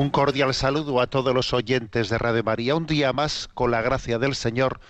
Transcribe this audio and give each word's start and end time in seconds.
Un 0.00 0.08
cordial 0.08 0.54
saludo 0.54 1.02
a 1.02 1.08
todos 1.08 1.34
los 1.34 1.52
oyentes 1.52 2.08
de 2.08 2.16
Radio 2.16 2.42
María. 2.42 2.74
Un 2.74 2.86
día 2.86 3.12
más, 3.12 3.50
con 3.52 3.70
la 3.70 3.82
gracia 3.82 4.18
del 4.18 4.34
Señor, 4.34 4.80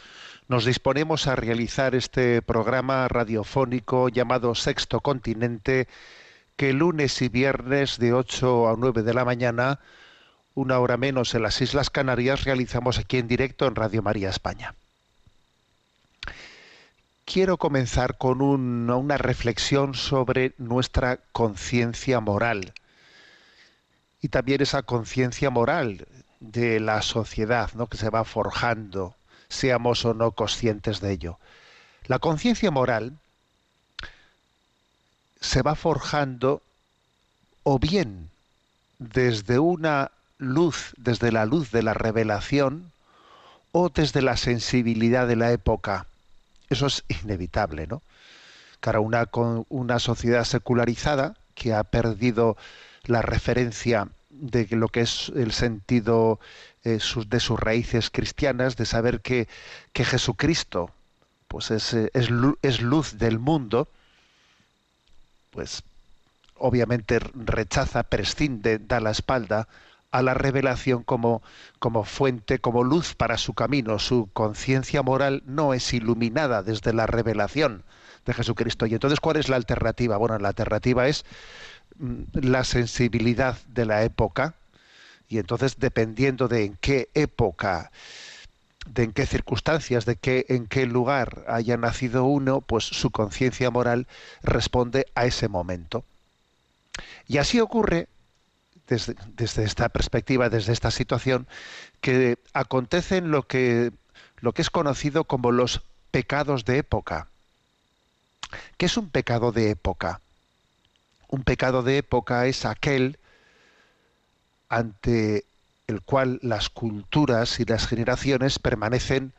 nos 0.47 0.65
disponemos 0.65 1.27
a 1.27 1.35
realizar 1.35 1.97
este 1.97 2.43
programa 2.43 3.09
radiofónico 3.09 4.09
llamado 4.09 4.55
Sexto 4.55 5.01
Continente, 5.01 5.89
que 6.55 6.73
lunes 6.73 7.21
y 7.23 7.29
viernes 7.29 7.99
de 7.99 8.13
8 8.13 8.69
a 8.69 8.77
9 8.79 9.03
de 9.03 9.13
la 9.13 9.25
mañana, 9.25 9.81
una 10.55 10.79
hora 10.79 10.97
menos 10.97 11.35
en 11.35 11.43
las 11.43 11.61
Islas 11.61 11.91
Canarias, 11.91 12.45
realizamos 12.45 12.99
aquí 13.01 13.17
en 13.19 13.27
directo 13.27 13.67
en 13.67 13.75
Radio 13.75 14.03
María 14.03 14.31
España. 14.31 14.77
Quiero 17.25 17.57
comenzar 17.57 18.17
con 18.17 18.43
un- 18.43 18.89
una 18.89 19.19
reflexión 19.19 19.95
sobre 19.97 20.53
nuestra 20.59 21.19
conciencia 21.33 22.21
moral 22.21 22.75
y 24.21 24.29
también 24.29 24.61
esa 24.61 24.83
conciencia 24.83 25.51
moral 25.51 26.07
de 26.41 26.81
la 26.81 27.03
sociedad 27.03 27.71
¿no? 27.75 27.87
que 27.87 27.97
se 27.97 28.11
va 28.11 28.25
forjando, 28.25 29.15
seamos 29.49 30.05
o 30.05 30.15
no 30.15 30.33
conscientes 30.33 31.01
de 31.01 31.13
ello. 31.13 31.39
La 32.07 32.19
conciencia 32.19 32.71
moral 32.71 33.19
se 35.41 35.63
va 35.63 35.75
forjando 35.75 36.63
o 37.63 37.79
bien 37.79 38.31
desde 38.99 39.59
una 39.59 40.11
luz, 40.39 40.93
desde 40.97 41.33
la 41.33 41.47
luz 41.47 41.71
de 41.71 41.83
la 41.83 41.95
revelación, 41.95 42.91
o 43.73 43.89
desde 43.89 44.23
la 44.23 44.37
sensibilidad 44.37 45.27
de 45.27 45.37
la 45.37 45.53
época. 45.53 46.07
Eso 46.69 46.87
es 46.87 47.05
inevitable, 47.23 47.87
¿no? 47.87 48.03
Claro, 48.81 49.03
una, 49.03 49.29
una 49.69 49.99
sociedad 49.99 50.45
secularizada 50.45 51.37
que 51.55 51.75
ha 51.75 51.85
perdido 51.85 52.57
la 53.05 53.23
referencia 53.23 54.09
de 54.31 54.67
lo 54.71 54.89
que 54.89 55.01
es 55.01 55.31
el 55.35 55.53
sentido 55.53 56.41
eh, 56.85 56.99
de 57.29 57.41
sus 57.41 57.61
raíces 57.61 58.11
cristianas, 58.11 58.77
de 58.77 58.87
saber 58.87 59.21
que, 59.21 59.49
que 59.93 60.05
Jesucristo 60.05 60.91
pues 61.49 61.71
es, 61.71 61.95
eh, 61.95 62.11
es, 62.15 62.29
es 62.63 62.81
luz 62.81 63.19
del 63.19 63.39
mundo, 63.39 63.89
pues 65.51 65.83
obviamente 66.57 67.19
rechaza, 67.19 68.05
prescinde, 68.05 68.79
da 68.79 69.01
la 69.01 69.11
espalda 69.11 69.67
a 70.13 70.23
la 70.23 70.35
revelación 70.35 71.03
como, 71.03 71.43
como 71.79 72.05
fuente, 72.05 72.59
como 72.59 72.85
luz 72.85 73.15
para 73.15 73.39
su 73.39 73.55
camino. 73.55 73.99
Su 73.99 74.29
conciencia 74.33 75.03
moral 75.03 75.43
no 75.47 75.75
es 75.75 75.93
iluminada 75.93 76.63
desde 76.63 76.93
la 76.93 77.07
revelación 77.07 77.85
de 78.27 78.35
Jesucristo. 78.35 78.87
Y 78.87 78.95
entonces, 78.95 79.21
¿cuál 79.21 79.37
es 79.37 79.49
la 79.49 79.57
alternativa? 79.57 80.17
Bueno, 80.17 80.39
la 80.39 80.49
alternativa 80.49 81.09
es 81.09 81.25
la 82.33 82.65
sensibilidad 82.65 83.59
de 83.69 83.87
la 83.87 84.03
época. 84.05 84.55
Y 85.29 85.39
entonces, 85.39 85.79
dependiendo 85.79 86.49
de 86.49 86.65
en 86.65 86.77
qué 86.81 87.09
época, 87.15 87.91
de 88.87 89.05
en 89.05 89.13
qué 89.13 89.27
circunstancias, 89.27 90.05
de 90.07 90.17
qué, 90.17 90.47
en 90.49 90.67
qué 90.67 90.87
lugar 90.87 91.45
haya 91.49 91.77
nacido 91.77 92.25
uno, 92.25 92.61
pues 92.61 92.85
su 92.85 93.11
conciencia 93.11 93.71
moral 93.71 94.07
responde 94.43 95.07
a 95.15 95.27
ese 95.27 95.49
momento. 95.49 96.05
Y 97.29 97.39
así 97.39 97.61
ocurre, 97.61 98.09
desde, 98.89 99.15
desde 99.37 99.65
esta 99.65 99.89
perspectiva, 99.89 100.49
desde 100.49 100.73
esta 100.73 100.91
situación, 100.91 101.47
que 102.01 102.39
acontecen 102.53 103.31
lo 103.31 103.47
que, 103.47 103.93
lo 104.41 104.53
que 104.53 104.63
es 104.63 104.71
conocido 104.71 105.25
como 105.25 105.53
los 105.53 105.83
pecados 106.11 106.65
de 106.65 106.79
época. 106.79 107.29
¿Qué 108.77 108.87
es 108.87 108.97
un 108.97 109.11
pecado 109.11 109.53
de 109.53 109.71
época? 109.71 110.21
Un 111.31 111.45
pecado 111.45 111.83
de 111.83 111.99
época 111.99 112.47
es 112.47 112.65
aquel 112.65 113.19
ante 114.69 115.45
el 115.87 116.03
cual 116.03 116.41
las 116.43 116.71
culturas 116.71 117.61
y 117.61 117.65
las 117.65 117.87
generaciones 117.87 118.59
permanecen 118.59 119.33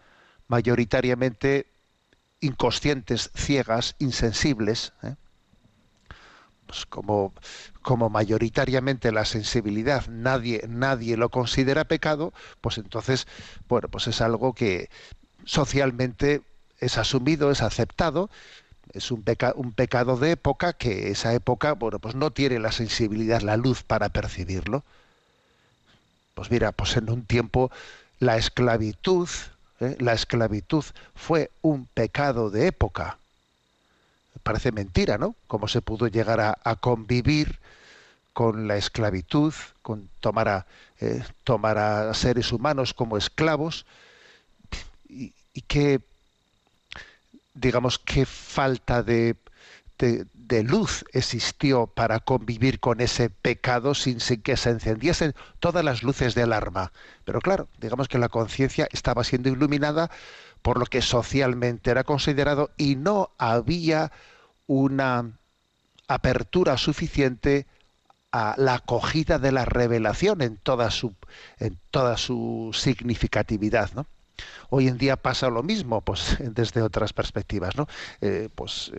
mayoritariamente 0.47 1.68
inconscientes, 2.40 3.29
ciegas, 3.35 3.96
insensibles. 4.00 4.94
¿eh? 5.03 5.16
Pues 6.66 6.85
como, 6.85 7.34
como 7.81 8.09
mayoritariamente 8.09 9.12
la 9.12 9.25
sensibilidad 9.25 10.08
nadie, 10.08 10.63
nadie 10.68 11.18
lo 11.18 11.29
considera 11.29 11.85
pecado, 11.85 12.34
pues 12.62 12.78
entonces, 12.78 13.28
bueno, 13.68 13.90
pues 13.90 14.08
es 14.08 14.22
algo 14.22 14.53
que 14.53 14.90
socialmente 15.44 16.41
es 16.79 16.97
asumido, 16.97 17.52
es 17.52 17.62
aceptado, 17.62 18.29
es 18.94 19.12
un, 19.12 19.24
un 19.56 19.72
pecado 19.74 20.18
de 20.18 20.31
época 20.31 20.74
que 20.74 21.09
esa 21.09 21.34
época, 21.34 21.74
bueno, 21.74 22.00
pues 22.00 22.16
no 22.16 22.31
tiene 22.31 22.59
la 22.59 22.72
sensibilidad, 22.72 23.41
la 23.41 23.57
luz 23.57 23.84
para 23.84 24.09
percibirlo. 24.09 24.84
Pues 26.34 26.52
mira, 26.52 26.72
pues 26.72 26.97
en 26.97 27.09
un 27.09 27.25
tiempo 27.25 27.72
la 28.19 28.38
esclavitud, 28.38 29.29
¿eh? 29.79 29.96
la 30.00 30.13
esclavitud 30.13 30.84
fue 31.16 31.52
un 31.62 31.85
pecado 31.85 32.50
de 32.50 32.68
época. 32.68 33.18
Parece 34.44 34.72
mentira, 34.72 35.18
¿no? 35.18 35.35
Cómo 35.47 35.68
se 35.68 35.81
pudo 35.81 36.08
llegar 36.08 36.40
a, 36.40 36.58
a 36.63 36.75
convivir 36.75 37.59
con 38.34 38.68
la 38.68 38.78
esclavitud, 38.78 39.53
con 39.81 40.09
tomar 40.19 40.47
a, 40.47 40.66
eh, 41.00 41.23
tomar 41.44 41.78
a 41.78 42.13
seres 42.13 42.52
humanos 42.52 42.94
como 42.94 43.18
esclavos 43.18 43.85
y, 45.09 45.34
y 45.53 45.62
qué, 45.62 46.00
digamos, 47.54 48.00
qué 48.00 48.26
falta 48.26 49.04
de, 49.04 49.36
de, 49.98 50.64
luz 50.64 51.06
existió 51.14 51.88
para 51.88 52.20
convivir 52.20 52.80
con 52.80 53.02
ese 53.02 53.30
pecado 53.30 53.94
sin, 53.94 54.20
sin 54.20 54.42
que 54.42 54.58
se 54.58 54.70
encendiesen 54.70 55.34
todas 55.60 55.86
las 55.86 56.04
luces 56.04 56.36
de 56.36 56.44
alarma. 56.44 56.92
Pero 57.24 57.40
claro, 57.40 57.68
digamos 57.80 58.08
que 58.08 58.18
la 58.18 58.30
conciencia 58.30 58.88
estaba 58.92 59.24
siendo 59.24 59.50
iluminada 59.50 60.12
por 60.62 60.78
lo 60.78 60.86
que 60.86 61.02
socialmente 61.02 61.92
era 61.92 62.04
considerado 62.04 62.72
y 62.78 62.96
no 62.96 63.32
había 63.38 64.12
una 64.68 65.40
apertura 66.08 66.78
suficiente 66.78 67.68
a 68.32 68.56
la 68.58 68.76
acogida 68.76 69.40
de 69.40 69.52
la 69.52 69.66
revelación 69.66 70.42
en 70.42 70.58
toda 70.58 70.90
su 70.92 71.14
en 71.60 71.78
toda 71.92 72.18
su 72.18 72.72
significatividad, 72.74 73.92
¿no? 73.94 74.08
Hoy 74.70 74.88
en 74.88 74.98
día 74.98 75.18
pasa 75.18 75.50
lo 75.50 75.64
mismo, 75.64 76.02
pues 76.02 76.38
desde 76.40 76.82
otras 76.82 77.14
perspectivas, 77.14 77.76
¿no? 77.76 77.88
Eh, 78.22 78.50
pues 78.56 78.92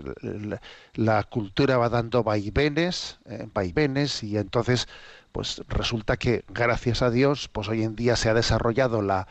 la, 0.94 1.23
cultura 1.25 1.76
va 1.79 1.88
dando 1.88 2.23
vaivenes, 2.23 3.19
eh, 3.26 3.49
vaivenes 3.52 4.23
y 4.23 4.37
entonces, 4.37 4.88
pues 5.32 5.62
resulta 5.69 6.17
que 6.17 6.44
gracias 6.49 7.02
a 7.02 7.11
Dios, 7.11 7.49
pues 7.49 7.69
hoy 7.69 7.82
en 7.82 7.96
día 7.96 8.17
se 8.17 8.29
ha 8.29 8.34
desarrollado 8.34 9.02
la 9.02 9.26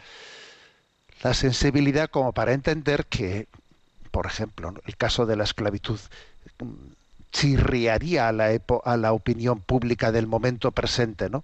la 1.23 1.33
sensibilidad 1.33 2.09
como 2.09 2.33
para 2.33 2.51
entender 2.53 3.05
que, 3.05 3.47
por 4.11 4.25
ejemplo, 4.27 4.73
el 4.85 4.97
caso 4.97 5.25
de 5.25 5.35
la 5.37 5.43
esclavitud 5.45 5.99
chirriaría 7.31 8.27
a 8.27 8.31
la, 8.31 8.51
epo- 8.53 8.81
a 8.85 8.97
la 8.97 9.13
opinión 9.13 9.61
pública 9.61 10.11
del 10.11 10.27
momento 10.27 10.71
presente, 10.71 11.29
¿no? 11.29 11.43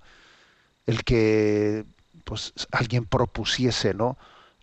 El 0.88 1.04
que 1.04 1.86
pues 2.26 2.54
alguien 2.72 3.06
propusiese, 3.06 3.94
¿no? 3.94 4.18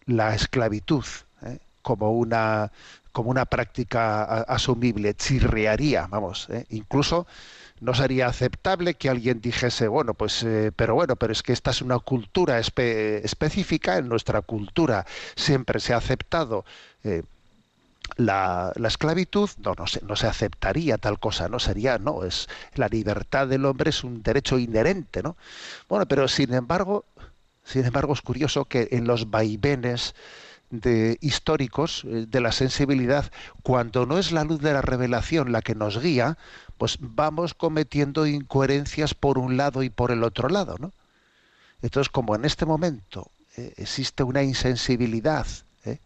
La 0.06 0.34
esclavitud 0.34 1.04
¿eh? 1.42 1.58
como 1.82 2.12
una 2.12 2.70
como 3.12 3.30
una 3.30 3.44
práctica 3.44 4.24
asumible, 4.42 5.14
chirriaría, 5.14 6.08
vamos, 6.08 6.48
¿eh? 6.50 6.66
incluso 6.70 7.28
no 7.80 7.94
sería 7.94 8.26
aceptable 8.26 8.94
que 8.94 9.08
alguien 9.08 9.40
dijese, 9.40 9.86
bueno, 9.86 10.14
pues, 10.14 10.42
eh, 10.42 10.72
pero 10.74 10.94
bueno, 10.94 11.14
pero 11.14 11.32
es 11.32 11.42
que 11.44 11.52
esta 11.52 11.70
es 11.70 11.80
una 11.80 12.00
cultura 12.00 12.58
espe- 12.58 13.20
específica, 13.22 13.98
en 13.98 14.08
nuestra 14.08 14.42
cultura 14.42 15.06
siempre 15.36 15.78
se 15.78 15.94
ha 15.94 15.98
aceptado 15.98 16.64
la, 18.16 18.72
la 18.76 18.88
esclavitud, 18.88 19.48
no, 19.58 19.74
no 19.78 19.86
se, 19.86 20.00
no 20.04 20.14
se 20.14 20.26
aceptaría 20.26 20.98
tal 20.98 21.18
cosa, 21.18 21.48
no 21.48 21.58
sería, 21.58 21.98
no, 21.98 22.24
es 22.24 22.48
la 22.74 22.88
libertad 22.88 23.48
del 23.48 23.64
hombre 23.64 23.90
es 23.90 24.04
un 24.04 24.22
derecho 24.22 24.58
inherente, 24.58 25.22
¿no? 25.22 25.36
Bueno, 25.88 26.06
pero 26.06 26.28
sin 26.28 26.52
embargo, 26.54 27.04
sin 27.64 27.84
embargo 27.84 28.12
es 28.12 28.22
curioso 28.22 28.66
que 28.66 28.88
en 28.92 29.06
los 29.06 29.30
vaivenes 29.30 30.14
históricos 31.20 32.04
eh, 32.04 32.26
de 32.28 32.40
la 32.40 32.52
sensibilidad, 32.52 33.30
cuando 33.62 34.06
no 34.06 34.18
es 34.18 34.32
la 34.32 34.44
luz 34.44 34.60
de 34.60 34.72
la 34.72 34.82
revelación 34.82 35.52
la 35.52 35.62
que 35.62 35.74
nos 35.74 36.00
guía, 36.00 36.36
pues 36.78 36.96
vamos 37.00 37.54
cometiendo 37.54 38.26
incoherencias 38.26 39.14
por 39.14 39.38
un 39.38 39.56
lado 39.56 39.82
y 39.82 39.90
por 39.90 40.10
el 40.10 40.24
otro 40.24 40.48
lado, 40.48 40.76
¿no? 40.78 40.92
Entonces, 41.82 42.10
como 42.10 42.34
en 42.34 42.44
este 42.44 42.66
momento 42.66 43.30
eh, 43.56 43.74
existe 43.76 44.22
una 44.22 44.42
insensibilidad, 44.42 45.46
¿eh? 45.84 45.98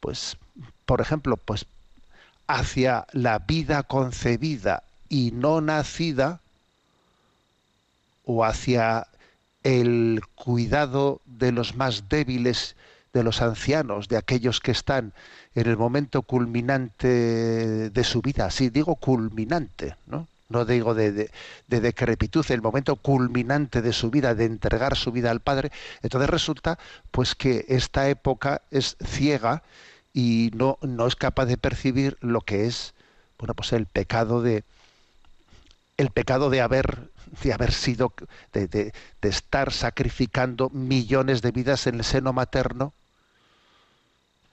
pues, 0.00 0.36
por 0.86 1.00
ejemplo, 1.00 1.36
pues 1.36 1.66
hacia 2.46 3.06
la 3.12 3.38
vida 3.38 3.82
concebida 3.82 4.82
y 5.08 5.30
no 5.32 5.60
nacida, 5.60 6.40
o 8.26 8.44
hacia 8.44 9.06
el 9.64 10.20
cuidado 10.36 11.20
de 11.26 11.50
los 11.50 11.74
más 11.74 12.08
débiles, 12.08 12.76
de 13.12 13.24
los 13.24 13.42
ancianos, 13.42 14.08
de 14.08 14.16
aquellos 14.16 14.60
que 14.60 14.70
están 14.70 15.12
en 15.54 15.68
el 15.68 15.76
momento 15.76 16.22
culminante 16.22 17.90
de 17.90 18.04
su 18.04 18.22
vida. 18.22 18.50
Sí, 18.50 18.70
digo 18.70 18.94
culminante, 18.96 19.96
¿no? 20.06 20.28
No 20.48 20.64
digo 20.64 20.94
de, 20.94 21.10
de, 21.10 21.30
de 21.66 21.80
decrepitud, 21.80 22.44
el 22.50 22.62
momento 22.62 22.96
culminante 22.96 23.82
de 23.82 23.92
su 23.92 24.10
vida, 24.10 24.34
de 24.34 24.44
entregar 24.44 24.94
su 24.94 25.10
vida 25.10 25.30
al 25.30 25.40
Padre. 25.40 25.72
Entonces 26.02 26.30
resulta 26.30 26.78
pues 27.10 27.34
que 27.34 27.64
esta 27.68 28.08
época 28.08 28.62
es 28.70 28.96
ciega 29.04 29.62
y 30.12 30.50
no, 30.54 30.78
no 30.80 31.06
es 31.06 31.16
capaz 31.16 31.46
de 31.46 31.56
percibir 31.56 32.16
lo 32.20 32.40
que 32.40 32.66
es 32.66 32.94
bueno 33.38 33.54
pues 33.54 33.72
el 33.72 33.86
pecado 33.86 34.40
de 34.40 34.64
el 35.96 36.10
pecado 36.10 36.50
de 36.50 36.60
haber 36.60 37.10
de 37.42 37.52
haber 37.52 37.72
sido 37.72 38.12
de, 38.52 38.66
de, 38.68 38.92
de 39.20 39.28
estar 39.28 39.72
sacrificando 39.72 40.70
millones 40.70 41.42
de 41.42 41.50
vidas 41.50 41.86
en 41.86 41.96
el 41.96 42.04
seno 42.04 42.32
materno 42.32 42.92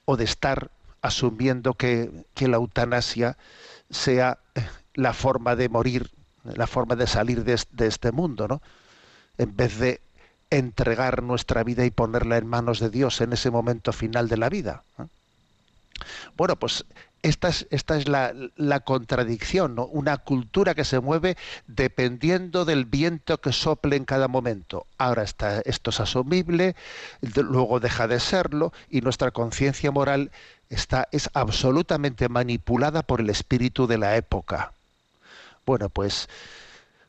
o 0.06 0.18
de 0.18 0.24
estar 0.24 0.72
asumiendo 1.02 1.74
que, 1.74 2.12
que 2.34 2.48
la 2.48 2.58
eutanasia 2.58 3.38
sea 3.90 4.40
la 4.94 5.14
forma 5.14 5.56
de 5.56 5.70
morir, 5.70 6.12
la 6.44 6.68
forma 6.68 6.96
de 6.96 7.08
salir 7.08 7.44
de, 7.44 7.60
de 7.72 7.88
este 7.88 8.12
mundo, 8.12 8.48
¿no? 8.48 8.62
En 9.38 9.56
vez 9.56 9.78
de 9.78 10.02
entregar 10.50 11.24
nuestra 11.24 11.64
vida 11.64 11.86
y 11.86 11.92
ponerla 11.92 12.38
en 12.38 12.46
manos 12.46 12.80
de 12.80 12.90
Dios 12.90 13.22
en 13.22 13.34
ese 13.34 13.50
momento 13.50 13.94
final 13.94 14.28
de 14.28 14.38
la 14.38 14.50
vida. 14.50 14.84
¿no? 14.98 15.10
Bueno, 16.36 16.56
pues 16.58 16.86
esta 17.24 17.50
es, 17.50 18.08
la, 18.08 18.80
contradicción, 18.80 19.76
¿no? 19.76 19.86
una 19.86 20.18
cultura 20.18 20.74
que 20.74 20.86
se 20.86 21.00
mueve 21.00 21.38
dependiendo 21.68 22.66
del 22.66 22.86
viento 22.86 23.40
que 23.40 23.52
sople 23.52 23.96
en 23.96 24.06
cada 24.06 24.28
momento. 24.28 24.88
Ahora 24.98 25.24
está, 25.24 25.62
esto 25.66 25.92
es 25.92 26.00
asumible, 26.00 26.76
luego 27.36 27.80
deja 27.80 28.08
de 28.08 28.20
serlo 28.20 28.74
y 28.90 29.02
nuestra 29.02 29.32
conciencia 29.32 29.92
moral 29.92 30.32
está, 30.70 31.08
es 31.12 31.30
absolutamente 31.34 32.30
manipulada 32.30 33.04
por 33.04 33.22
el 33.22 33.30
espíritu 33.30 33.88
de 33.88 33.98
la 33.98 34.16
época. 34.16 34.74
Bueno, 35.66 35.90
pues 35.90 36.28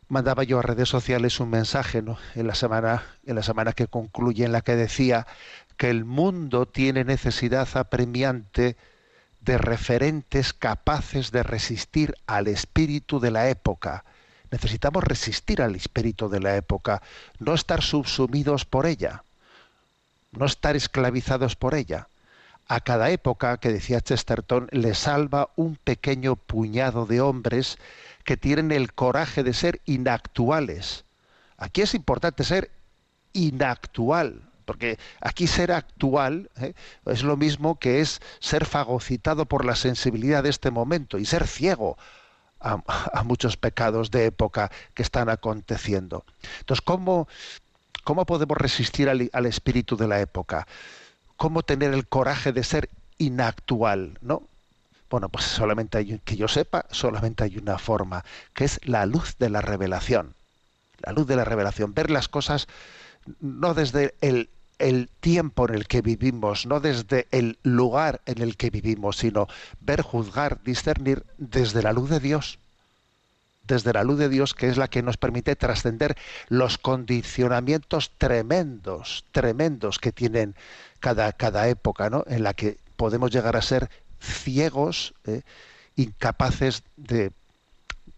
mandaba 0.09 0.45
yo 0.45 0.59
a 0.59 0.63
redes 0.63 0.91
sociales 0.91 1.41
un 1.41 1.49
mensaje 1.49 2.03
¿no? 2.03 2.19
en, 2.35 2.47
la 2.47 2.55
semana, 2.55 3.03
en 3.25 3.35
la 3.35 3.43
semana 3.43 3.73
que 3.73 3.87
concluye 3.87 4.45
en 4.45 4.53
la 4.53 4.61
que 4.61 4.77
decía 4.77 5.27
que 5.79 5.89
el 5.89 6.05
mundo 6.05 6.67
tiene 6.67 7.03
necesidad 7.05 7.67
apremiante 7.75 8.77
de 9.45 9.59
referentes 9.59 10.53
capaces 10.53 11.31
de 11.33 11.43
resistir 11.43 12.15
al 12.27 12.49
espíritu 12.49 13.21
de 13.21 13.31
la 13.31 13.49
época. 13.49 14.05
Necesitamos 14.51 15.03
resistir 15.03 15.63
al 15.63 15.75
espíritu 15.75 16.29
de 16.29 16.41
la 16.41 16.57
época, 16.57 17.03
no 17.39 17.55
estar 17.55 17.83
subsumidos 17.83 18.65
por 18.65 18.87
ella, 18.87 19.25
no 20.31 20.47
estar 20.47 20.77
esclavizados 20.77 21.57
por 21.57 21.75
ella. 21.75 22.09
A 22.69 22.81
cada 22.81 23.11
época, 23.11 23.59
que 23.59 23.73
decía 23.73 24.01
Chesterton, 24.01 24.69
le 24.71 24.95
salva 24.95 25.51
un 25.57 25.77
pequeño 25.77 26.37
puñado 26.37 27.07
de 27.07 27.21
hombres 27.21 27.79
que 28.25 28.37
tienen 28.37 28.71
el 28.71 28.93
coraje 28.93 29.43
de 29.43 29.53
ser 29.53 29.81
inactuales. 29.85 31.05
Aquí 31.57 31.83
es 31.83 31.95
importante 31.95 32.45
ser 32.45 32.71
inactual, 33.33 34.52
porque 34.65 34.99
aquí 35.21 35.47
ser 35.47 35.73
actual 35.73 36.51
¿eh? 36.61 36.75
es 37.07 37.23
lo 37.23 37.37
mismo 37.37 37.79
que 37.79 38.01
es 38.01 38.21
ser 38.41 38.65
fagocitado 38.67 39.47
por 39.47 39.65
la 39.65 39.77
sensibilidad 39.77 40.43
de 40.43 40.51
este 40.51 40.71
momento 40.71 41.19
y 41.19 41.25
ser 41.25 41.47
ciego 41.47 41.97
a, 42.61 43.23
muchos 43.25 43.57
pecados 43.57 44.11
de 44.11 44.27
época 44.27 44.71
que 44.95 45.03
están 45.03 45.29
aconteciendo. 45.29 46.25
Entonces, 46.61 46.83
¿cómo, 46.83 47.27
cómo 48.05 48.25
podemos 48.25 48.57
resistir 48.57 49.09
al, 49.09 49.29
al, 49.33 49.47
espíritu 49.47 49.97
de 49.97 50.09
la 50.09 50.21
época? 50.21 50.67
¿Cómo 51.37 51.63
tener 51.63 51.93
el 51.93 52.07
coraje 52.07 52.53
de 52.53 52.63
ser 52.63 52.89
inactual? 53.19 54.19
¿no? 54.21 54.45
Bueno, 55.13 55.29
pues 55.29 55.45
solamente 55.45 55.99
hay, 55.99 56.21
que 56.25 56.37
yo 56.37 56.49
sepa, 56.49 56.87
solamente 56.91 57.45
hay 57.45 57.59
una 57.59 57.79
forma, 57.79 58.25
que 58.55 58.65
es 58.65 58.81
la 58.87 59.05
luz 59.05 59.37
de 59.39 59.51
la 59.51 59.61
revelación. 59.61 60.35
La 61.01 61.13
luz 61.13 61.27
de 61.27 61.37
la 61.37 61.45
revelación, 61.45 61.93
ver 61.93 62.11
las 62.11 62.29
cosas 62.29 62.67
no 63.41 63.75
desde 63.75 64.15
el, 64.21 64.49
el, 64.79 65.09
tiempo 65.21 65.69
en 65.69 65.75
el 65.75 65.87
que 65.87 66.03
vivimos, 66.03 66.67
no 66.67 66.81
desde 66.81 67.27
el 67.31 67.59
lugar 67.63 68.21
en 68.27 68.43
el 68.43 68.57
que 68.57 68.71
vivimos, 68.71 69.19
sino 69.19 69.49
ver, 69.81 70.03
juzgar, 70.03 70.63
discernir 70.63 71.25
desde 71.39 71.83
la 71.83 71.93
luz 71.93 72.11
de 72.11 72.21
Dios. 72.21 72.59
Desde 73.67 73.93
la 73.93 74.03
luz 74.03 74.19
de 74.19 74.29
Dios, 74.29 74.55
que 74.55 74.69
es 74.69 74.77
la 74.77 74.89
que 74.89 75.03
nos 75.03 75.17
permite 75.17 75.55
trascender 75.55 76.17
los 76.49 76.79
condicionamientos 76.79 78.11
tremendos, 78.19 79.25
tremendos 79.31 79.99
que 80.01 80.11
tienen 80.11 80.57
cada, 80.99 81.33
cada 81.33 81.69
época, 81.69 82.11
¿no? 82.11 82.25
En 82.27 82.43
la 82.43 82.55
que 82.55 82.79
podemos 82.97 83.31
llegar 83.31 83.57
a 83.57 83.63
ser 83.63 83.89
ciegos, 84.21 85.15
eh, 85.27 85.43
incapaces 85.95 86.83
de, 86.97 87.31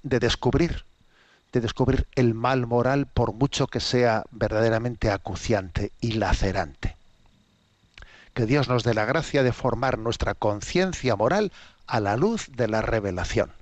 de 0.02 0.18
descubrir 0.18 0.84
de 1.54 1.60
descubrir 1.60 2.08
el 2.16 2.34
mal 2.34 2.66
moral 2.66 3.06
por 3.06 3.32
mucho 3.32 3.68
que 3.68 3.78
sea 3.78 4.24
verdaderamente 4.32 5.10
acuciante 5.12 5.92
y 6.00 6.12
lacerante. 6.12 6.96
Que 8.34 8.44
Dios 8.44 8.68
nos 8.68 8.82
dé 8.82 8.92
la 8.92 9.04
gracia 9.04 9.44
de 9.44 9.52
formar 9.52 9.96
nuestra 9.96 10.34
conciencia 10.34 11.14
moral 11.14 11.52
a 11.86 12.00
la 12.00 12.16
luz 12.16 12.48
de 12.56 12.66
la 12.66 12.82
revelación. 12.82 13.52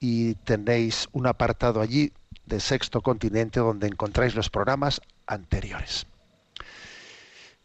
y 0.01 0.35
tenéis 0.35 1.07
un 1.13 1.27
apartado 1.27 1.79
allí 1.79 2.11
de 2.45 2.59
Sexto 2.59 3.01
Continente 3.01 3.61
donde 3.61 3.87
encontráis 3.87 4.35
los 4.35 4.49
programas 4.49 4.99
anteriores. 5.27 6.07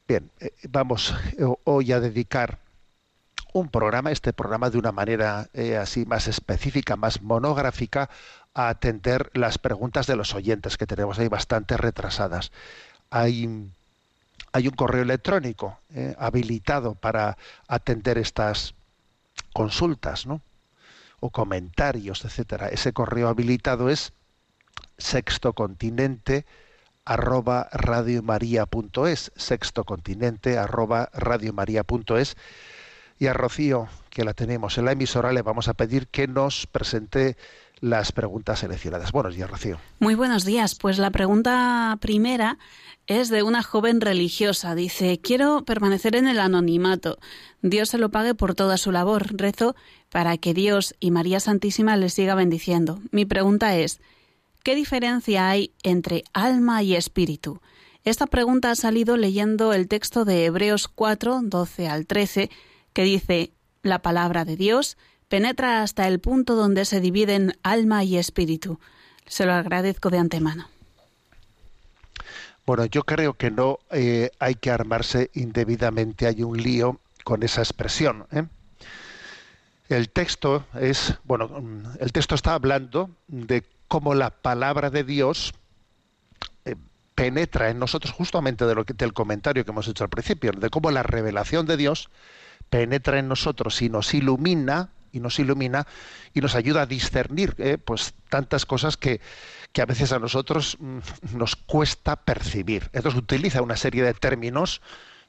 Bien, 0.06 0.30
eh, 0.38 0.52
vamos 0.68 1.12
hoy 1.64 1.90
a 1.90 1.98
dedicar 1.98 2.60
un 3.52 3.70
programa, 3.70 4.12
este 4.12 4.32
programa 4.32 4.70
de 4.70 4.78
una 4.78 4.92
manera 4.92 5.48
eh, 5.52 5.76
así 5.78 6.06
más 6.06 6.28
específica, 6.28 6.94
más 6.94 7.22
monográfica, 7.22 8.08
a 8.54 8.68
atender 8.68 9.32
las 9.34 9.58
preguntas 9.58 10.06
de 10.06 10.14
los 10.14 10.32
oyentes 10.34 10.76
que 10.76 10.86
tenemos 10.86 11.18
ahí 11.18 11.26
bastante 11.26 11.76
retrasadas. 11.76 12.52
Hay 13.10 13.72
hay 14.52 14.68
un 14.68 14.74
correo 14.74 15.02
electrónico 15.02 15.78
eh, 15.94 16.14
habilitado 16.18 16.94
para 16.94 17.36
atender 17.68 18.18
estas 18.18 18.74
consultas, 19.52 20.26
¿no? 20.26 20.42
o 21.20 21.30
comentarios, 21.30 22.24
etcétera. 22.24 22.68
Ese 22.68 22.92
correo 22.92 23.28
habilitado 23.28 23.88
es 23.88 24.12
sextocontinente 24.98 26.44
arroba 27.04 27.68
radiomaria.es, 27.72 29.32
sextocontinente 29.36 30.58
arroba 30.58 31.10
radiomaria.es 31.12 32.36
y 33.18 33.28
a 33.28 33.34
Rocío, 33.34 33.88
que 34.10 34.24
la 34.24 34.34
tenemos 34.34 34.78
en 34.78 34.84
la 34.84 34.92
emisora, 34.92 35.32
le 35.32 35.42
vamos 35.42 35.68
a 35.68 35.74
pedir 35.74 36.08
que 36.08 36.26
nos 36.26 36.66
presente 36.66 37.36
las 37.82 38.12
preguntas 38.12 38.60
seleccionadas. 38.60 39.10
Buenos 39.12 39.34
días, 39.34 39.50
Rocío. 39.50 39.78
Muy 39.98 40.14
buenos 40.14 40.44
días. 40.44 40.76
Pues 40.76 40.98
la 40.98 41.10
pregunta 41.10 41.98
primera 42.00 42.56
es 43.08 43.28
de 43.28 43.42
una 43.42 43.64
joven 43.64 44.00
religiosa. 44.00 44.76
Dice, 44.76 45.18
quiero 45.20 45.64
permanecer 45.64 46.14
en 46.14 46.28
el 46.28 46.38
anonimato. 46.38 47.18
Dios 47.60 47.90
se 47.90 47.98
lo 47.98 48.10
pague 48.10 48.36
por 48.36 48.54
toda 48.54 48.78
su 48.78 48.92
labor. 48.92 49.36
Rezo 49.36 49.74
para 50.10 50.38
que 50.38 50.54
Dios 50.54 50.94
y 51.00 51.10
María 51.10 51.40
Santísima 51.40 51.96
les 51.96 52.14
siga 52.14 52.36
bendiciendo. 52.36 53.00
Mi 53.10 53.24
pregunta 53.24 53.76
es, 53.76 54.00
¿qué 54.62 54.76
diferencia 54.76 55.50
hay 55.50 55.74
entre 55.82 56.22
alma 56.32 56.84
y 56.84 56.94
espíritu? 56.94 57.60
Esta 58.04 58.28
pregunta 58.28 58.70
ha 58.70 58.76
salido 58.76 59.16
leyendo 59.16 59.72
el 59.72 59.88
texto 59.88 60.24
de 60.24 60.44
Hebreos 60.44 60.86
4, 60.86 61.40
12 61.42 61.88
al 61.88 62.06
13, 62.06 62.48
que 62.92 63.02
dice, 63.02 63.52
la 63.82 64.02
palabra 64.02 64.44
de 64.44 64.56
Dios 64.56 64.96
penetra 65.32 65.82
hasta 65.82 66.06
el 66.08 66.20
punto 66.20 66.56
donde 66.56 66.84
se 66.84 67.00
dividen 67.00 67.54
alma 67.62 68.04
y 68.04 68.18
espíritu. 68.18 68.78
Se 69.24 69.46
lo 69.46 69.54
agradezco 69.54 70.10
de 70.10 70.18
antemano. 70.18 70.68
Bueno, 72.66 72.84
yo 72.84 73.02
creo 73.04 73.32
que 73.32 73.50
no 73.50 73.78
eh, 73.90 74.30
hay 74.38 74.56
que 74.56 74.70
armarse 74.70 75.30
indebidamente. 75.32 76.26
Hay 76.26 76.42
un 76.42 76.62
lío 76.62 77.00
con 77.24 77.42
esa 77.44 77.62
expresión. 77.62 78.26
¿eh? 78.30 78.44
El 79.88 80.10
texto 80.10 80.66
es, 80.78 81.14
bueno, 81.24 81.48
el 81.98 82.12
texto 82.12 82.34
está 82.34 82.52
hablando 82.52 83.08
de 83.26 83.64
cómo 83.88 84.14
la 84.14 84.28
palabra 84.28 84.90
de 84.90 85.02
Dios 85.02 85.54
eh, 86.66 86.76
penetra 87.14 87.70
en 87.70 87.78
nosotros 87.78 88.12
justamente 88.12 88.66
de 88.66 88.74
lo 88.74 88.84
que, 88.84 88.92
del 88.92 89.14
comentario 89.14 89.64
que 89.64 89.70
hemos 89.70 89.88
hecho 89.88 90.04
al 90.04 90.10
principio, 90.10 90.52
de 90.52 90.68
cómo 90.68 90.90
la 90.90 91.02
revelación 91.02 91.64
de 91.64 91.78
Dios 91.78 92.10
penetra 92.68 93.18
en 93.18 93.28
nosotros 93.28 93.80
y 93.80 93.88
nos 93.88 94.12
ilumina 94.12 94.90
y 95.12 95.20
nos 95.20 95.38
ilumina 95.38 95.86
y 96.34 96.40
nos 96.40 96.54
ayuda 96.54 96.82
a 96.82 96.86
discernir 96.86 97.54
eh, 97.58 97.78
pues 97.78 98.14
tantas 98.28 98.66
cosas 98.66 98.96
que, 98.96 99.20
que, 99.72 99.82
a 99.82 99.86
veces 99.86 100.12
a 100.12 100.18
nosotros 100.18 100.76
mm, 100.80 100.98
nos 101.36 101.56
cuesta 101.56 102.16
percibir. 102.16 102.90
Entonces 102.92 103.20
utiliza 103.20 103.62
una 103.62 103.76
serie 103.76 104.02
de 104.02 104.14
términos. 104.14 104.80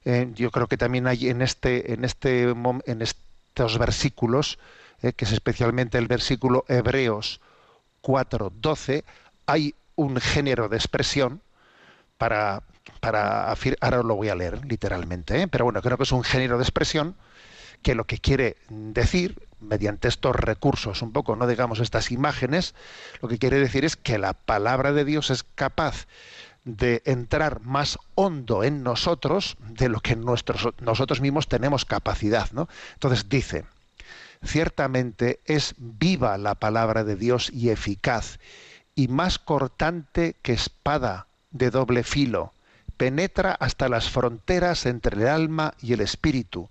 Eh, 0.05 0.31
yo 0.33 0.51
creo 0.51 0.67
que 0.67 0.77
también 0.77 1.07
hay 1.07 1.29
en 1.29 1.41
este 1.41 1.93
en 1.93 2.05
este 2.05 2.53
en 2.85 3.01
estos 3.01 3.77
versículos, 3.77 4.57
eh, 5.01 5.13
que 5.13 5.25
es 5.25 5.31
especialmente 5.31 5.97
el 5.97 6.07
versículo 6.07 6.65
Hebreos 6.67 7.41
4:12, 8.01 9.03
hay 9.45 9.75
un 9.95 10.19
género 10.19 10.69
de 10.69 10.77
expresión 10.77 11.41
para 12.17 12.63
para 12.99 13.53
ahora 13.81 14.03
lo 14.03 14.15
voy 14.15 14.29
a 14.29 14.35
leer 14.35 14.65
literalmente, 14.65 15.47
pero 15.47 15.65
bueno, 15.65 15.81
creo 15.81 15.97
que 15.97 16.03
es 16.03 16.11
un 16.11 16.23
género 16.23 16.57
de 16.57 16.63
expresión 16.63 17.15
que 17.83 17.95
lo 17.95 18.05
que 18.05 18.17
quiere 18.17 18.57
decir 18.69 19.47
mediante 19.59 20.07
estos 20.07 20.35
recursos, 20.35 21.01
un 21.01 21.11
poco, 21.11 21.35
no 21.35 21.47
digamos 21.47 21.79
estas 21.79 22.11
imágenes, 22.11 22.75
lo 23.21 23.29
que 23.29 23.37
quiere 23.37 23.59
decir 23.59 23.85
es 23.85 23.95
que 23.95 24.17
la 24.17 24.33
palabra 24.33 24.91
de 24.91 25.05
Dios 25.05 25.29
es 25.29 25.43
capaz 25.55 26.07
de 26.65 27.01
entrar 27.05 27.61
más 27.61 27.99
hondo 28.15 28.63
en 28.63 28.83
nosotros 28.83 29.57
de 29.59 29.89
lo 29.89 29.99
que 29.99 30.15
nosotros 30.15 31.21
mismos 31.21 31.47
tenemos 31.47 31.85
capacidad. 31.85 32.51
¿no? 32.51 32.69
Entonces 32.93 33.27
dice, 33.29 33.65
ciertamente 34.43 35.39
es 35.45 35.75
viva 35.77 36.37
la 36.37 36.55
palabra 36.55 37.03
de 37.03 37.15
Dios 37.15 37.49
y 37.51 37.69
eficaz, 37.69 38.39
y 38.95 39.07
más 39.07 39.39
cortante 39.39 40.35
que 40.41 40.53
espada 40.53 41.27
de 41.51 41.69
doble 41.69 42.03
filo, 42.03 42.53
penetra 42.97 43.53
hasta 43.53 43.89
las 43.89 44.09
fronteras 44.09 44.85
entre 44.85 45.19
el 45.19 45.27
alma 45.27 45.73
y 45.81 45.93
el 45.93 46.01
espíritu, 46.01 46.69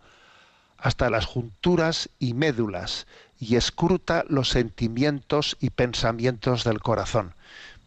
hasta 0.83 1.11
las 1.11 1.27
junturas 1.27 2.11
y 2.19 2.35
médulas 2.35 3.07
y 3.39 3.55
escruta 3.55 4.25
los 4.29 4.49
sentimientos 4.51 5.57
y 5.61 5.71
pensamientos 5.71 6.65
del 6.65 6.81
corazón. 6.81 7.35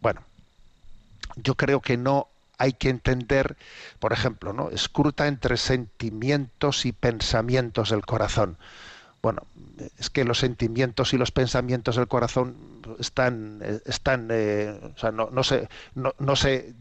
Bueno, 0.00 0.22
yo 1.36 1.54
creo 1.54 1.80
que 1.80 1.98
no 1.98 2.28
hay 2.56 2.72
que 2.72 2.88
entender, 2.88 3.56
por 3.98 4.14
ejemplo, 4.14 4.54
¿no? 4.54 4.70
escruta 4.70 5.28
entre 5.28 5.58
sentimientos 5.58 6.86
y 6.86 6.92
pensamientos 6.92 7.90
del 7.90 8.04
corazón. 8.04 8.56
Bueno, 9.20 9.42
es 9.98 10.08
que 10.08 10.24
los 10.24 10.38
sentimientos 10.38 11.12
y 11.12 11.18
los 11.18 11.32
pensamientos 11.32 11.96
del 11.96 12.08
corazón 12.08 12.56
están, 12.98 13.60
están, 13.84 14.28
eh, 14.30 14.78
o 14.94 14.98
sea, 14.98 15.10
no, 15.10 15.28
no, 15.30 15.42
se, 15.44 15.68
no, 15.94 16.14
no 16.18 16.34
se 16.34 16.74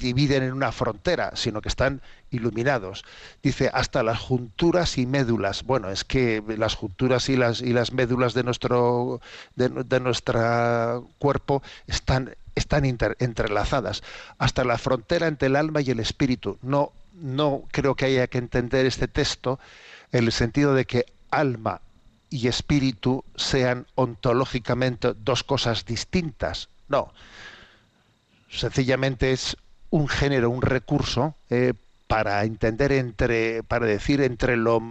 dividen 0.00 0.42
en 0.42 0.52
una 0.52 0.72
frontera, 0.72 1.32
sino 1.34 1.60
que 1.60 1.68
están 1.68 2.02
iluminados. 2.30 3.04
Dice 3.42 3.70
hasta 3.72 4.02
las 4.02 4.18
junturas 4.18 4.98
y 4.98 5.06
médulas. 5.06 5.62
Bueno, 5.64 5.90
es 5.90 6.04
que 6.04 6.42
las 6.56 6.74
junturas 6.74 7.28
y 7.28 7.36
las 7.36 7.60
y 7.60 7.72
las 7.72 7.92
médulas 7.92 8.34
de 8.34 8.42
nuestro 8.42 9.20
de, 9.56 10.00
nuestro 10.00 11.08
cuerpo 11.18 11.62
están 11.86 12.34
están 12.54 12.84
entrelazadas 12.84 14.02
hasta 14.38 14.64
la 14.64 14.78
frontera 14.78 15.26
entre 15.26 15.48
el 15.48 15.56
alma 15.56 15.80
y 15.80 15.90
el 15.90 16.00
espíritu. 16.00 16.58
No 16.62 16.92
no 17.14 17.64
creo 17.70 17.94
que 17.94 18.06
haya 18.06 18.26
que 18.26 18.38
entender 18.38 18.86
este 18.86 19.08
texto 19.08 19.58
en 20.12 20.24
el 20.24 20.32
sentido 20.32 20.74
de 20.74 20.84
que 20.86 21.06
alma 21.30 21.80
y 22.30 22.48
espíritu 22.48 23.24
sean 23.36 23.86
ontológicamente 23.94 25.12
dos 25.14 25.44
cosas 25.44 25.84
distintas. 25.84 26.68
No, 26.88 27.12
sencillamente 28.48 29.32
es 29.32 29.56
un 29.92 30.08
género, 30.08 30.50
un 30.50 30.62
recurso 30.62 31.36
eh, 31.50 31.74
para 32.08 32.42
entender 32.44 32.92
entre, 32.92 33.62
para 33.62 33.86
decir 33.86 34.22
entre 34.22 34.56
lo, 34.56 34.82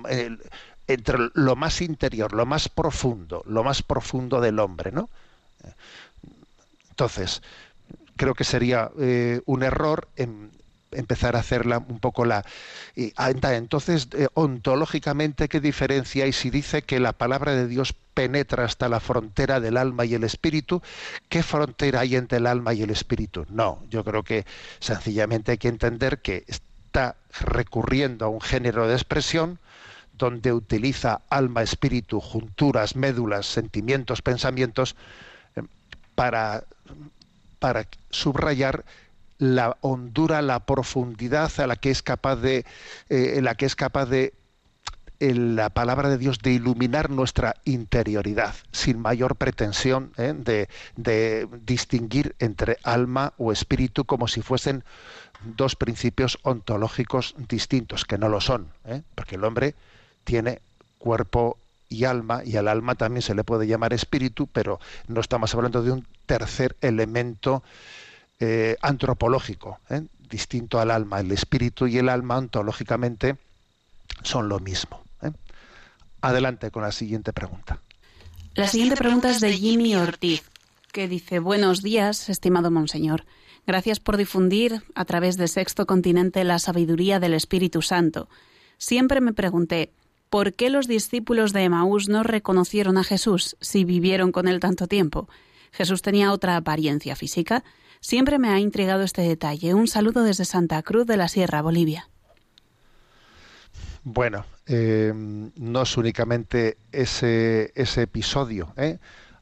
entre 0.88 1.18
lo 1.34 1.56
más 1.56 1.82
interior, 1.82 2.34
lo 2.34 2.46
más 2.46 2.70
profundo, 2.70 3.44
lo 3.48 3.64
más 3.64 3.82
profundo 3.82 4.40
del 4.40 4.60
hombre, 4.60 4.92
¿no? 4.92 5.10
Entonces, 6.92 7.42
creo 8.16 8.36
que 8.36 8.44
sería 8.44 8.92
eh, 9.00 9.42
un 9.46 9.64
error 9.64 10.08
en, 10.16 10.52
empezar 10.92 11.36
a 11.36 11.40
hacerla 11.40 11.78
un 11.78 12.00
poco 12.00 12.26
la 12.26 12.46
ah, 13.16 13.32
entonces 13.54 14.08
eh, 14.14 14.28
ontológicamente 14.34 15.48
qué 15.48 15.60
diferencia 15.60 16.26
hay 16.26 16.34
si 16.34 16.50
dice 16.50 16.82
que 16.82 17.00
la 17.00 17.14
palabra 17.14 17.54
de 17.54 17.68
Dios 17.68 17.94
penetra 18.14 18.66
hasta 18.66 18.90
la 18.90 19.00
frontera 19.00 19.60
del 19.60 19.78
alma 19.78 20.06
y 20.06 20.14
el 20.14 20.24
espíritu 20.24 20.82
qué 21.30 21.44
frontera 21.44 22.02
hay 22.02 22.16
entre 22.16 22.40
el 22.40 22.48
alma 22.48 22.74
y 22.74 22.84
el 22.84 22.90
espíritu 22.90 23.46
no 23.50 23.84
yo 23.90 24.04
creo 24.04 24.24
que 24.24 24.46
sencillamente 24.80 25.52
hay 25.52 25.58
que 25.58 25.70
entender 25.70 26.20
que 26.20 26.44
está 26.48 27.16
recurriendo 27.40 28.26
a 28.26 28.30
un 28.30 28.42
género 28.42 28.88
de 28.88 28.94
expresión 28.96 29.60
donde 30.18 30.54
utiliza 30.54 31.22
alma 31.30 31.64
espíritu 31.64 32.20
junturas 32.20 32.96
médulas 32.96 33.46
sentimientos 33.46 34.22
pensamientos 34.22 34.96
eh, 35.56 35.62
para 36.16 36.66
para 37.60 37.88
subrayar 38.10 38.84
la 39.42 39.76
hondura, 39.82 40.44
la 40.44 40.60
profundidad 40.60 41.52
a 41.60 41.66
la 41.66 41.76
que 41.76 41.90
es 41.90 42.04
capaz 42.04 42.36
de, 42.36 42.64
eh, 43.10 43.40
la 43.42 43.56
que 43.56 43.66
es 43.66 43.76
capaz 43.76 44.06
de 44.06 44.34
la 45.20 45.72
palabra 45.72 46.10
de 46.10 46.20
Dios 46.20 46.40
de 46.40 46.52
iluminar 46.52 47.10
nuestra 47.10 47.56
interioridad, 47.66 48.54
sin 48.72 49.00
mayor 49.00 49.36
pretensión 49.38 50.14
¿eh? 50.18 50.36
de, 50.38 50.70
de, 50.96 51.48
distinguir 51.66 52.36
entre 52.38 52.78
alma 52.84 53.34
o 53.38 53.52
espíritu 53.52 54.06
como 54.06 54.28
si 54.28 54.44
fuesen 54.44 54.84
dos 55.44 55.76
principios 55.76 56.38
ontológicos 56.44 57.34
distintos, 57.50 58.06
que 58.06 58.20
no 58.20 58.30
lo 58.30 58.42
son, 58.42 58.68
¿eh? 58.86 59.02
porque 59.16 59.38
el 59.38 59.44
hombre 59.44 59.74
tiene 60.24 60.62
cuerpo 61.00 61.58
y 61.90 62.06
alma, 62.06 62.44
y 62.46 62.58
al 62.58 62.68
alma 62.68 62.94
también 62.94 63.24
se 63.24 63.34
le 63.34 63.44
puede 63.44 63.66
llamar 63.66 63.92
espíritu, 63.92 64.46
pero 64.46 64.80
no 65.08 65.20
estamos 65.20 65.56
hablando 65.56 65.82
de 65.82 65.92
un 65.94 66.06
tercer 66.28 66.76
elemento 66.82 67.64
eh, 68.44 68.76
antropológico, 68.82 69.78
¿eh? 69.92 70.02
distinto 70.28 70.80
al 70.80 70.90
alma. 70.90 71.20
El 71.20 71.32
espíritu 71.32 71.86
y 71.86 72.00
el 72.00 72.10
alma 72.10 72.40
ontológicamente 72.40 73.38
son 74.24 74.50
lo 74.50 74.60
mismo. 74.60 75.04
¿eh? 75.22 75.30
Adelante 76.22 76.72
con 76.72 76.82
la 76.82 76.92
siguiente 76.92 77.34
pregunta. 77.34 77.80
La 78.56 78.68
siguiente 78.68 78.96
pregunta 78.96 79.30
es 79.30 79.42
de 79.42 79.54
Jimmy 79.54 79.96
Ortiz, 79.96 80.42
que 80.92 81.08
dice, 81.08 81.38
buenos 81.38 81.84
días, 81.84 82.30
estimado 82.30 82.72
Monseñor. 82.72 83.26
Gracias 83.68 84.00
por 84.00 84.18
difundir 84.18 84.82
a 84.96 85.06
través 85.06 85.38
de 85.38 85.48
Sexto 85.48 85.86
Continente 85.86 86.44
la 86.44 86.58
sabiduría 86.58 87.20
del 87.20 87.36
Espíritu 87.36 87.84
Santo. 87.84 88.28
Siempre 88.80 89.22
me 89.22 89.34
pregunté, 89.34 89.92
¿por 90.32 90.54
qué 90.54 90.72
los 90.72 90.88
discípulos 90.88 91.54
de 91.54 91.62
Emaús 91.62 92.10
no 92.10 92.24
reconocieron 92.24 92.98
a 92.98 93.04
Jesús 93.04 93.56
si 93.62 93.86
vivieron 93.86 94.32
con 94.32 94.48
él 94.48 94.60
tanto 94.60 94.88
tiempo? 94.88 95.30
¿Jesús 95.72 96.02
tenía 96.02 96.34
otra 96.34 96.58
apariencia 96.58 97.16
física? 97.16 97.64
Siempre 98.02 98.40
me 98.40 98.50
ha 98.50 98.60
intrigado 98.60 99.04
este 99.04 99.22
detalle. 99.22 99.76
Un 99.76 99.88
saludo 99.88 100.24
desde 100.24 100.44
Santa 100.44 100.82
Cruz 100.82 101.06
de 101.06 101.18
la 101.18 101.28
Sierra, 101.28 101.62
Bolivia. 101.62 102.10
Bueno, 104.04 104.44
eh, 104.66 105.14
no 105.14 105.82
es 105.84 105.98
únicamente 105.98 106.78
ese, 106.92 107.72
ese 107.76 108.02
episodio. 108.02 108.74
¿eh? 108.76 108.98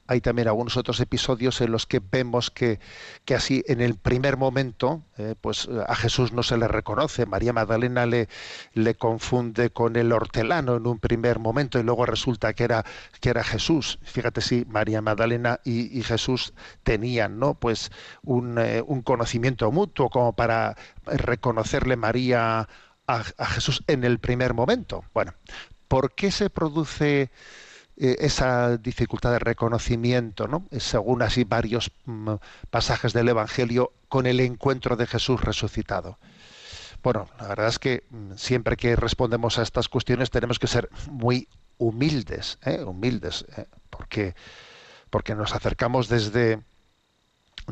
Hay 0.10 0.22
también 0.22 0.48
algunos 0.48 0.76
otros 0.76 1.00
episodios 1.02 1.62
en 1.62 1.72
los 1.72 1.86
que 1.86 2.02
vemos 2.12 2.50
que, 2.50 2.80
que 3.26 3.36
así 3.36 3.64
en 3.68 3.80
el 3.80 3.94
primer 3.94 4.38
momento, 4.38 5.04
eh, 5.20 5.36
pues 5.40 5.70
a 5.88 5.94
Jesús 5.94 6.34
no 6.34 6.42
se 6.42 6.58
le 6.58 6.68
reconoce. 6.68 7.28
María 7.28 7.54
Magdalena 7.54 8.08
le, 8.08 8.28
le 8.74 8.96
confunde 8.96 9.70
con 9.70 9.96
el 9.96 10.12
hortelano 10.12 10.78
en 10.78 10.88
un 10.88 10.98
primer 10.98 11.38
momento 11.38 11.78
y 11.78 11.84
luego 11.84 12.08
resulta 12.08 12.54
que 12.54 12.64
era, 12.64 12.86
que 13.22 13.30
era 13.30 13.44
Jesús. 13.44 14.00
Fíjate 14.02 14.42
si 14.42 14.66
María 14.66 15.00
Magdalena 15.04 15.60
y, 15.64 16.02
Jesús 16.02 16.56
tenían, 16.82 17.38
¿no? 17.38 17.54
Pues 17.54 17.92
un, 18.24 18.58
eh, 18.58 18.82
un 18.84 19.04
conocimiento 19.04 19.72
mutuo 19.72 20.10
como 20.10 20.34
para 20.34 20.76
reconocerle 21.06 21.98
María 21.98 22.68
a 23.06 23.46
Jesús 23.46 23.84
en 23.86 24.04
el 24.04 24.18
primer 24.18 24.56
momento. 24.56 25.04
Bueno, 25.14 25.36
¿por 25.88 26.14
qué 26.16 26.32
se 26.32 26.50
produce 26.50 27.30
eh, 28.00 28.16
esa 28.20 28.78
dificultad 28.78 29.32
de 29.32 29.40
reconocimiento, 29.40 30.48
¿no? 30.48 30.66
según 30.78 31.22
así 31.22 31.44
varios 31.44 31.92
mm, 32.06 32.36
pasajes 32.70 33.12
del 33.12 33.28
Evangelio, 33.30 33.92
con 34.08 34.26
el 34.26 34.40
encuentro 34.40 34.96
de 34.96 35.06
Jesús 35.06 35.42
resucitado. 35.42 36.18
Bueno, 37.04 37.30
la 37.40 37.48
verdad 37.50 37.68
es 37.68 37.78
que 37.78 38.04
mm, 38.10 38.36
siempre 38.36 38.78
que 38.78 38.96
respondemos 38.96 39.60
a 39.60 39.64
estas 39.64 39.90
cuestiones 39.90 40.30
tenemos 40.30 40.60
que 40.60 40.68
ser 40.68 40.90
muy 41.10 41.50
humildes, 41.78 42.58
¿eh? 42.66 42.84
humildes, 42.84 43.46
¿eh? 43.58 43.66
porque 43.90 44.34
porque 45.10 45.36
nos 45.36 45.54
acercamos 45.54 46.08
desde 46.08 46.62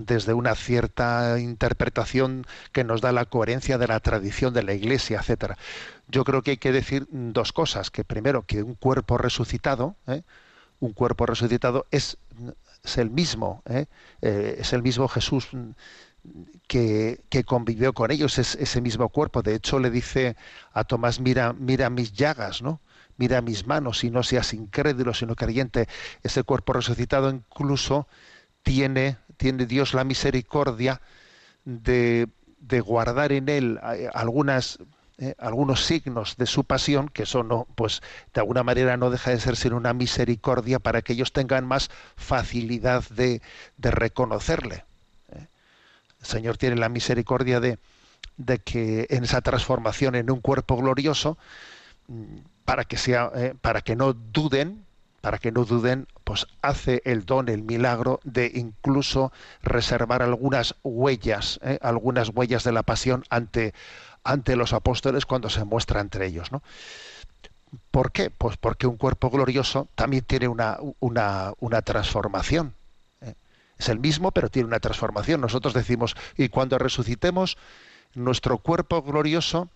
desde 0.06 0.34
una 0.34 0.56
cierta 0.56 1.40
interpretación 1.40 2.46
que 2.72 2.84
nos 2.84 3.02
da 3.02 3.12
la 3.12 3.26
coherencia 3.26 3.78
de 3.78 3.88
la 3.88 4.00
tradición 4.00 4.54
de 4.54 4.64
la 4.64 4.74
Iglesia, 4.74 5.20
etcétera. 5.20 5.58
Yo 6.08 6.24
creo 6.24 6.42
que 6.42 6.52
hay 6.52 6.58
que 6.58 6.72
decir 6.72 7.08
dos 7.12 7.54
cosas: 7.54 7.92
que 7.92 8.04
primero 8.04 8.44
que 8.44 8.64
un 8.64 8.76
cuerpo 8.76 9.18
resucitado, 9.18 9.96
¿eh? 10.08 10.24
un 10.80 10.94
cuerpo 10.94 11.26
resucitado 11.26 11.88
es, 11.92 12.18
el 12.96 13.10
mismo, 13.10 13.64
¿eh? 13.66 13.88
Eh, 14.22 14.58
es 14.60 14.74
el 14.74 14.84
mismo 14.84 15.08
Jesús 15.08 15.50
que, 16.68 17.22
que, 17.30 17.44
convivió 17.44 17.94
con 17.94 18.12
ellos, 18.12 18.38
es 18.38 18.56
ese 18.56 18.82
mismo 18.82 19.10
cuerpo. 19.10 19.42
De 19.42 19.56
hecho, 19.56 19.80
le 19.80 19.90
dice 19.90 20.36
a 20.74 20.84
Tomás: 20.84 21.20
mira, 21.20 21.54
mira 21.54 21.90
mis 21.90 22.14
llagas, 22.14 22.62
¿no? 22.62 22.82
Mira 23.18 23.42
mis 23.42 23.66
manos, 23.66 24.04
y 24.04 24.12
no 24.12 24.22
seas 24.22 24.54
incrédulo, 24.54 25.14
sino 25.14 25.36
creyente. 25.36 25.88
Ese 26.22 26.44
cuerpo 26.44 26.74
resucitado 26.74 27.32
incluso 27.32 28.08
tiene 28.62 29.18
tiene 29.38 29.66
Dios 29.66 29.94
la 29.94 30.04
misericordia 30.04 31.02
de, 31.64 32.28
de 32.60 32.82
guardar 32.82 33.32
en 33.32 33.50
él 33.50 33.80
eh, 33.94 34.10
algunas 34.14 34.80
eh, 35.20 35.34
algunos 35.40 35.86
signos 35.86 36.38
de 36.38 36.46
su 36.46 36.64
pasión 36.64 37.10
que 37.10 37.24
eso 37.24 37.44
no 37.44 37.68
pues 37.76 38.02
de 38.34 38.42
alguna 38.42 38.64
manera 38.64 38.98
no 38.98 39.10
deja 39.10 39.32
de 39.32 39.40
ser 39.40 39.56
sino 39.56 39.78
una 39.78 39.94
misericordia 39.94 40.80
para 40.80 41.02
que 41.02 41.14
ellos 41.14 41.34
tengan 41.34 41.66
más 41.66 41.90
facilidad 42.16 43.04
de, 43.10 43.42
de 43.78 43.92
reconocerle 43.92 44.86
¿eh? 45.30 45.48
el 46.20 46.26
Señor 46.26 46.58
tiene 46.58 46.76
la 46.76 46.90
misericordia 46.90 47.60
de, 47.60 47.80
de 48.38 48.60
que 48.60 49.08
en 49.10 49.24
esa 49.24 49.42
transformación 49.42 50.16
en 50.16 50.30
un 50.30 50.40
cuerpo 50.40 50.78
glorioso 50.78 51.38
mm, 52.08 52.38
para 52.66 52.84
que 52.84 52.98
sea 52.98 53.32
para 53.62 53.82
que 53.82 53.96
no 53.96 54.14
duden 54.14 54.87
para 55.22 55.40
que 55.40 55.52
no 55.52 55.66
duden, 55.66 56.08
pues 56.24 56.48
hace 56.62 57.02
el 57.06 57.26
don, 57.26 57.50
el 57.50 57.64
milagro 57.64 58.20
de 58.24 58.52
incluso 58.54 59.32
reservar 59.62 60.22
algunas 60.22 60.76
huellas, 60.84 61.60
¿eh? 61.64 61.80
algunas 61.82 62.30
huellas 62.30 62.64
de 62.64 62.72
la 62.72 62.84
pasión 62.84 63.24
ante, 63.30 63.74
ante 64.24 64.56
los 64.56 64.74
apóstoles 64.74 65.26
cuando 65.26 65.50
se 65.50 65.64
muestra 65.64 66.02
entre 66.02 66.28
ellos. 66.28 66.52
¿no? 66.52 66.62
¿Por 67.92 68.12
qué? 68.12 68.30
Pues 68.30 68.58
porque 68.58 68.88
un 68.88 68.98
cuerpo 68.98 69.30
glorioso 69.30 69.88
también 69.96 70.24
tiene 70.24 70.48
una, 70.48 70.78
una, 71.00 71.54
una 71.60 71.82
transformación. 71.82 72.76
¿eh? 73.22 73.34
Es 73.78 73.90
el 73.90 74.00
mismo, 74.00 74.32
pero 74.32 74.50
tiene 74.50 74.68
una 74.68 74.80
transformación. 74.80 75.42
Nosotros 75.42 75.74
decimos, 75.74 76.16
y 76.38 76.50
cuando 76.50 76.78
resucitemos, 76.78 77.58
nuestro 78.14 78.60
cuerpo 78.60 79.02
glorioso 79.04 79.70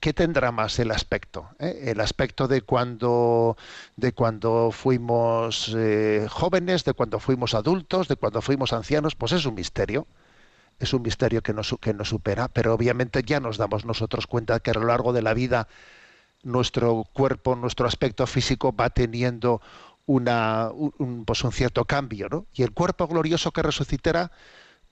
¿qué 0.00 0.12
tendrá 0.12 0.52
más 0.52 0.78
el 0.78 0.90
aspecto? 0.90 1.50
¿Eh? 1.58 1.84
El 1.86 2.00
aspecto 2.00 2.48
de 2.48 2.62
cuando, 2.62 3.56
de 3.96 4.12
cuando 4.12 4.70
fuimos 4.72 5.74
eh, 5.76 6.26
jóvenes, 6.28 6.84
de 6.84 6.94
cuando 6.94 7.20
fuimos 7.20 7.54
adultos, 7.54 8.08
de 8.08 8.16
cuando 8.16 8.42
fuimos 8.42 8.72
ancianos, 8.72 9.14
pues 9.14 9.32
es 9.32 9.46
un 9.46 9.54
misterio. 9.54 10.06
Es 10.78 10.94
un 10.94 11.02
misterio 11.02 11.42
que 11.42 11.52
nos, 11.52 11.76
que 11.80 11.92
nos 11.92 12.08
supera, 12.08 12.48
pero 12.48 12.72
obviamente 12.72 13.22
ya 13.22 13.38
nos 13.38 13.58
damos 13.58 13.84
nosotros 13.84 14.26
cuenta 14.26 14.60
que 14.60 14.70
a 14.70 14.74
lo 14.74 14.86
largo 14.86 15.12
de 15.12 15.20
la 15.20 15.34
vida 15.34 15.68
nuestro 16.42 17.04
cuerpo, 17.12 17.54
nuestro 17.54 17.86
aspecto 17.86 18.26
físico 18.26 18.74
va 18.74 18.88
teniendo 18.88 19.60
una, 20.06 20.70
un, 20.72 21.24
pues 21.26 21.44
un 21.44 21.52
cierto 21.52 21.84
cambio, 21.84 22.28
¿no? 22.30 22.46
Y 22.54 22.62
el 22.62 22.72
cuerpo 22.72 23.06
glorioso 23.08 23.52
que 23.52 23.62
resucitará, 23.62 24.32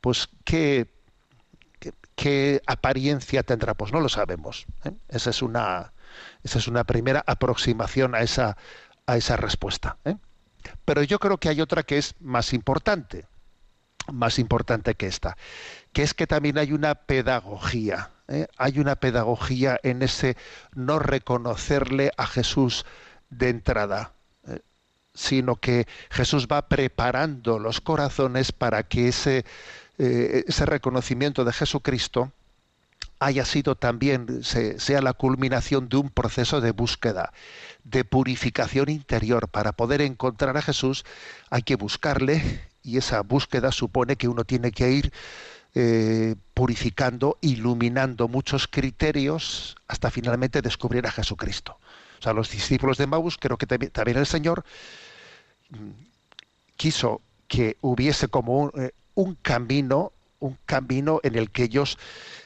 pues 0.02 0.28
qué 0.44 0.97
¿Qué 2.18 2.60
apariencia 2.66 3.44
tendrá? 3.44 3.74
Pues 3.74 3.92
no 3.92 4.00
lo 4.00 4.08
sabemos. 4.08 4.66
¿eh? 4.84 4.90
Esa, 5.08 5.30
es 5.30 5.40
una, 5.40 5.92
esa 6.42 6.58
es 6.58 6.66
una 6.66 6.82
primera 6.82 7.22
aproximación 7.24 8.16
a 8.16 8.22
esa, 8.22 8.56
a 9.06 9.16
esa 9.16 9.36
respuesta. 9.36 9.98
¿eh? 10.04 10.16
Pero 10.84 11.04
yo 11.04 11.20
creo 11.20 11.38
que 11.38 11.48
hay 11.48 11.60
otra 11.60 11.84
que 11.84 11.96
es 11.96 12.16
más 12.18 12.52
importante, 12.54 13.28
más 14.12 14.40
importante 14.40 14.96
que 14.96 15.06
esta, 15.06 15.36
que 15.92 16.02
es 16.02 16.12
que 16.12 16.26
también 16.26 16.58
hay 16.58 16.72
una 16.72 16.96
pedagogía. 16.96 18.10
¿eh? 18.26 18.48
Hay 18.56 18.80
una 18.80 18.96
pedagogía 18.96 19.78
en 19.84 20.02
ese 20.02 20.36
no 20.74 20.98
reconocerle 20.98 22.10
a 22.16 22.26
Jesús 22.26 22.84
de 23.30 23.48
entrada 23.50 24.14
sino 25.14 25.56
que 25.56 25.88
Jesús 26.10 26.46
va 26.46 26.68
preparando 26.68 27.58
los 27.58 27.80
corazones 27.80 28.52
para 28.52 28.84
que 28.84 29.08
ese 29.08 29.44
eh, 29.98 30.44
ese 30.46 30.66
reconocimiento 30.66 31.44
de 31.44 31.52
Jesucristo 31.52 32.32
haya 33.20 33.44
sido 33.44 33.74
también, 33.74 34.42
sea 34.44 35.02
la 35.02 35.12
culminación 35.12 35.88
de 35.88 35.96
un 35.96 36.10
proceso 36.10 36.60
de 36.60 36.70
búsqueda, 36.70 37.32
de 37.84 38.04
purificación 38.04 38.88
interior. 38.88 39.48
Para 39.48 39.72
poder 39.72 40.02
encontrar 40.02 40.56
a 40.56 40.62
Jesús 40.62 41.04
hay 41.50 41.62
que 41.62 41.74
buscarle 41.74 42.60
y 42.82 42.96
esa 42.96 43.22
búsqueda 43.22 43.72
supone 43.72 44.16
que 44.16 44.28
uno 44.28 44.44
tiene 44.44 44.70
que 44.70 44.90
ir 44.90 45.12
eh, 45.74 46.36
purificando, 46.54 47.38
iluminando 47.40 48.28
muchos 48.28 48.68
criterios 48.68 49.76
hasta 49.88 50.10
finalmente 50.10 50.62
descubrir 50.62 51.06
a 51.06 51.10
Jesucristo. 51.10 51.78
O 52.18 52.22
sea, 52.22 52.32
los 52.32 52.50
discípulos 52.50 52.98
de 52.98 53.06
Maús, 53.06 53.36
creo 53.38 53.58
que 53.58 53.66
también 53.66 54.18
el 54.18 54.26
Señor 54.26 54.64
mm, 55.70 55.90
quiso 56.76 57.20
que 57.48 57.76
hubiese 57.80 58.28
como 58.28 58.58
un, 58.58 58.72
eh, 58.80 58.92
un 59.18 59.34
camino, 59.34 60.12
un 60.38 60.56
camino 60.64 61.18
en 61.24 61.34
el 61.34 61.50
que 61.50 61.64
ellos 61.64 61.98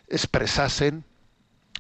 expresasen 0.08 1.04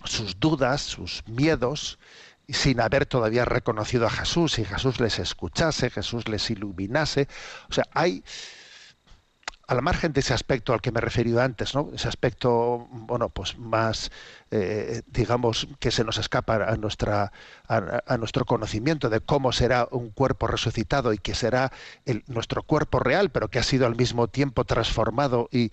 sus 0.04 0.38
dudas, 0.38 0.82
sus 0.82 1.26
miedos, 1.26 1.98
sin 2.46 2.78
haber 2.78 3.06
todavía 3.06 3.46
reconocido 3.46 4.06
a 4.06 4.10
Jesús, 4.10 4.58
y 4.58 4.66
Jesús 4.66 5.00
les 5.00 5.18
escuchase, 5.18 5.88
Jesús 5.88 6.28
les 6.28 6.50
iluminase. 6.50 7.26
O 7.70 7.72
sea, 7.72 7.84
hay 7.94 8.22
al 9.72 9.82
margen 9.82 10.12
de 10.12 10.20
ese 10.20 10.34
aspecto 10.34 10.74
al 10.74 10.80
que 10.80 10.92
me 10.92 10.98
he 10.98 11.00
referido 11.00 11.40
antes, 11.40 11.74
¿no? 11.74 11.90
ese 11.94 12.06
aspecto, 12.06 12.86
bueno, 12.90 13.30
pues 13.30 13.56
más, 13.58 14.12
eh, 14.50 15.00
digamos, 15.06 15.66
que 15.80 15.90
se 15.90 16.04
nos 16.04 16.18
escapa 16.18 16.56
a, 16.56 16.76
nuestra, 16.76 17.32
a, 17.68 18.16
nuestro 18.18 18.44
conocimiento 18.44 19.08
de 19.08 19.20
cómo 19.20 19.50
será 19.50 19.88
un 19.90 20.10
cuerpo 20.10 20.46
resucitado 20.46 21.14
y 21.14 21.18
que 21.18 21.34
será 21.34 21.72
nuestro 22.26 22.62
cuerpo 22.62 22.98
real, 22.98 23.30
pero 23.30 23.48
que 23.48 23.58
ha 23.58 23.62
sido 23.62 23.86
al 23.86 23.96
mismo 23.96 24.28
tiempo 24.28 24.64
transformado 24.64 25.48
y, 25.50 25.72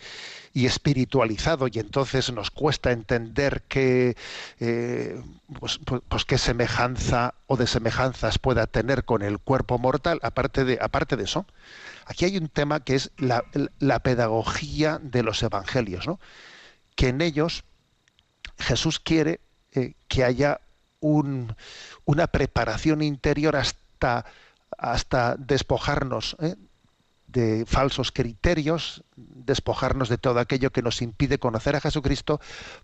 y 0.54 0.66
espiritualizado, 0.66 1.68
y 1.68 1.80
entonces 1.80 2.32
nos 2.32 2.52
cuesta 2.52 2.92
entender 2.92 3.64
que, 3.68 4.16
eh, 4.62 5.22
pues, 5.60 5.78
pues, 5.86 6.02
pues, 6.08 6.24
qué 6.24 6.38
semejanza 6.38 7.34
o 7.48 7.58
de 7.58 7.68
semejanzas 7.68 8.40
pueda 8.40 8.66
tener 8.66 9.04
con 9.04 9.24
el 9.24 9.40
cuerpo 9.40 9.78
mortal, 9.78 10.20
aparte 10.24 10.64
de, 10.64 10.80
aparte 10.82 11.18
de 11.18 11.26
eso 11.26 11.46
Aquí 12.10 12.26
hay 12.26 12.38
un 12.38 12.48
tema 12.48 12.84
que 12.84 12.96
es 12.96 13.12
la, 13.18 14.00
pedagogía 14.00 15.00
de 15.00 15.22
los 15.22 15.44
evangelios, 15.44 16.08
¿no? 16.08 16.20
que 16.96 17.10
en 17.10 17.22
ellos 17.22 17.64
Jesús 18.58 19.00
quiere 19.00 19.42
eh, 19.74 19.94
que 20.08 20.24
haya 20.24 20.60
un, 21.02 21.56
una 22.06 22.26
preparación 22.26 23.04
interior 23.04 23.56
hasta, 23.56 24.26
hasta 24.76 25.36
despojarnos 25.36 26.36
¿eh? 26.40 26.56
De 27.32 27.66
falsos 27.66 28.12
criterios, 28.12 29.04
despojarnos 29.16 30.10
de 30.10 30.18
todo 30.18 30.40
aquello 30.40 30.72
que 30.72 30.82
nos 30.82 31.02
impide 31.02 31.40
conocer 31.40 31.76
a 31.76 31.82
Jesucristo, 31.82 32.40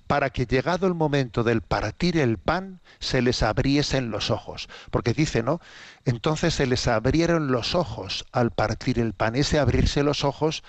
para 0.07 0.29
que 0.29 0.45
llegado 0.45 0.87
el 0.87 0.93
momento 0.93 1.43
del 1.43 1.61
partir 1.61 2.17
el 2.17 2.37
pan, 2.37 2.79
se 2.99 3.21
les 3.21 3.43
abriesen 3.43 4.11
los 4.11 4.29
ojos. 4.29 4.69
Porque 4.91 5.13
dice, 5.13 5.43
¿no? 5.43 5.61
Entonces 6.05 6.53
se 6.53 6.67
les 6.67 6.87
abrieron 6.87 7.51
los 7.51 7.75
ojos 7.75 8.25
al 8.31 8.51
partir 8.51 8.99
el 8.99 9.13
pan. 9.13 9.35
Ese 9.35 9.59
abrirse 9.59 10.03
los 10.03 10.23
ojos 10.23 10.63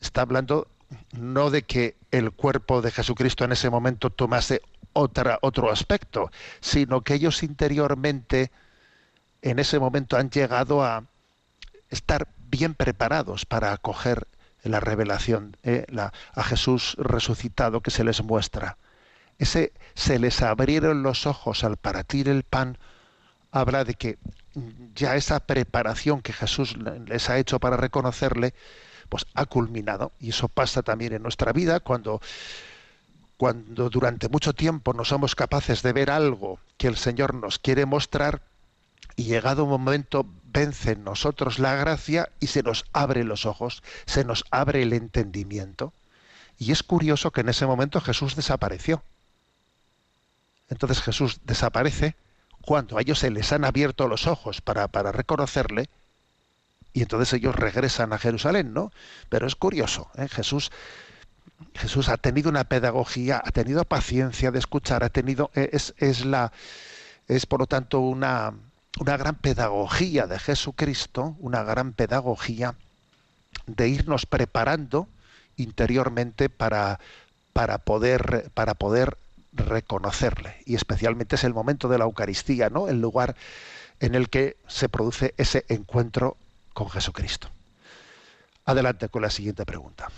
está 0.00 0.22
hablando 0.22 0.68
no 1.12 1.50
de 1.50 1.62
que 1.62 1.96
el 2.10 2.32
cuerpo 2.32 2.80
de 2.82 2.90
Jesucristo 2.90 3.44
en 3.44 3.52
ese 3.52 3.68
momento 3.68 4.10
tomase 4.10 4.62
otro 4.92 5.70
aspecto, 5.70 6.30
sino 6.60 7.02
que 7.02 7.14
ellos 7.14 7.42
interiormente 7.42 8.50
en 9.42 9.58
ese 9.58 9.78
momento 9.78 10.16
han 10.16 10.30
llegado 10.30 10.82
a 10.82 11.04
estar 11.90 12.28
bien 12.58 12.74
preparados 12.74 13.46
para 13.46 13.72
acoger 13.72 14.26
la 14.64 14.80
revelación, 14.80 15.56
eh, 15.62 15.86
a 16.34 16.42
Jesús 16.42 16.96
resucitado 16.98 17.82
que 17.82 17.92
se 17.92 18.02
les 18.02 18.22
muestra. 18.22 18.76
Ese 19.38 19.72
se 19.94 20.18
les 20.18 20.42
abrieron 20.42 21.04
los 21.04 21.26
ojos 21.26 21.62
al 21.62 21.76
partir 21.76 22.28
el 22.28 22.42
pan, 22.42 22.76
habla 23.52 23.84
de 23.84 23.94
que 23.94 24.18
ya 24.96 25.14
esa 25.14 25.38
preparación 25.38 26.20
que 26.20 26.32
Jesús 26.32 26.76
les 27.06 27.30
ha 27.30 27.38
hecho 27.38 27.60
para 27.60 27.76
reconocerle, 27.76 28.54
pues 29.08 29.24
ha 29.34 29.46
culminado. 29.46 30.10
Y 30.18 30.30
eso 30.30 30.48
pasa 30.48 30.82
también 30.82 31.12
en 31.12 31.22
nuestra 31.22 31.52
vida 31.52 31.78
cuando, 31.78 32.20
cuando 33.36 33.88
durante 33.88 34.28
mucho 34.28 34.52
tiempo 34.52 34.92
no 34.92 35.04
somos 35.04 35.36
capaces 35.36 35.82
de 35.82 35.92
ver 35.92 36.10
algo 36.10 36.58
que 36.76 36.88
el 36.88 36.96
Señor 36.96 37.34
nos 37.34 37.60
quiere 37.60 37.86
mostrar 37.86 38.42
y 39.18 39.24
llegado 39.24 39.64
un 39.64 39.70
momento 39.70 40.24
vence 40.44 40.92
en 40.92 41.02
nosotros 41.02 41.58
la 41.58 41.74
gracia 41.74 42.30
y 42.38 42.46
se 42.46 42.62
nos 42.62 42.84
abre 42.92 43.24
los 43.24 43.46
ojos, 43.46 43.82
se 44.06 44.24
nos 44.24 44.44
abre 44.52 44.80
el 44.82 44.92
entendimiento. 44.92 45.92
Y 46.56 46.70
es 46.70 46.84
curioso 46.84 47.32
que 47.32 47.40
en 47.40 47.48
ese 47.48 47.66
momento 47.66 48.00
Jesús 48.00 48.36
desapareció. 48.36 49.02
Entonces 50.68 51.02
Jesús 51.02 51.40
desaparece 51.44 52.14
cuando 52.60 52.96
a 52.96 53.00
ellos 53.00 53.18
se 53.18 53.32
les 53.32 53.52
han 53.52 53.64
abierto 53.64 54.06
los 54.06 54.28
ojos 54.28 54.60
para, 54.60 54.86
para 54.86 55.10
reconocerle, 55.10 55.90
y 56.92 57.02
entonces 57.02 57.32
ellos 57.32 57.56
regresan 57.56 58.12
a 58.12 58.18
Jerusalén, 58.18 58.72
¿no? 58.72 58.92
Pero 59.28 59.48
es 59.48 59.56
curioso, 59.56 60.12
¿eh? 60.14 60.28
Jesús, 60.28 60.70
Jesús 61.74 62.08
ha 62.08 62.18
tenido 62.18 62.50
una 62.50 62.64
pedagogía, 62.64 63.42
ha 63.44 63.50
tenido 63.50 63.84
paciencia 63.84 64.52
de 64.52 64.60
escuchar, 64.60 65.02
ha 65.02 65.08
tenido, 65.08 65.50
es, 65.54 65.94
es 65.98 66.24
la, 66.24 66.52
es 67.26 67.46
por 67.46 67.58
lo 67.58 67.66
tanto 67.66 67.98
una, 67.98 68.54
una 68.98 69.16
gran 69.16 69.36
pedagogía 69.36 70.26
de 70.26 70.38
Jesucristo, 70.38 71.36
una 71.38 71.62
gran 71.62 71.92
pedagogía 71.92 72.74
de 73.66 73.88
irnos 73.88 74.26
preparando 74.26 75.08
interiormente 75.56 76.48
para, 76.48 76.98
para, 77.52 77.78
poder, 77.78 78.50
para 78.54 78.74
poder 78.74 79.16
reconocerle. 79.52 80.56
Y 80.64 80.74
especialmente 80.74 81.36
es 81.36 81.44
el 81.44 81.54
momento 81.54 81.88
de 81.88 81.98
la 81.98 82.04
Eucaristía, 82.04 82.70
¿no? 82.70 82.88
El 82.88 83.00
lugar 83.00 83.36
en 84.00 84.14
el 84.14 84.28
que 84.28 84.56
se 84.66 84.88
produce 84.88 85.34
ese 85.36 85.64
encuentro 85.68 86.36
con 86.72 86.88
Jesucristo. 86.88 87.48
Adelante 88.64 89.08
con 89.08 89.22
la 89.22 89.30
siguiente 89.30 89.64
pregunta. 89.64 90.08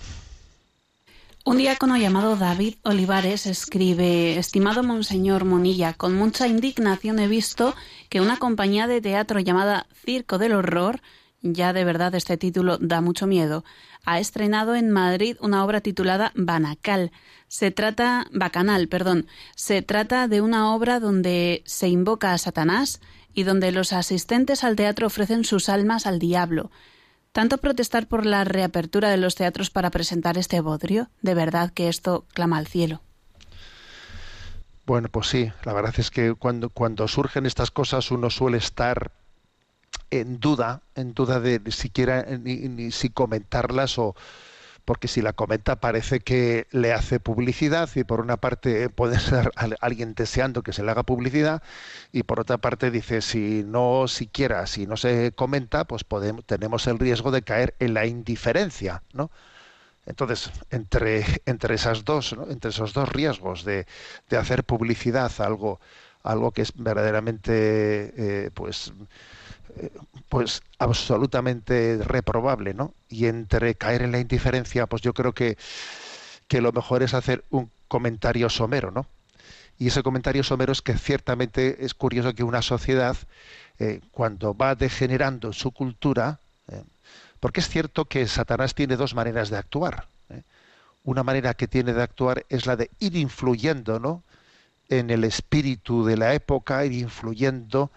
Un 1.42 1.56
diácono 1.56 1.96
llamado 1.96 2.36
David 2.36 2.74
Olivares 2.82 3.46
escribe, 3.46 4.36
estimado 4.36 4.82
Monseñor 4.82 5.46
Monilla, 5.46 5.94
con 5.94 6.14
mucha 6.14 6.46
indignación 6.46 7.18
he 7.18 7.28
visto 7.28 7.74
que 8.10 8.20
una 8.20 8.36
compañía 8.36 8.86
de 8.86 9.00
teatro 9.00 9.40
llamada 9.40 9.86
Circo 10.04 10.36
del 10.36 10.52
Horror, 10.52 11.00
ya 11.40 11.72
de 11.72 11.84
verdad 11.84 12.14
este 12.14 12.36
título 12.36 12.76
da 12.76 13.00
mucho 13.00 13.26
miedo, 13.26 13.64
ha 14.04 14.20
estrenado 14.20 14.74
en 14.74 14.90
Madrid 14.90 15.38
una 15.40 15.64
obra 15.64 15.80
titulada 15.80 16.32
Banacal. 16.34 17.10
Se 17.48 17.70
trata, 17.70 18.26
Bacanal, 18.32 18.88
perdón, 18.88 19.26
se 19.56 19.80
trata 19.80 20.28
de 20.28 20.42
una 20.42 20.74
obra 20.74 21.00
donde 21.00 21.62
se 21.64 21.88
invoca 21.88 22.34
a 22.34 22.38
Satanás 22.38 23.00
y 23.32 23.44
donde 23.44 23.72
los 23.72 23.94
asistentes 23.94 24.62
al 24.62 24.76
teatro 24.76 25.06
ofrecen 25.06 25.44
sus 25.44 25.70
almas 25.70 26.06
al 26.06 26.18
diablo. 26.18 26.70
¿Tanto 27.32 27.58
protestar 27.58 28.08
por 28.08 28.26
la 28.26 28.42
reapertura 28.42 29.08
de 29.08 29.16
los 29.16 29.36
teatros 29.36 29.70
para 29.70 29.90
presentar 29.90 30.36
este 30.36 30.60
bodrio? 30.60 31.10
De 31.22 31.34
verdad 31.34 31.70
que 31.70 31.88
esto 31.88 32.24
clama 32.34 32.58
al 32.58 32.66
cielo. 32.66 33.00
Bueno, 34.84 35.08
pues 35.08 35.28
sí, 35.28 35.52
la 35.64 35.72
verdad 35.72 35.94
es 35.98 36.10
que 36.10 36.34
cuando, 36.34 36.70
cuando 36.70 37.06
surgen 37.06 37.46
estas 37.46 37.70
cosas 37.70 38.10
uno 38.10 38.30
suele 38.30 38.58
estar 38.58 39.12
en 40.10 40.40
duda, 40.40 40.82
en 40.96 41.14
duda 41.14 41.38
de, 41.38 41.60
siquiera 41.70 42.24
ni 42.24 42.90
si 42.90 43.10
comentarlas 43.10 43.96
o, 43.98 44.16
porque 44.90 45.06
si 45.06 45.22
la 45.22 45.34
comenta 45.34 45.76
parece 45.76 46.18
que 46.18 46.66
le 46.72 46.92
hace 46.92 47.20
publicidad 47.20 47.88
y 47.94 48.02
por 48.02 48.18
una 48.20 48.38
parte 48.38 48.88
puede 48.90 49.20
ser 49.20 49.52
alguien 49.80 50.14
deseando 50.14 50.64
que 50.64 50.72
se 50.72 50.82
le 50.82 50.90
haga 50.90 51.04
publicidad 51.04 51.62
y 52.10 52.24
por 52.24 52.40
otra 52.40 52.58
parte 52.58 52.90
dice 52.90 53.22
si 53.22 53.62
no 53.64 54.08
siquiera 54.08 54.66
si 54.66 54.88
no 54.88 54.96
se 54.96 55.30
comenta 55.30 55.84
pues 55.84 56.02
podemos, 56.02 56.44
tenemos 56.44 56.88
el 56.88 56.98
riesgo 56.98 57.30
de 57.30 57.42
caer 57.42 57.76
en 57.78 57.94
la 57.94 58.04
indiferencia, 58.06 59.04
¿no? 59.12 59.30
Entonces, 60.06 60.50
entre, 60.70 61.24
entre 61.46 61.76
esas 61.76 62.04
dos, 62.04 62.34
entre 62.48 62.70
esos 62.70 62.92
dos 62.92 63.08
riesgos 63.10 63.64
de, 63.64 63.86
de 64.28 64.36
hacer 64.38 64.64
publicidad 64.64 65.30
algo, 65.38 65.78
algo 66.24 66.50
que 66.50 66.62
es 66.62 66.72
verdaderamente 66.74 68.12
eh, 68.16 68.50
pues 68.54 68.92
pues 70.28 70.62
absolutamente 70.78 71.98
reprobable, 72.02 72.74
¿no? 72.74 72.94
Y 73.08 73.26
entre 73.26 73.74
caer 73.74 74.02
en 74.02 74.12
la 74.12 74.20
indiferencia, 74.20 74.86
pues 74.86 75.02
yo 75.02 75.12
creo 75.12 75.32
que, 75.32 75.58
que 76.48 76.60
lo 76.60 76.72
mejor 76.72 77.02
es 77.02 77.14
hacer 77.14 77.44
un 77.50 77.70
comentario 77.88 78.48
somero, 78.48 78.90
¿no? 78.90 79.06
Y 79.80 79.88
ese 79.88 80.02
comentario 80.02 80.44
somero 80.44 80.72
es 80.72 80.82
que 80.82 80.96
ciertamente 80.98 81.84
es 81.84 81.94
curioso 81.94 82.34
que 82.34 82.44
una 82.44 82.60
sociedad, 82.60 83.16
eh, 83.78 84.00
cuando 84.10 84.54
va 84.54 84.74
degenerando 84.74 85.54
su 85.54 85.72
cultura, 85.72 86.38
eh, 86.68 86.84
porque 87.40 87.60
es 87.60 87.68
cierto 87.68 88.04
que 88.04 88.28
Satanás 88.28 88.74
tiene 88.74 88.96
dos 88.96 89.14
maneras 89.14 89.48
de 89.48 89.56
actuar. 89.56 90.06
¿eh? 90.28 90.42
Una 91.02 91.22
manera 91.22 91.54
que 91.54 91.66
tiene 91.66 91.94
de 91.94 92.02
actuar 92.02 92.44
es 92.50 92.66
la 92.66 92.76
de 92.76 92.90
ir 92.98 93.16
influyendo, 93.16 93.98
¿no? 93.98 94.22
En 94.90 95.08
el 95.08 95.24
espíritu 95.24 96.04
de 96.04 96.18
la 96.18 96.34
época, 96.34 96.84
ir 96.84 96.92
influyendo 96.92 97.90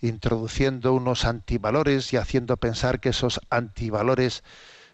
introduciendo 0.00 0.94
unos 0.94 1.24
antivalores 1.24 2.12
y 2.12 2.16
haciendo 2.16 2.56
pensar 2.56 3.00
que 3.00 3.10
esos 3.10 3.40
antivalores, 3.50 4.44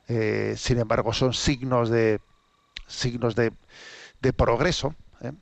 eh, 0.08 0.54
sin 0.56 0.78
embargo, 0.78 1.12
son 1.12 1.34
signos 1.34 1.90
de 1.90 2.20
signos 2.86 3.34
de, 3.34 3.52
de 4.20 4.32
progreso 4.32 4.94
¿eh? 5.20 5.32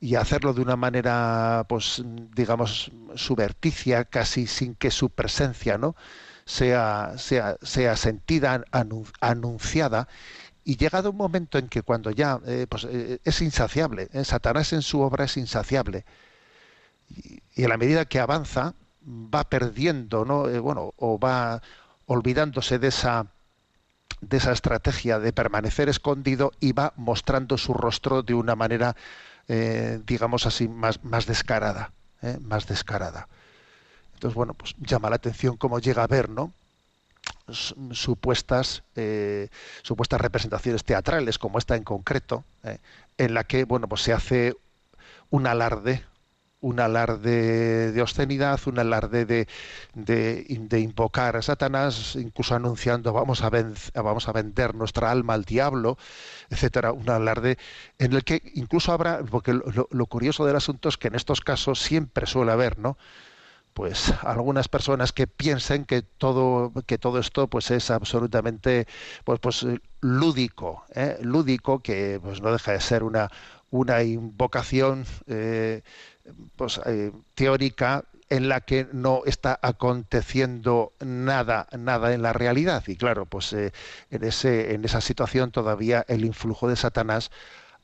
y 0.00 0.14
hacerlo 0.16 0.54
de 0.54 0.62
una 0.62 0.76
manera, 0.76 1.66
pues, 1.68 2.02
digamos, 2.34 2.92
subverticia, 3.14 4.04
casi 4.04 4.46
sin 4.46 4.74
que 4.74 4.90
su 4.90 5.10
presencia, 5.10 5.78
¿no? 5.78 5.96
sea, 6.44 7.14
sea, 7.18 7.56
sea 7.62 7.96
sentida, 7.96 8.64
anunciada 9.20 10.08
y 10.64 10.76
llegado 10.76 11.10
un 11.10 11.16
momento 11.16 11.58
en 11.58 11.68
que 11.68 11.82
cuando 11.82 12.10
ya 12.10 12.40
eh, 12.46 12.66
pues, 12.68 12.84
es 12.84 13.42
insaciable, 13.42 14.08
Satanás 14.24 14.72
en 14.72 14.82
su 14.82 15.00
obra 15.00 15.24
es 15.24 15.36
insaciable, 15.36 16.04
y, 17.08 17.40
y, 17.54 17.64
a 17.64 17.68
la 17.68 17.76
medida 17.76 18.04
que 18.04 18.18
avanza, 18.18 18.74
va 19.06 19.44
perdiendo, 19.44 20.24
¿no? 20.24 20.48
Eh, 20.48 20.58
bueno, 20.58 20.92
o 20.96 21.18
va 21.18 21.62
olvidándose 22.06 22.78
de 22.78 22.88
esa 22.88 23.26
de 24.20 24.38
esa 24.38 24.52
estrategia 24.52 25.18
de 25.18 25.32
permanecer 25.32 25.90
escondido 25.90 26.52
y 26.58 26.72
va 26.72 26.94
mostrando 26.96 27.58
su 27.58 27.74
rostro 27.74 28.22
de 28.22 28.32
una 28.32 28.56
manera, 28.56 28.96
eh, 29.46 30.00
digamos 30.06 30.46
así, 30.46 30.68
más, 30.68 31.04
más 31.04 31.26
descarada, 31.26 31.92
¿eh? 32.22 32.38
más 32.40 32.66
descarada. 32.66 33.28
Entonces, 34.14 34.34
bueno, 34.34 34.54
pues 34.54 34.74
llama 34.78 35.10
la 35.10 35.16
atención 35.16 35.58
cómo 35.58 35.80
llega 35.80 36.02
a 36.02 36.06
ver, 36.06 36.30
¿no? 36.30 36.52
supuestas 37.92 38.82
supuestas 39.82 40.20
representaciones 40.20 40.84
teatrales 40.84 41.38
como 41.38 41.58
esta 41.58 41.76
en 41.76 41.84
concreto 41.84 42.44
en 43.18 43.34
la 43.34 43.44
que 43.44 43.64
bueno 43.64 43.88
pues 43.88 44.02
se 44.02 44.12
hace 44.12 44.56
un 45.30 45.46
alarde 45.46 46.04
un 46.66 46.80
alarde 46.80 47.92
de 47.92 48.02
obscenidad, 48.02 48.58
un 48.66 48.80
alarde 48.80 49.24
de, 49.24 49.46
de, 49.94 50.80
invocar 50.80 51.36
a 51.36 51.42
Satanás, 51.42 52.16
incluso 52.16 52.56
anunciando 52.56 53.12
vamos 53.12 53.42
a, 53.42 53.50
vamos 53.94 54.28
a 54.28 54.32
vender 54.32 54.74
nuestra 54.74 55.12
alma 55.12 55.34
al 55.34 55.44
diablo, 55.44 55.96
etcétera, 56.50 56.90
un 56.92 57.08
alarde 57.08 57.56
en 57.98 58.14
el 58.14 58.24
que 58.24 58.42
incluso 58.54 58.92
habrá, 58.92 59.22
porque 59.22 59.52
lo, 59.52 60.06
curioso 60.06 60.44
del 60.44 60.56
asunto 60.56 60.88
es 60.88 60.96
que 60.96 61.08
en 61.08 61.14
estos 61.14 61.40
casos 61.40 61.80
siempre 61.80 62.26
suele 62.26 62.50
haber, 62.50 62.78
¿no? 62.78 62.98
pues 63.72 64.12
algunas 64.22 64.68
personas 64.68 65.12
que 65.12 65.26
piensen 65.26 65.84
que 65.84 66.00
todo 66.00 66.72
que 66.86 66.96
todo 66.96 67.18
esto 67.18 67.46
pues 67.48 67.70
es 67.70 67.90
absolutamente 67.90 68.86
pues 69.22 69.38
pues 69.38 69.66
lúdico 70.00 70.84
¿eh? 70.94 71.18
lúdico 71.20 71.80
que 71.80 72.18
pues 72.22 72.40
no 72.40 72.52
deja 72.52 72.72
de 72.72 72.80
ser 72.80 73.02
una 73.02 73.30
una 73.70 74.02
invocación 74.02 75.04
eh, 75.26 75.82
pues, 76.56 76.80
eh, 76.86 77.12
teórica 77.34 78.04
en 78.28 78.48
la 78.48 78.60
que 78.60 78.88
no 78.92 79.22
está 79.24 79.58
aconteciendo 79.62 80.92
nada, 81.00 81.68
nada 81.78 82.12
en 82.12 82.22
la 82.22 82.32
realidad. 82.32 82.82
Y 82.86 82.96
claro, 82.96 83.26
pues 83.26 83.52
eh, 83.52 83.72
en, 84.10 84.24
ese, 84.24 84.74
en 84.74 84.84
esa 84.84 85.00
situación 85.00 85.52
todavía 85.52 86.04
el 86.08 86.24
influjo 86.24 86.68
de 86.68 86.76
Satanás 86.76 87.30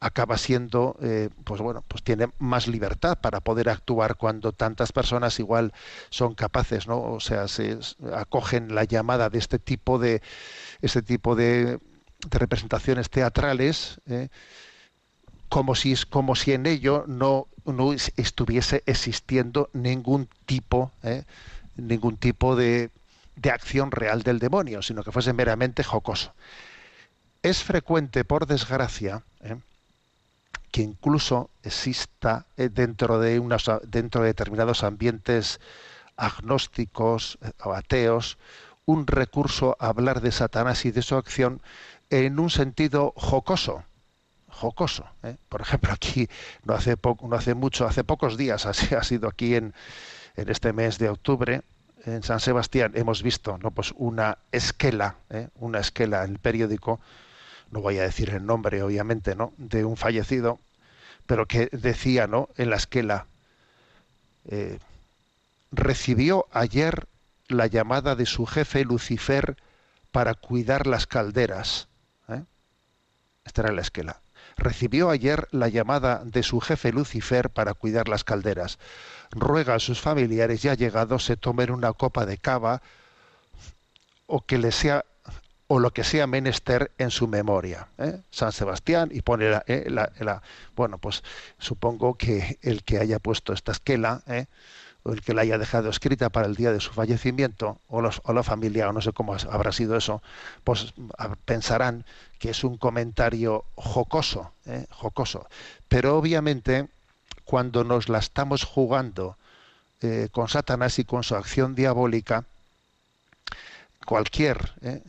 acaba 0.00 0.36
siendo, 0.36 0.96
eh, 1.00 1.30
pues 1.44 1.60
bueno, 1.60 1.84
pues 1.86 2.02
tiene 2.02 2.28
más 2.40 2.66
libertad 2.66 3.20
para 3.20 3.40
poder 3.40 3.68
actuar 3.68 4.16
cuando 4.16 4.52
tantas 4.52 4.90
personas 4.90 5.38
igual 5.38 5.72
son 6.10 6.34
capaces, 6.34 6.88
¿no? 6.88 7.00
O 7.00 7.20
sea, 7.20 7.46
se 7.46 7.78
acogen 8.12 8.74
la 8.74 8.82
llamada 8.82 9.30
de 9.30 9.38
este 9.38 9.60
tipo 9.60 10.00
de, 10.00 10.20
este 10.80 11.02
tipo 11.02 11.36
de, 11.36 11.78
representaciones 12.30 13.10
teatrales 13.10 14.00
como 15.52 15.74
si, 15.74 15.94
como 16.08 16.34
si 16.34 16.52
en 16.54 16.64
ello 16.64 17.04
no, 17.06 17.46
no 17.64 17.92
estuviese 17.92 18.82
existiendo 18.86 19.70
ningún 19.72 20.28
tipo, 20.46 20.90
¿eh? 21.02 21.24
ningún 21.76 22.16
tipo 22.16 22.56
de, 22.56 22.90
de 23.36 23.50
acción 23.50 23.90
real 23.90 24.22
del 24.22 24.38
demonio, 24.38 24.82
sino 24.82 25.02
que 25.02 25.12
fuese 25.12 25.32
meramente 25.32 25.84
jocoso. 25.84 26.34
Es 27.42 27.62
frecuente, 27.62 28.24
por 28.24 28.46
desgracia, 28.46 29.22
¿eh? 29.40 29.56
que 30.70 30.82
incluso 30.82 31.50
exista 31.62 32.46
eh, 32.56 32.68
dentro 32.72 33.20
de 33.20 33.40
dentro 33.84 34.22
de 34.22 34.28
determinados 34.28 34.82
ambientes 34.84 35.60
agnósticos 36.16 37.38
o 37.64 37.72
ateos 37.72 38.38
un 38.84 39.06
recurso 39.06 39.76
a 39.78 39.88
hablar 39.88 40.20
de 40.20 40.32
Satanás 40.32 40.84
y 40.84 40.90
de 40.90 41.02
su 41.02 41.16
acción 41.16 41.60
en 42.10 42.38
un 42.38 42.50
sentido 42.50 43.12
jocoso 43.16 43.84
jocoso. 44.52 45.06
¿eh? 45.22 45.36
Por 45.48 45.60
ejemplo, 45.60 45.92
aquí 45.92 46.28
no 46.64 46.74
hace 46.74 46.96
poco, 46.96 47.26
no 47.26 47.36
hace 47.36 47.54
mucho, 47.54 47.86
hace 47.86 48.04
pocos 48.04 48.36
días, 48.36 48.66
así 48.72 48.94
ha 48.94 49.02
sido 49.02 49.28
aquí 49.28 49.56
en, 49.56 49.74
en 50.36 50.48
este 50.48 50.72
mes 50.72 50.98
de 50.98 51.08
octubre, 51.08 51.62
en 52.04 52.22
San 52.22 52.40
Sebastián, 52.40 52.92
hemos 52.94 53.22
visto, 53.22 53.58
no, 53.58 53.70
pues 53.70 53.94
una 53.96 54.38
esquela, 54.50 55.16
¿eh? 55.30 55.48
una 55.56 55.78
esquela 55.80 56.24
en 56.24 56.32
el 56.32 56.38
periódico, 56.38 57.00
no 57.70 57.80
voy 57.80 57.98
a 57.98 58.02
decir 58.02 58.30
el 58.30 58.44
nombre, 58.44 58.82
obviamente, 58.82 59.34
¿no? 59.34 59.52
de 59.56 59.84
un 59.84 59.96
fallecido, 59.96 60.58
pero 61.26 61.46
que 61.46 61.68
decía, 61.72 62.26
¿no? 62.26 62.48
en 62.56 62.70
la 62.70 62.76
esquela, 62.76 63.26
eh, 64.46 64.78
recibió 65.70 66.46
ayer 66.52 67.06
la 67.48 67.66
llamada 67.66 68.16
de 68.16 68.26
su 68.26 68.46
jefe 68.46 68.84
Lucifer 68.84 69.56
para 70.10 70.34
cuidar 70.34 70.86
las 70.86 71.06
calderas. 71.06 71.88
Esta 73.44 73.62
era 73.62 73.72
la 73.72 73.80
esquela. 73.80 74.21
Recibió 74.62 75.10
ayer 75.10 75.48
la 75.50 75.68
llamada 75.68 76.22
de 76.24 76.44
su 76.44 76.60
jefe 76.60 76.92
Lucifer 76.92 77.50
para 77.50 77.74
cuidar 77.74 78.08
las 78.08 78.22
calderas. 78.22 78.78
Ruega 79.32 79.74
a 79.74 79.80
sus 79.80 80.00
familiares 80.00 80.62
ya 80.62 80.74
llegados 80.74 81.24
se 81.24 81.36
tomen 81.36 81.72
una 81.72 81.92
copa 81.92 82.26
de 82.26 82.38
cava 82.38 82.80
o 84.26 84.46
que 84.46 84.58
le 84.58 84.70
sea 84.70 85.04
o 85.66 85.80
lo 85.80 85.92
que 85.92 86.04
sea 86.04 86.28
menester 86.28 86.92
en 86.98 87.10
su 87.10 87.26
memoria. 87.26 87.88
¿eh? 87.98 88.20
San 88.30 88.52
Sebastián 88.52 89.10
y 89.12 89.22
pone 89.22 89.50
la, 89.50 89.64
¿eh? 89.66 89.86
la, 89.88 90.12
la, 90.20 90.42
bueno 90.76 90.98
pues 90.98 91.24
supongo 91.58 92.14
que 92.14 92.60
el 92.62 92.84
que 92.84 92.98
haya 92.98 93.18
puesto 93.18 93.52
esta 93.52 93.72
esquela 93.72 94.22
¿eh? 94.28 94.46
O 95.04 95.12
el 95.12 95.20
que 95.20 95.34
la 95.34 95.42
haya 95.42 95.58
dejado 95.58 95.90
escrita 95.90 96.30
para 96.30 96.46
el 96.46 96.54
día 96.54 96.72
de 96.72 96.80
su 96.80 96.92
fallecimiento, 96.92 97.78
o, 97.88 98.02
la 98.02 98.42
familia, 98.42 98.88
o 98.88 98.92
no 98.92 99.00
sé 99.00 99.12
cómo 99.12 99.34
habrá 99.50 99.72
sido 99.72 99.96
eso, 99.96 100.22
pues 100.64 100.94
pensarán 101.44 102.04
que 102.38 102.50
es 102.50 102.64
un 102.64 102.76
comentario 102.76 103.64
jocoso, 103.74 104.52
¿eh? 104.66 104.86
jocoso. 104.90 105.46
Pero 105.88 106.16
obviamente, 106.16 106.88
cuando 107.44 107.84
nos 107.84 108.08
la 108.08 108.18
estamos 108.18 108.64
jugando 108.64 109.36
eh, 110.02 110.28
con 110.30 110.48
Satanás 110.48 110.98
y 110.98 111.04
con 111.04 111.22
su 111.24 111.34
acción 111.34 111.74
diabólica, 111.74 112.44
cualquier, 114.04 114.72
¿eh? 114.82 115.02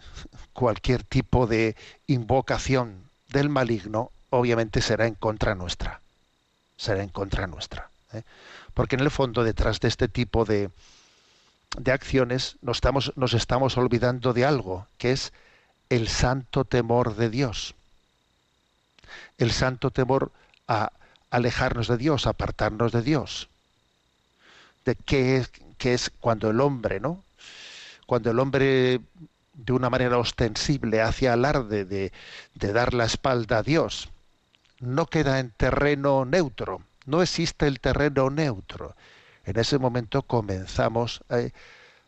cualquier 0.54 1.04
tipo 1.04 1.48
de 1.48 1.76
invocación 2.08 3.10
del 3.30 3.50
maligno, 3.50 4.12
obviamente 4.30 4.82
será 4.82 5.08
en 5.08 5.16
contra 5.16 5.56
nuestra. 5.56 6.02
Será 6.78 7.04
en 7.04 7.10
contra 7.10 7.48
nuestra. 7.48 7.90
Porque 8.74 8.96
en 8.96 9.02
el 9.02 9.12
fondo 9.12 9.44
detrás 9.44 9.80
de 9.80 9.88
este 9.88 10.08
tipo 10.08 10.46
de, 10.46 10.70
de 11.78 11.92
acciones 11.92 12.58
nos 12.62 12.78
estamos, 12.78 13.14
nos 13.16 13.34
estamos 13.34 13.78
olvidando 13.78 14.34
de 14.34 14.46
algo, 14.46 14.88
que 14.98 15.12
es 15.12 15.34
el 15.90 16.08
santo 16.08 16.66
temor 16.66 17.16
de 17.16 17.30
Dios. 17.30 17.76
El 19.38 19.52
santo 19.52 19.92
temor 19.92 20.32
a 20.68 20.92
alejarnos 21.30 21.88
de 21.88 21.98
Dios, 21.98 22.28
apartarnos 22.28 22.92
de 22.92 23.02
Dios. 23.02 23.50
De 24.86 24.96
qué 24.96 25.38
es, 25.38 25.52
es 25.80 26.12
cuando 26.20 26.50
el 26.50 26.62
hombre, 26.62 27.00
¿no? 27.00 27.24
Cuando 28.06 28.32
el 28.32 28.40
hombre 28.40 29.02
de 29.54 29.74
una 29.74 29.90
manera 29.90 30.18
ostensible 30.18 31.02
hace 31.02 31.30
alarde 31.30 31.86
de, 31.86 32.12
de 32.56 32.74
dar 32.74 32.94
la 32.94 33.06
espalda 33.06 33.60
a 33.60 33.64
Dios, 33.64 34.10
no 34.80 35.06
queda 35.06 35.40
en 35.40 35.52
terreno 35.52 36.26
neutro, 36.26 36.82
no 37.06 37.22
existe 37.22 37.68
el 37.68 37.80
terreno 37.80 38.30
neutro. 38.30 38.96
En 39.46 39.60
ese 39.60 39.78
momento 39.78 40.22
comenzamos 40.24 41.24
eh, 41.30 41.52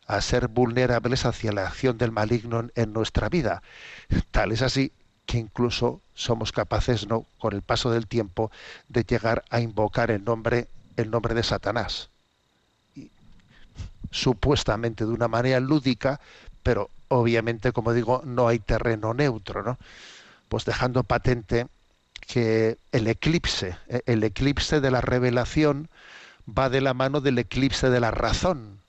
a 0.07 0.21
ser 0.21 0.47
vulnerables 0.47 1.25
hacia 1.25 1.51
la 1.51 1.67
acción 1.67 1.97
del 1.97 2.11
maligno 2.11 2.69
en, 2.75 2.93
nuestra 2.93 3.29
vida. 3.29 3.61
Tal 4.31 4.51
es 4.51 4.61
así 4.61 4.91
que 5.25 5.37
incluso 5.37 6.01
somos 6.13 6.51
capaces, 6.51 7.07
no, 7.07 7.25
con 7.39 7.53
el 7.53 7.61
paso 7.61 7.91
del 7.91 8.07
tiempo, 8.07 8.51
de 8.87 9.03
llegar 9.03 9.43
a 9.49 9.59
invocar 9.59 10.11
el 10.11 10.23
nombre, 10.23 10.67
el 10.95 11.09
nombre 11.09 11.33
de 11.33 11.43
Satanás. 11.43 12.09
Supuestamente 14.11 15.05
de 15.05 15.11
una 15.11 15.27
manera 15.27 15.59
lúdica, 15.59 16.21
pero 16.63 16.89
obviamente, 17.09 17.71
como 17.71 17.91
digo, 17.91 18.21
no 18.23 18.47
hay 18.47 18.59
terreno 18.59 19.13
neutro, 19.13 19.63
¿no? 19.63 19.77
Pues 20.47 20.63
dejando 20.63 21.03
patente 21.03 21.67
que 22.27 22.77
el 22.91 23.07
eclipse, 23.07 23.77
eh, 23.87 24.01
el 24.05 24.23
eclipse 24.23 24.81
de 24.81 24.91
la 24.91 25.01
revelación 25.01 25.89
va 26.47 26.69
de 26.69 26.81
la 26.81 26.93
mano 26.93 27.21
del 27.21 27.39
eclipse 27.39 27.89
de 27.89 27.99
la 27.99 28.11
razón. 28.11 28.79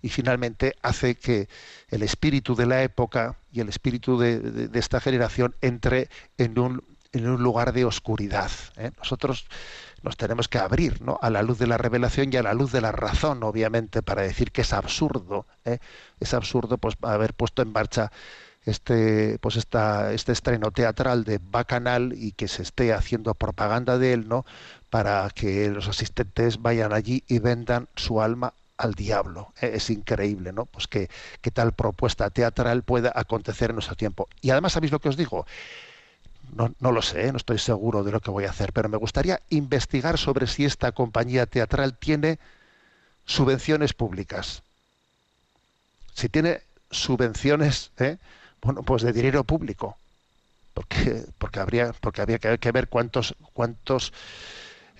Y 0.00 0.10
finalmente 0.10 0.76
hace 0.82 1.16
que 1.16 1.48
el 1.90 2.02
espíritu 2.02 2.54
de 2.54 2.66
la 2.66 2.82
época 2.82 3.36
y 3.52 3.60
el 3.60 3.68
espíritu 3.68 4.18
de, 4.18 4.70
esta 4.74 5.00
generación 5.00 5.54
entre 5.60 6.08
en 6.36 6.58
un, 6.58 6.84
en 7.12 7.28
un 7.28 7.42
lugar 7.42 7.72
de 7.72 7.84
oscuridad. 7.84 8.50
¿eh? 8.76 8.92
Nosotros 8.98 9.46
nos 10.02 10.16
tenemos 10.16 10.46
que 10.46 10.58
abrir 10.58 11.02
¿no? 11.02 11.18
a 11.20 11.30
la 11.30 11.42
luz 11.42 11.58
de 11.58 11.66
la 11.66 11.78
revelación 11.78 12.32
y 12.32 12.36
a 12.36 12.42
la 12.42 12.54
luz 12.54 12.70
de 12.70 12.80
la 12.80 12.92
razón, 12.92 13.42
obviamente, 13.42 14.02
para 14.02 14.22
decir 14.22 14.52
que 14.52 14.60
es 14.60 14.72
absurdo, 14.72 15.46
¿eh? 15.64 15.78
es 16.20 16.34
absurdo 16.34 16.78
pues 16.78 16.96
haber 17.02 17.34
puesto 17.34 17.62
en 17.62 17.72
marcha 17.72 18.12
este 18.70 19.38
pues 19.40 19.56
esta, 19.56 20.12
este 20.12 20.32
estreno 20.32 20.70
teatral 20.70 21.24
de 21.24 21.40
Bacanal 21.42 22.12
y 22.16 22.32
que 22.32 22.48
se 22.48 22.62
esté 22.62 22.92
haciendo 22.92 23.34
propaganda 23.34 23.98
de 23.98 24.12
él, 24.12 24.28
¿no? 24.28 24.44
Para 24.90 25.28
que 25.30 25.68
los 25.70 25.88
asistentes 25.88 26.60
vayan 26.60 26.92
allí 26.92 27.24
y 27.28 27.38
vendan 27.38 27.88
su 27.96 28.20
alma 28.20 28.54
al 28.76 28.94
diablo. 28.94 29.52
E, 29.60 29.76
es 29.76 29.90
increíble, 29.90 30.52
¿no? 30.52 30.66
Pues 30.66 30.86
que, 30.86 31.10
que 31.42 31.50
tal 31.50 31.72
propuesta 31.72 32.30
teatral 32.30 32.82
pueda 32.82 33.12
acontecer 33.14 33.70
en 33.70 33.76
nuestro 33.76 33.96
tiempo. 33.96 34.28
Y 34.40 34.50
además, 34.50 34.72
¿sabéis 34.72 34.92
lo 34.92 35.00
que 35.00 35.08
os 35.08 35.16
digo? 35.16 35.46
No, 36.54 36.74
no, 36.80 36.92
lo 36.92 37.02
sé, 37.02 37.30
no 37.30 37.36
estoy 37.36 37.58
seguro 37.58 38.04
de 38.04 38.12
lo 38.12 38.20
que 38.20 38.30
voy 38.30 38.44
a 38.44 38.50
hacer, 38.50 38.72
pero 38.72 38.88
me 38.88 38.96
gustaría 38.96 39.40
investigar 39.50 40.16
sobre 40.18 40.46
si 40.46 40.64
esta 40.64 40.92
compañía 40.92 41.46
teatral 41.46 41.96
tiene 41.98 42.38
subvenciones 43.26 43.92
públicas. 43.92 44.62
Si 46.14 46.28
tiene 46.28 46.62
subvenciones, 46.90 47.90
¿eh? 47.98 48.16
Bueno, 48.62 48.82
pues 48.82 49.02
de 49.02 49.12
dinero 49.12 49.44
público, 49.44 49.96
porque, 50.74 51.24
porque 51.38 51.60
habría, 51.60 51.92
porque 52.00 52.22
habría 52.22 52.38
que 52.38 52.72
ver 52.72 52.88
cuántos, 52.88 53.34
cuántos 53.52 54.12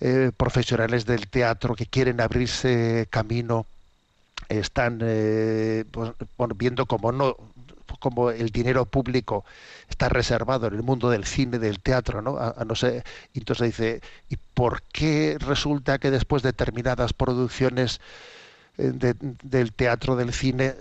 eh, 0.00 0.30
profesionales 0.36 1.06
del 1.06 1.26
teatro 1.28 1.74
que 1.74 1.86
quieren 1.86 2.20
abrirse 2.20 3.08
camino 3.10 3.66
están 4.48 5.00
eh, 5.02 5.84
pues, 5.90 6.12
viendo 6.56 6.86
como 6.86 7.10
no 7.10 7.36
como 7.98 8.30
el 8.30 8.50
dinero 8.50 8.84
público 8.86 9.44
está 9.88 10.08
reservado 10.08 10.68
en 10.68 10.74
el 10.74 10.84
mundo 10.84 11.10
del 11.10 11.24
cine, 11.24 11.58
del 11.58 11.80
teatro, 11.80 12.22
¿no? 12.22 12.36
A, 12.38 12.64
no 12.64 12.76
sé, 12.76 13.02
entonces 13.34 13.66
dice, 13.68 14.00
¿y 14.28 14.36
por 14.36 14.82
qué 14.82 15.36
resulta 15.40 15.98
que 15.98 16.12
después 16.12 16.44
de 16.44 16.50
determinadas 16.50 17.12
producciones 17.12 18.00
eh, 18.76 18.92
de, 18.94 19.14
del 19.42 19.72
teatro, 19.72 20.14
del 20.14 20.32
cine, 20.32 20.76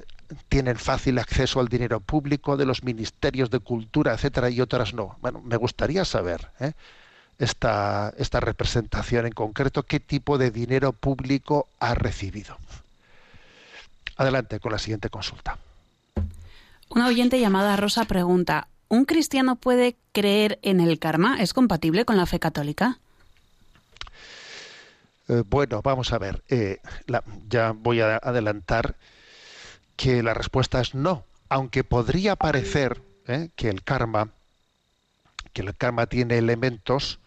tienen 0.50 0.78
fácil 0.78 1.20
acceso 1.20 1.60
al 1.60 1.68
dinero 1.68 2.00
público 2.00 2.58
de 2.58 2.66
los 2.66 2.84
ministerios 2.84 3.50
de 3.50 3.60
cultura, 3.60 4.14
etcétera, 4.14 4.50
y 4.50 4.62
otras 4.62 4.94
no. 4.94 5.18
Bueno, 5.22 5.42
me 5.42 5.58
gustaría 5.58 6.06
saber 6.06 6.50
¿eh? 6.60 6.74
esta, 7.40 8.14
esta 8.18 8.40
representación 8.40 9.26
en 9.26 9.34
concreto, 9.34 9.84
qué 9.84 10.00
tipo 10.00 10.38
de 10.38 10.52
dinero 10.52 10.94
público 10.94 11.68
ha 11.80 11.94
recibido. 11.96 12.58
Adelante 14.18 14.60
con 14.60 14.72
la 14.72 14.80
siguiente 14.80 15.10
consulta. 15.10 15.58
Una 16.90 17.08
oyente 17.08 17.40
llamada 17.40 17.76
Rosa 17.76 18.06
pregunta, 18.06 18.68
¿un 18.88 19.06
cristiano 19.06 19.56
puede 19.56 19.96
creer 20.14 20.60
en 20.62 20.80
el 20.80 21.00
karma? 21.00 21.42
¿Es 21.42 21.54
compatible 21.54 22.06
con 22.06 22.18
la 22.18 22.26
fe 22.26 22.40
católica? 22.40 22.98
Eh, 25.28 25.44
bueno, 25.46 25.82
vamos 25.84 26.14
a 26.14 26.18
ver. 26.18 26.42
Eh, 26.50 26.80
la, 27.06 27.24
ya 27.50 27.72
voy 27.72 28.02
a 28.02 28.18
adelantar 28.18 28.96
que 29.98 30.24
la 30.24 30.34
respuesta 30.34 30.80
es 30.80 30.96
no, 30.96 31.26
aunque 31.50 31.84
podría 31.84 32.38
parecer 32.38 33.02
¿eh? 33.28 33.50
que 33.56 33.68
el 33.68 33.84
karma, 33.84 34.30
que 35.52 35.64
el 35.64 35.76
karma 35.76 36.06
tiene 36.06 36.38
elementos, 36.38 37.20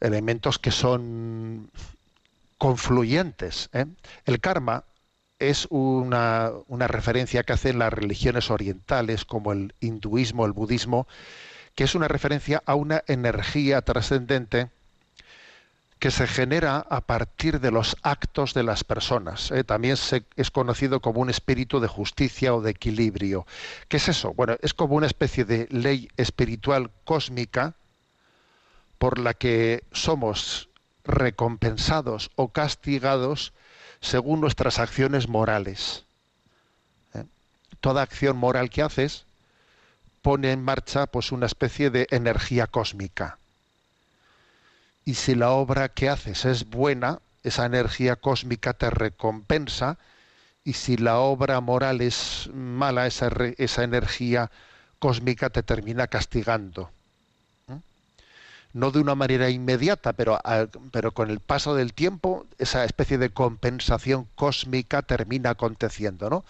elementos 0.00 0.58
que 0.58 0.70
son 0.70 1.70
confluyentes. 2.56 3.68
¿eh? 3.72 3.86
El 4.24 4.40
karma 4.40 4.84
es 5.38 5.66
una, 5.68 6.52
una, 6.68 6.86
referencia 6.86 7.42
que 7.42 7.52
hacen 7.52 7.78
las 7.78 7.92
religiones 7.92 8.50
orientales 8.50 9.24
como 9.24 9.52
el 9.52 9.74
hinduismo, 9.80 10.46
el 10.46 10.52
budismo, 10.52 11.06
que 11.74 11.84
es 11.84 11.94
una 11.94 12.08
referencia 12.08 12.62
a 12.64 12.74
una 12.74 13.02
energía 13.06 13.82
trascendente 13.82 14.70
que 15.98 16.10
se 16.10 16.26
genera 16.26 16.86
a 16.90 17.00
partir 17.00 17.60
de 17.60 17.70
los 17.70 17.96
actos 18.02 18.52
de 18.52 18.62
las 18.62 18.84
personas. 18.84 19.50
¿eh? 19.50 19.64
También 19.64 19.96
es 20.36 20.50
conocido 20.50 21.00
como 21.00 21.20
un 21.20 21.30
espíritu 21.30 21.80
de 21.80 21.88
justicia 21.88 22.54
o 22.54 22.60
de 22.60 22.72
equilibrio. 22.72 23.46
¿Qué 23.88 23.96
es 23.96 24.08
eso? 24.08 24.34
Bueno, 24.34 24.56
es 24.60 24.74
como 24.74 24.94
una 24.94 25.06
especie 25.06 25.44
de 25.44 25.66
ley 25.70 26.10
espiritual 26.16 26.90
cósmica 27.04 27.74
por 28.98 29.18
la 29.18 29.34
que 29.34 29.84
somos 29.92 30.68
recompensados 31.04 32.30
o 32.36 32.48
castigados 32.48 33.54
según 34.00 34.40
nuestras 34.40 34.78
acciones 34.78 35.28
morales. 35.28 36.04
¿eh? 37.14 37.24
Toda 37.80 38.02
acción 38.02 38.36
moral 38.36 38.68
que 38.68 38.82
haces 38.82 39.24
pone 40.20 40.52
en 40.52 40.62
marcha 40.62 41.06
pues 41.06 41.32
una 41.32 41.46
especie 41.46 41.88
de 41.88 42.06
energía 42.10 42.66
cósmica 42.66 43.38
y 45.06 45.14
si 45.14 45.36
la 45.36 45.52
obra 45.52 45.88
que 45.88 46.10
haces 46.10 46.44
es 46.44 46.68
buena, 46.68 47.20
esa 47.44 47.64
energía 47.64 48.16
cósmica 48.16 48.74
te 48.74 48.90
recompensa, 48.90 49.98
y 50.64 50.72
si 50.72 50.96
la 50.96 51.18
obra 51.18 51.60
moral 51.60 52.00
es 52.00 52.50
mala, 52.52 53.06
esa, 53.06 53.30
esa 53.56 53.84
energía 53.84 54.50
cósmica 54.98 55.48
te 55.48 55.62
termina 55.62 56.08
castigando. 56.08 56.90
No 58.72 58.90
de 58.90 58.98
una 58.98 59.14
manera 59.14 59.48
inmediata, 59.48 60.12
pero, 60.12 60.40
pero 60.90 61.12
con 61.12 61.30
el 61.30 61.38
paso 61.38 61.76
del 61.76 61.94
tiempo, 61.94 62.44
esa 62.58 62.84
especie 62.84 63.16
de 63.16 63.30
compensación 63.30 64.26
cósmica 64.34 65.02
termina 65.02 65.50
aconteciendo, 65.50 66.28
¿no? 66.28 66.44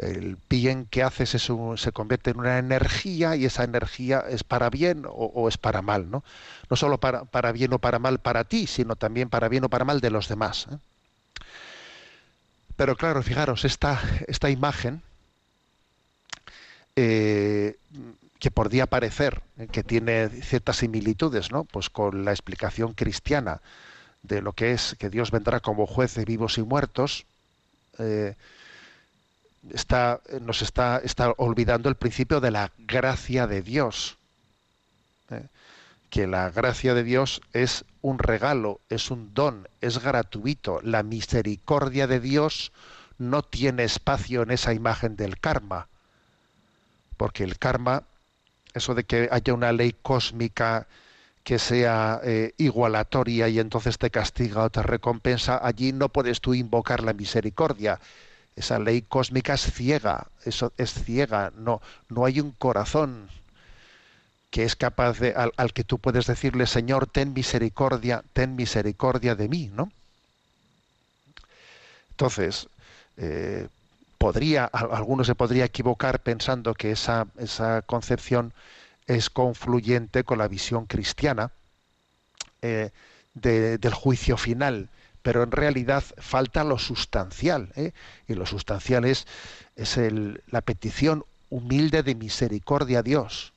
El 0.00 0.38
bien 0.48 0.86
que 0.86 1.02
haces 1.02 1.30
se 1.30 1.92
convierte 1.92 2.30
en 2.30 2.38
una 2.38 2.58
energía 2.58 3.36
y 3.36 3.44
esa 3.44 3.64
energía 3.64 4.24
es 4.28 4.44
para 4.44 4.70
bien 4.70 5.04
o, 5.06 5.48
es 5.48 5.58
para 5.58 5.82
mal, 5.82 6.10
¿no? 6.10 6.24
No 6.68 6.76
solo 6.76 6.98
para, 6.98 7.24
para, 7.24 7.52
bien 7.52 7.72
o 7.74 7.78
para 7.78 7.98
mal 7.98 8.18
para 8.18 8.44
ti, 8.44 8.66
sino 8.66 8.96
también 8.96 9.28
para 9.28 9.48
bien 9.48 9.64
o 9.64 9.68
para 9.68 9.84
mal 9.84 10.00
de 10.00 10.10
los 10.10 10.28
demás. 10.28 10.68
¿eh? 10.70 10.76
Pero 12.76 12.96
claro, 12.96 13.22
fijaros, 13.22 13.64
esta, 13.64 14.00
esta 14.26 14.48
imagen 14.48 15.02
eh, 16.96 17.76
que 18.38 18.50
podría 18.50 18.86
parecer 18.86 19.42
eh, 19.58 19.68
que 19.70 19.82
tiene 19.82 20.28
ciertas 20.28 20.76
similitudes, 20.76 21.52
¿no? 21.52 21.64
Pues 21.64 21.90
con 21.90 22.24
la 22.24 22.30
explicación 22.30 22.94
cristiana 22.94 23.60
de 24.22 24.40
lo 24.40 24.52
que 24.54 24.72
es 24.72 24.96
que 24.98 25.10
Dios 25.10 25.30
vendrá 25.30 25.60
como 25.60 25.86
juez 25.86 26.14
de 26.14 26.24
vivos 26.24 26.56
y 26.56 26.62
muertos 26.62 27.26
está, 29.68 30.20
nos 30.40 30.62
está, 30.62 31.00
está, 31.04 31.32
olvidando 31.36 31.88
el 31.88 31.94
principio 31.94 32.40
de 32.40 32.50
la 32.50 32.72
gracia 32.78 33.46
de 33.46 33.62
Dios. 33.62 34.16
¿eh? 35.30 35.46
Que 36.08 36.26
la 36.26 36.50
gracia 36.50 36.94
de 36.94 37.04
Dios 37.04 37.40
es 37.52 37.84
un 38.02 38.18
regalo, 38.18 38.80
es 38.88 39.10
un 39.10 39.34
don, 39.34 39.68
es 39.80 39.98
gratuito. 40.02 40.80
La 40.82 41.02
misericordia 41.02 42.06
de 42.06 42.20
Dios 42.20 42.72
no 43.18 43.42
tiene 43.42 43.84
espacio 43.84 44.42
en 44.42 44.50
esa 44.50 44.72
imagen 44.72 45.16
del 45.16 45.38
karma. 45.38 45.88
Porque 47.16 47.44
el 47.44 47.58
karma, 47.58 48.04
eso 48.72 48.94
de 48.94 49.04
que 49.04 49.28
haya 49.30 49.52
una 49.52 49.72
ley 49.72 49.94
cósmica 50.02 50.86
que 51.44 51.58
sea 51.58 52.20
eh, 52.22 52.54
igualatoria 52.58 53.48
y 53.48 53.58
entonces 53.58 53.98
te 53.98 54.10
castiga 54.10 54.64
o 54.64 54.70
te 54.70 54.82
recompensa, 54.82 55.60
allí 55.62 55.92
no 55.92 56.08
puedes 56.08 56.40
tú 56.40 56.54
invocar 56.54 57.02
la 57.02 57.12
misericordia 57.12 58.00
esa 58.60 58.78
ley 58.78 59.02
cósmica 59.02 59.54
es 59.54 59.72
ciega, 59.72 60.28
eso 60.44 60.72
es 60.76 60.92
ciega, 60.94 61.52
no, 61.56 61.80
no 62.08 62.24
hay 62.24 62.40
un 62.40 62.52
corazón 62.52 63.28
que 64.50 64.64
es 64.64 64.76
capaz 64.76 65.18
de, 65.18 65.34
al, 65.34 65.72
que 65.72 65.84
tú 65.84 65.98
puedes 65.98 66.26
decirle, 66.26 66.66
Señor, 66.66 67.06
ten 67.06 67.32
misericordia, 67.32 68.22
ten 68.32 68.56
misericordia 68.56 69.34
de 69.34 69.48
mí, 69.48 69.70
¿no? 69.74 69.90
Entonces, 72.10 72.68
eh, 73.16 73.68
podría, 74.18 74.64
alguno 74.66 75.24
se 75.24 75.34
podría 75.34 75.64
equivocar 75.64 76.20
pensando 76.20 76.74
que 76.74 76.90
esa, 76.92 77.26
esa 77.38 77.82
concepción 77.82 78.52
es 79.06 79.30
confluyente 79.30 80.24
con 80.24 80.38
la 80.38 80.48
visión 80.48 80.86
cristiana 80.86 81.50
eh, 82.62 82.90
del 83.34 83.94
juicio 83.94 84.36
final 84.36 84.88
pero 85.22 85.42
en 85.42 85.50
realidad 85.50 86.02
falta 86.18 86.64
lo 86.64 86.78
sustancial, 86.78 87.72
¿eh? 87.76 87.92
y 88.28 88.34
lo 88.34 88.46
sustancial 88.46 89.04
es, 89.04 89.26
es 89.76 89.98
la 90.48 90.60
petición 90.60 91.24
humilde 91.50 92.02
de 92.02 92.14
misericordia 92.14 93.00
a 93.00 93.02
Dios. 93.02 93.52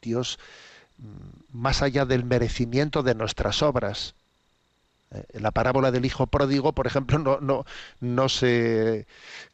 Dios, 0.00 0.38
mm, 0.98 1.58
más 1.58 1.82
allá 1.82 2.04
del 2.04 2.24
merecimiento 2.24 3.02
de 3.02 3.14
nuestras 3.14 3.62
obras. 3.62 4.14
¿eh? 5.12 5.24
la 5.34 5.52
parábola 5.52 5.92
del 5.92 6.04
hijo 6.04 6.26
pródigo, 6.26 6.72
por 6.72 6.86
ejemplo, 6.86 7.18
no, 7.18 7.38
no, 7.40 7.64
no 8.00 8.28
se 8.28 9.06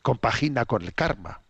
compagina 0.03 0.65
con 0.65 0.83
el 0.83 0.95
karma, 0.95 1.41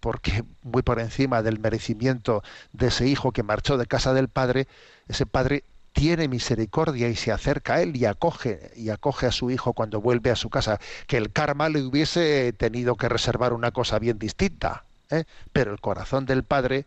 porque 0.00 0.44
muy 0.62 0.82
por 0.82 0.98
encima 0.98 1.42
del 1.42 1.60
merecimiento 1.60 2.42
de 2.72 2.88
ese 2.88 3.06
hijo 3.06 3.32
que 3.32 3.42
marchó 3.42 3.76
de 3.78 3.86
casa 3.86 4.12
del 4.14 4.28
padre, 4.28 4.66
ese 5.06 5.26
padre 5.26 5.64
tiene 5.94 6.26
misericordia 6.28 7.08
y 7.08 7.14
se 7.14 7.30
acerca 7.32 7.74
a 7.74 7.82
él 7.82 7.96
y 7.96 8.04
acoge 8.04 8.72
y 8.76 8.90
acoge 8.90 9.26
a 9.26 9.32
su 9.32 9.50
hijo 9.50 9.72
cuando 9.72 10.00
vuelve 10.00 10.30
a 10.30 10.36
su 10.36 10.50
casa 10.50 10.80
que 11.06 11.16
el 11.16 11.32
karma 11.32 11.68
le 11.68 11.82
hubiese 11.82 12.52
tenido 12.52 12.96
que 12.96 13.08
reservar 13.08 13.52
una 13.52 13.70
cosa 13.70 14.00
bien 14.00 14.18
distinta 14.18 14.84
¿eh? 15.08 15.24
pero 15.52 15.72
el 15.72 15.80
corazón 15.80 16.26
del 16.26 16.42
padre 16.42 16.84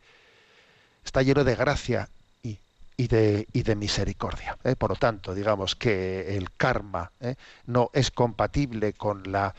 está 1.06 1.22
lleno 1.24 1.46
de 1.46 1.56
gracia 1.56 2.10
y, 2.44 2.60
y 2.98 3.08
de, 3.08 3.48
y 3.54 3.64
de 3.64 3.76
misericordia 3.78 4.58
¿eh? 4.66 4.76
por 4.76 4.90
lo 4.90 4.98
tanto 4.98 5.34
digamos 5.34 5.78
que 5.78 6.36
el 6.36 6.52
karma 6.52 7.12
¿eh? 7.22 7.36
no 7.66 7.90
es 7.94 8.12
compatible 8.12 8.92
con 8.92 9.32
la 9.32 9.56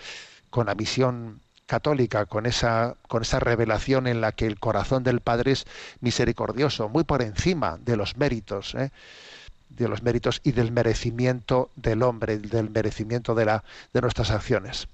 con 0.50 0.66
la 0.66 0.74
misión 0.74 1.40
católica 1.64 2.26
con 2.26 2.44
esa 2.44 2.96
con 3.08 3.22
esa 3.22 3.40
revelación 3.40 4.06
en 4.08 4.20
la 4.20 4.32
que 4.32 4.46
el 4.46 4.60
corazón 4.60 5.04
del 5.04 5.20
padre 5.22 5.52
es 5.52 5.66
misericordioso 6.00 6.90
muy 6.90 7.04
por 7.04 7.22
encima 7.22 7.78
de 7.78 7.96
los 7.96 8.18
méritos 8.18 8.74
¿eh? 8.74 8.90
De 9.70 9.88
los 9.88 10.02
méritos 10.02 10.40
y 10.44 10.52
del 10.52 10.72
merecimiento 10.72 11.70
del 11.76 12.02
hombre, 12.02 12.38
del 12.38 12.70
merecimiento 12.70 13.34
de, 13.34 13.44
la, 13.44 13.64
de 13.92 14.00
nuestras 14.00 14.30
acciones. 14.30 14.88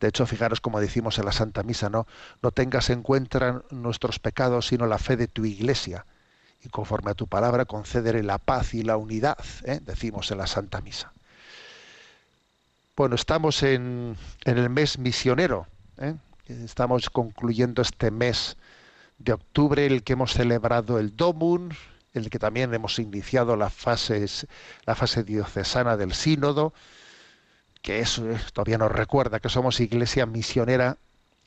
De 0.00 0.08
hecho, 0.08 0.26
fijaros 0.26 0.60
como 0.60 0.80
decimos 0.80 1.18
en 1.18 1.26
la 1.26 1.32
Santa 1.32 1.62
Misa, 1.62 1.88
¿no? 1.88 2.06
No 2.42 2.50
tengas 2.50 2.90
en 2.90 3.02
cuenta 3.02 3.62
nuestros 3.70 4.18
pecados, 4.18 4.66
sino 4.66 4.86
la 4.86 4.98
fe 4.98 5.16
de 5.16 5.28
tu 5.28 5.44
iglesia. 5.44 6.04
Y 6.64 6.68
conforme 6.68 7.12
a 7.12 7.14
tu 7.14 7.28
palabra, 7.28 7.64
concederé 7.64 8.22
la 8.22 8.38
paz 8.38 8.74
y 8.74 8.82
la 8.82 8.96
unidad, 8.96 9.38
¿eh? 9.64 9.80
decimos 9.80 10.30
en 10.30 10.38
la 10.38 10.46
Santa 10.46 10.80
Misa. 10.80 11.12
Bueno, 12.96 13.14
estamos 13.14 13.62
en, 13.62 14.16
en 14.44 14.58
el 14.58 14.70
mes 14.70 14.98
misionero. 14.98 15.66
¿eh? 15.98 16.14
Estamos 16.46 17.08
concluyendo 17.08 17.80
este 17.82 18.10
mes 18.10 18.56
de 19.18 19.32
octubre, 19.32 19.86
el 19.86 20.02
que 20.02 20.14
hemos 20.14 20.32
celebrado 20.32 20.98
el 20.98 21.16
Domun, 21.16 21.74
en 22.14 22.24
el 22.24 22.30
que 22.30 22.38
también 22.38 22.72
hemos 22.74 22.98
iniciado 22.98 23.56
la 23.56 23.70
fase, 23.70 24.26
la 24.84 24.94
fase 24.94 25.24
diocesana 25.24 25.96
del 25.96 26.12
sínodo, 26.12 26.72
que 27.80 28.00
eso 28.00 28.30
eh, 28.30 28.38
todavía 28.52 28.78
nos 28.78 28.92
recuerda 28.92 29.40
que 29.40 29.48
somos 29.48 29.80
iglesia 29.80 30.26
misionera 30.26 30.98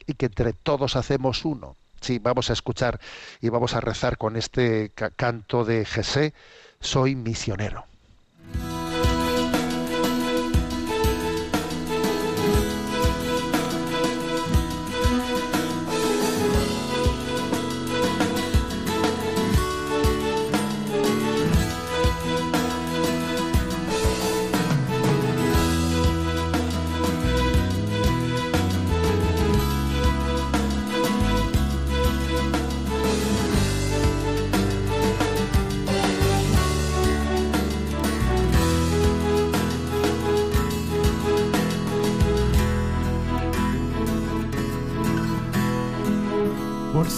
y 0.06 0.14
que 0.14 0.28
entre 0.28 0.54
todos 0.54 0.96
hacemos 0.96 1.46
uno. 1.46 1.76
Sí, 2.02 2.20
vamos 2.20 2.50
a 2.50 2.54
escuchar 2.54 3.00
y 3.42 3.50
vamos 3.50 3.74
a 3.74 3.82
rezar 3.82 4.18
con 4.18 4.36
este 4.36 4.92
canto 5.16 5.66
de 5.66 5.86
Jesé, 5.86 6.34
soy 6.80 7.16
misionero. 7.16 7.86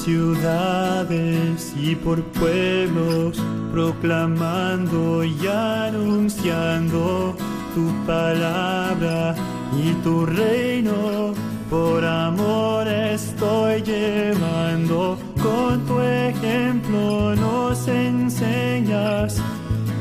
Ciudades 0.08 1.74
y 1.76 1.94
por 1.94 2.24
pueblos, 2.40 3.44
proclamando 3.74 5.22
y 5.26 5.36
anunciando 5.48 7.36
tu 7.76 7.92
palabra 8.06 9.36
y 9.78 9.92
tu 10.06 10.26
reino. 10.26 11.34
Por 11.70 12.06
amor 12.06 12.88
estoy 12.88 13.82
llevando 13.82 15.20
con 15.44 15.86
tu 15.86 16.00
ejemplo 16.00 17.36
nos 17.36 17.86
enseñas 17.90 19.42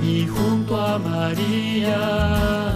y 0.01 0.25
junto 0.29 0.81
a 0.81 1.01
María, 1.01 2.76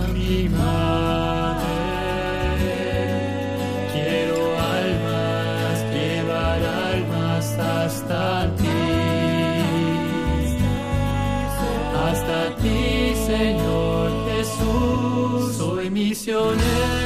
Señor 13.30 14.10
Jesús. 14.26 15.56
Soy 15.56 15.88
misionero 15.90 16.99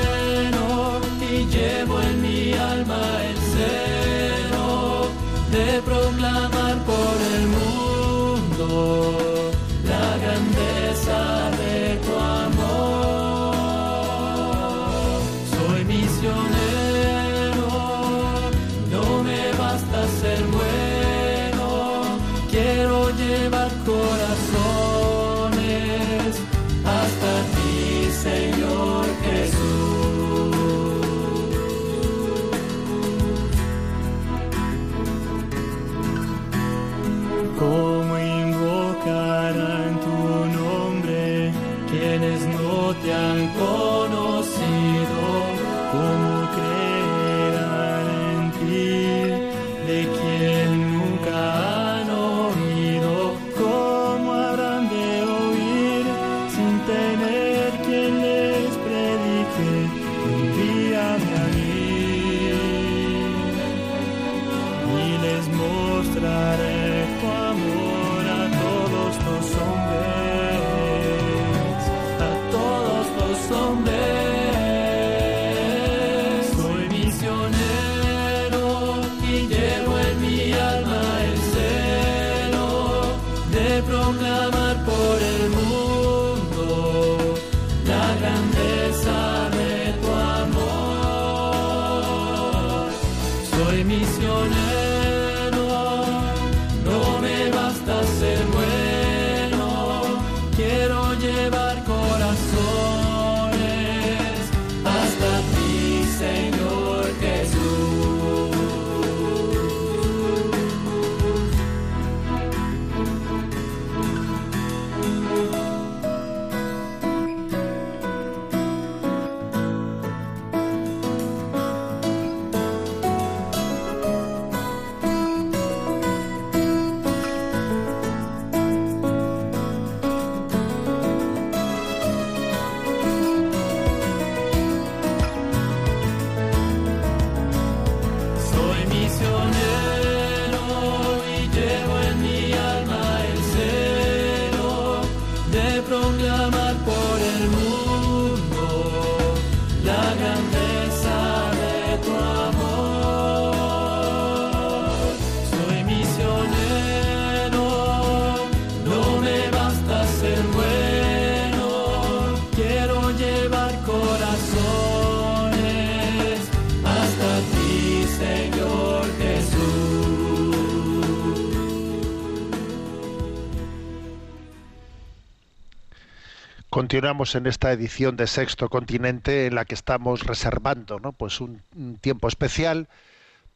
Continuamos 176.95 177.35
en 177.35 177.49
esta 177.49 177.73
edición 177.73 178.17
de 178.17 178.29
Sexto 178.29 178.69
Continente 178.69 179.47
en 179.47 179.57
la 179.57 179.65
que 179.65 179.75
estamos 179.75 180.23
reservando 180.23 181.01
¿no? 181.01 181.11
pues 181.11 181.41
un, 181.41 181.61
tiempo 182.01 182.29
especial 182.29 182.87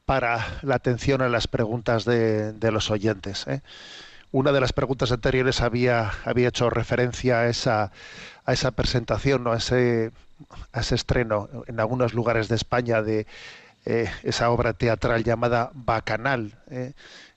para 0.06 0.58
la 0.62 0.74
atención 0.74 1.22
a 1.22 1.28
las 1.28 1.46
preguntas 1.46 2.04
de, 2.04 2.52
de 2.52 2.72
los 2.72 2.90
oyentes. 2.90 3.46
¿eh? 3.46 3.60
Una 4.32 4.50
de 4.50 4.60
las 4.60 4.72
preguntas 4.72 5.12
anteriores 5.12 5.60
había, 5.60 6.10
había 6.24 6.48
hecho 6.48 6.68
referencia 6.68 7.38
a 7.38 7.48
esa, 7.48 7.92
a 8.44 8.52
esa 8.52 8.72
presentación, 8.72 9.44
¿no? 9.44 9.52
a, 9.52 9.58
ese, 9.58 10.10
a 10.72 10.80
ese 10.80 10.96
estreno 10.96 11.48
en 11.68 11.78
algunos 11.78 12.14
lugares 12.14 12.48
de 12.48 12.56
España 12.56 13.02
de 13.02 13.28
eh, 13.84 14.10
esa 14.24 14.50
obra 14.50 14.72
teatral 14.72 15.22
llamada 15.22 15.70
Bacanal, 15.74 16.58
¿eh? 16.72 16.92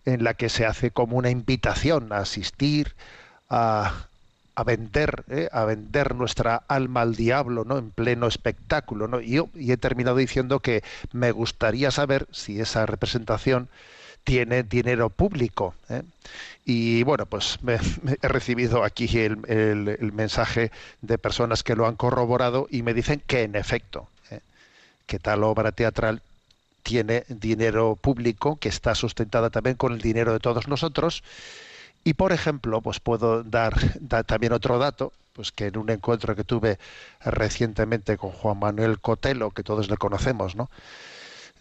en 0.06 0.24
la 0.24 0.34
que 0.34 0.50
se 0.50 0.66
hace 0.66 0.90
como 0.90 1.18
una 1.18 1.30
invitación 1.30 2.12
a 2.12 2.18
asistir, 2.18 2.96
a, 3.52 4.08
a 4.56 4.64
vender, 4.64 5.24
¿eh? 5.30 5.50
a 5.52 5.66
vender 5.66 6.16
nuestra 6.16 6.64
alma 6.68 7.02
al 7.02 7.16
diablo, 7.16 7.64
¿no? 7.66 7.78
En 7.78 7.92
pleno 7.92 8.28
espectáculo, 8.28 9.08
¿no? 9.08 9.22
Y 9.22 9.32
yo 9.32 9.50
y 9.56 9.72
he 9.72 9.78
terminado 9.78 10.18
diciendo 10.18 10.60
que 10.60 10.84
me 11.14 11.32
gustaría 11.32 11.92
saber 11.92 12.28
si 12.32 12.60
esa 12.60 12.86
representación 12.86 13.70
tiene 14.24 14.64
dinero 14.64 15.10
público. 15.10 15.74
¿eh? 15.90 16.04
Y 16.66 17.04
bueno, 17.04 17.26
pues 17.26 17.60
me- 17.64 17.80
he 18.22 18.28
recibido 18.28 18.84
aquí 18.84 19.06
el, 19.20 19.40
el- 19.48 19.98
el 20.00 20.12
mensaje 20.14 20.72
de 21.02 21.18
personas 21.18 21.64
que 21.64 21.76
lo 21.76 21.88
han 21.88 21.96
corroborado 21.96 22.68
y 22.70 22.84
me 22.84 22.94
dicen 22.94 23.22
que 23.26 23.44
en 23.44 23.56
efecto, 23.56 24.10
¿eh? 24.30 24.42
que 25.08 25.20
tal 25.20 25.44
obra 25.44 25.72
teatral 25.72 26.22
tiene 26.84 27.24
dinero 27.30 27.96
público 27.96 28.58
que 28.58 28.70
está 28.70 28.96
sustentada 28.96 29.50
también 29.50 29.76
con 29.76 29.94
el 29.94 30.02
dinero 30.02 30.34
de 30.34 30.40
todos 30.40 30.68
nosotros 30.68 31.24
y 32.04 32.14
por 32.14 32.32
ejemplo, 32.32 32.82
pues 32.82 33.00
puedo 33.00 33.44
dar, 33.44 33.74
también 34.26 34.54
otro 34.54 34.80
dato, 34.80 35.14
pues 35.34 35.52
que 35.52 35.68
en 35.68 35.78
un 35.78 35.90
encuentro 35.90 36.36
que 36.36 36.44
tuve 36.44 36.80
recientemente 37.24 38.18
con 38.18 38.32
Juan 38.32 38.60
Manuel 38.60 39.00
Cotelo, 39.00 39.52
que 39.52 39.64
todos 39.64 39.90
le 39.90 39.98
conocemos, 39.98 40.56
¿no? 40.56 40.70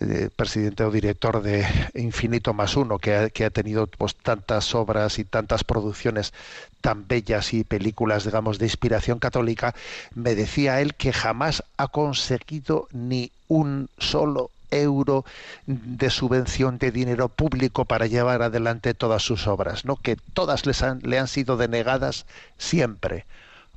Eh, 0.01 0.31
presidente 0.35 0.83
o 0.83 0.91
director 0.91 1.43
de 1.43 1.67
Infinito 1.95 2.55
más 2.55 2.75
uno, 2.75 2.99
que 2.99 3.15
ha, 3.15 3.29
que 3.29 3.45
ha 3.45 3.51
tenido 3.51 3.87
pues 3.87 4.17
tantas 4.17 4.75
obras 4.75 5.19
y 5.19 5.25
tantas 5.25 5.63
producciones 5.63 6.33
tan 6.81 7.07
bellas 7.07 7.53
y 7.53 7.65
películas, 7.65 8.25
digamos, 8.25 8.59
de 8.59 8.65
inspiración 8.65 9.19
católica, 9.19 9.75
me 10.15 10.35
decía 10.35 10.81
él 10.81 10.95
que 10.95 11.13
jamás 11.13 11.65
ha 11.77 11.89
conseguido 11.89 12.89
ni 12.93 13.31
un 13.49 13.91
solo 13.99 14.51
euro 14.71 15.25
de 15.67 16.11
subvención 16.11 16.79
de 16.79 16.91
dinero 16.91 17.29
público 17.29 17.85
para 17.85 18.07
llevar 18.07 18.43
adelante 18.43 18.95
todas 18.95 19.23
sus 19.23 19.47
obras, 19.47 19.85
¿no? 19.85 19.97
Que 19.97 20.17
todas 20.17 20.67
les 20.67 20.83
han, 20.83 21.01
le 21.03 21.19
han 21.19 21.29
sido 21.29 21.57
denegadas 21.57 22.27
siempre. 22.59 23.25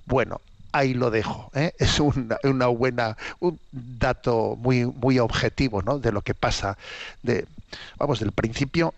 Bueno, 0.05 0.41
ahí 0.73 0.93
lo 0.93 1.11
dejo. 1.11 1.49
¿eh? 1.53 1.73
Es 1.79 1.99
una, 1.99 2.67
buena, 2.67 3.15
un 3.39 3.59
dato 3.71 4.57
muy, 4.57 4.85
muy 4.85 5.19
objetivo, 5.19 5.81
¿no? 5.81 5.99
De 5.99 6.11
lo 6.11 6.21
que 6.21 6.33
pasa, 6.33 6.77
de, 7.21 7.45
vamos, 7.97 8.19
del 8.19 8.33
principio 8.33 8.93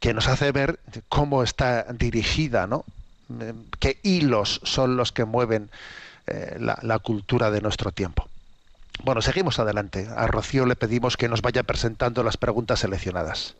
que 0.00 0.12
nos 0.12 0.28
hace 0.28 0.50
ver 0.52 0.80
cómo 1.08 1.42
está 1.42 1.84
dirigida, 1.92 2.66
¿no? 2.66 2.84
qué 3.78 3.98
hilos 4.02 4.60
son 4.64 4.96
los 4.96 5.12
que 5.12 5.24
mueven 5.24 5.70
eh, 6.26 6.56
la 6.58 6.98
cultura 6.98 7.50
de 7.50 7.60
nuestro 7.60 7.92
tiempo. 7.92 8.28
Bueno, 9.04 9.22
seguimos 9.22 9.58
adelante. 9.58 10.08
A 10.14 10.26
Rocío 10.26 10.66
le 10.66 10.76
pedimos 10.76 11.16
que 11.16 11.28
nos 11.28 11.42
vaya 11.42 11.62
presentando 11.62 12.22
las 12.22 12.36
preguntas 12.36 12.80
seleccionadas. 12.80 13.56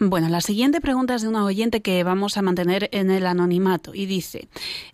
Bueno, 0.00 0.28
la 0.28 0.40
siguiente 0.40 0.80
pregunta 0.80 1.16
es 1.16 1.22
de 1.22 1.28
una 1.28 1.44
oyente 1.44 1.82
que 1.82 2.04
vamos 2.04 2.36
a 2.36 2.42
mantener 2.42 2.88
en 2.92 3.10
el 3.10 3.26
anonimato 3.26 3.96
y 3.96 4.06
dice, 4.06 4.48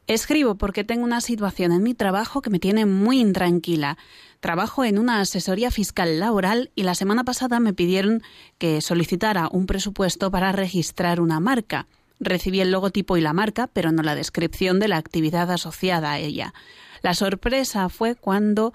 escribo 0.06 0.54
porque 0.54 0.82
tengo 0.82 1.04
una 1.04 1.20
situación 1.20 1.72
en 1.72 1.82
mi 1.82 1.92
trabajo 1.92 2.40
que 2.40 2.48
me 2.48 2.58
tiene 2.58 2.86
muy 2.86 3.20
intranquila. 3.20 3.98
Trabajo 4.40 4.82
en 4.82 4.98
una 4.98 5.20
asesoría 5.20 5.70
fiscal 5.70 6.18
laboral 6.18 6.70
y 6.74 6.84
la 6.84 6.94
semana 6.94 7.22
pasada 7.22 7.60
me 7.60 7.74
pidieron 7.74 8.22
que 8.56 8.80
solicitara 8.80 9.48
un 9.52 9.66
presupuesto 9.66 10.30
para 10.30 10.52
registrar 10.52 11.20
una 11.20 11.38
marca. 11.38 11.86
Recibí 12.18 12.60
el 12.60 12.70
logotipo 12.70 13.18
y 13.18 13.20
la 13.20 13.34
marca, 13.34 13.66
pero 13.66 13.92
no 13.92 14.02
la 14.02 14.14
descripción 14.14 14.80
de 14.80 14.88
la 14.88 14.96
actividad 14.96 15.50
asociada 15.50 16.12
a 16.12 16.18
ella. 16.18 16.54
La 17.02 17.12
sorpresa 17.12 17.90
fue 17.90 18.14
cuando 18.14 18.72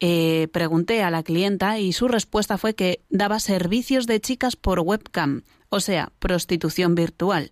eh, 0.00 0.48
pregunté 0.52 1.02
a 1.02 1.10
la 1.10 1.22
clienta 1.22 1.78
y 1.78 1.92
su 1.92 2.08
respuesta 2.08 2.58
fue 2.58 2.74
que 2.74 3.02
daba 3.10 3.40
servicios 3.40 4.06
de 4.06 4.20
chicas 4.20 4.56
por 4.56 4.80
webcam 4.80 5.42
o 5.68 5.80
sea, 5.80 6.12
prostitución 6.18 6.94
virtual. 6.94 7.50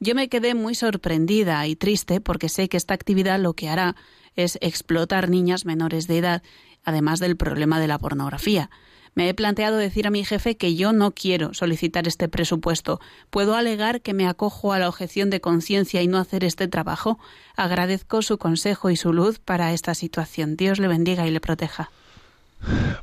Yo 0.00 0.14
me 0.14 0.28
quedé 0.28 0.54
muy 0.54 0.74
sorprendida 0.74 1.66
y 1.66 1.76
triste 1.76 2.20
porque 2.20 2.48
sé 2.48 2.68
que 2.68 2.76
esta 2.76 2.94
actividad 2.94 3.38
lo 3.40 3.54
que 3.54 3.68
hará 3.68 3.96
es 4.36 4.58
explotar 4.60 5.28
niñas 5.28 5.64
menores 5.64 6.06
de 6.06 6.18
edad, 6.18 6.42
además 6.84 7.18
del 7.18 7.36
problema 7.36 7.80
de 7.80 7.88
la 7.88 7.98
pornografía. 7.98 8.70
Me 9.18 9.28
he 9.28 9.34
planteado 9.34 9.78
decir 9.78 10.06
a 10.06 10.10
mi 10.10 10.24
jefe 10.24 10.56
que 10.56 10.76
yo 10.76 10.92
no 10.92 11.10
quiero 11.10 11.52
solicitar 11.52 12.06
este 12.06 12.28
presupuesto. 12.28 13.00
¿Puedo 13.30 13.56
alegar 13.56 14.00
que 14.00 14.14
me 14.14 14.28
acojo 14.28 14.72
a 14.72 14.78
la 14.78 14.88
objeción 14.88 15.28
de 15.28 15.40
conciencia 15.40 16.00
y 16.02 16.06
no 16.06 16.18
hacer 16.18 16.44
este 16.44 16.68
trabajo? 16.68 17.18
Agradezco 17.56 18.22
su 18.22 18.38
consejo 18.38 18.90
y 18.90 18.96
su 18.96 19.12
luz 19.12 19.40
para 19.40 19.72
esta 19.72 19.96
situación. 19.96 20.56
Dios 20.56 20.78
le 20.78 20.86
bendiga 20.86 21.26
y 21.26 21.32
le 21.32 21.40
proteja. 21.40 21.90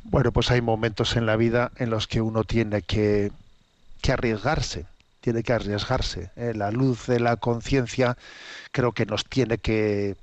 Bueno, 0.04 0.32
pues 0.32 0.50
hay 0.50 0.62
momentos 0.62 1.16
en 1.16 1.26
la 1.26 1.36
vida 1.36 1.70
en 1.76 1.90
los 1.90 2.06
que 2.06 2.22
uno 2.22 2.44
tiene 2.44 2.80
que 2.80 3.30
arriesgarse, 4.08 4.86
tiene 5.20 5.42
que 5.42 5.52
arriesgarse. 5.52 6.30
¿eh? 6.36 6.52
La 6.54 6.70
luz 6.70 7.08
de 7.08 7.20
la 7.20 7.36
conciencia 7.36 8.16
creo 8.72 8.92
que 8.92 9.04
nos 9.04 9.26
tiene 9.26 9.58
que, 9.58 10.16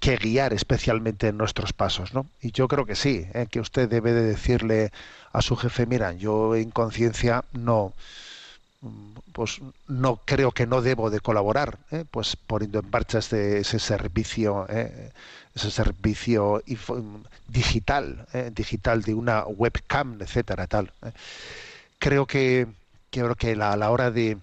que 0.00 0.16
guiar 0.16 0.52
especialmente 0.52 1.28
en 1.28 1.36
nuestros 1.36 1.72
pasos, 1.72 2.14
¿no? 2.14 2.26
Y 2.40 2.52
yo 2.52 2.68
creo 2.68 2.86
que 2.86 2.94
sí, 2.96 3.26
¿eh? 3.34 3.46
que 3.50 3.60
usted 3.60 3.88
debe 3.88 4.12
de 4.12 4.22
decirle 4.22 4.92
a 5.32 5.42
su 5.42 5.56
jefe, 5.56 5.86
mira, 5.86 6.12
yo 6.12 6.54
en 6.54 6.70
conciencia 6.70 7.44
no, 7.52 7.92
pues 9.32 9.60
no 9.88 10.20
creo 10.24 10.52
que 10.52 10.66
no 10.66 10.82
debo 10.82 11.10
de 11.10 11.20
colaborar, 11.20 11.78
¿eh? 11.90 12.04
pues 12.10 12.36
poniendo 12.36 12.78
en 12.78 12.90
marcha 12.90 13.18
este, 13.18 13.58
ese 13.58 13.78
servicio, 13.78 14.66
ese 14.68 15.70
servicio 15.70 16.62
digital, 17.48 18.26
digital 18.52 19.02
de 19.02 19.14
una 19.14 19.44
webcam, 19.44 20.20
etcétera, 20.20 20.66
tal 20.66 20.92
creo 21.98 22.26
que, 22.26 22.66
creo 23.10 23.34
que 23.34 23.52
a 23.52 23.76
la 23.76 23.90
hora 23.90 24.10
de, 24.10 24.38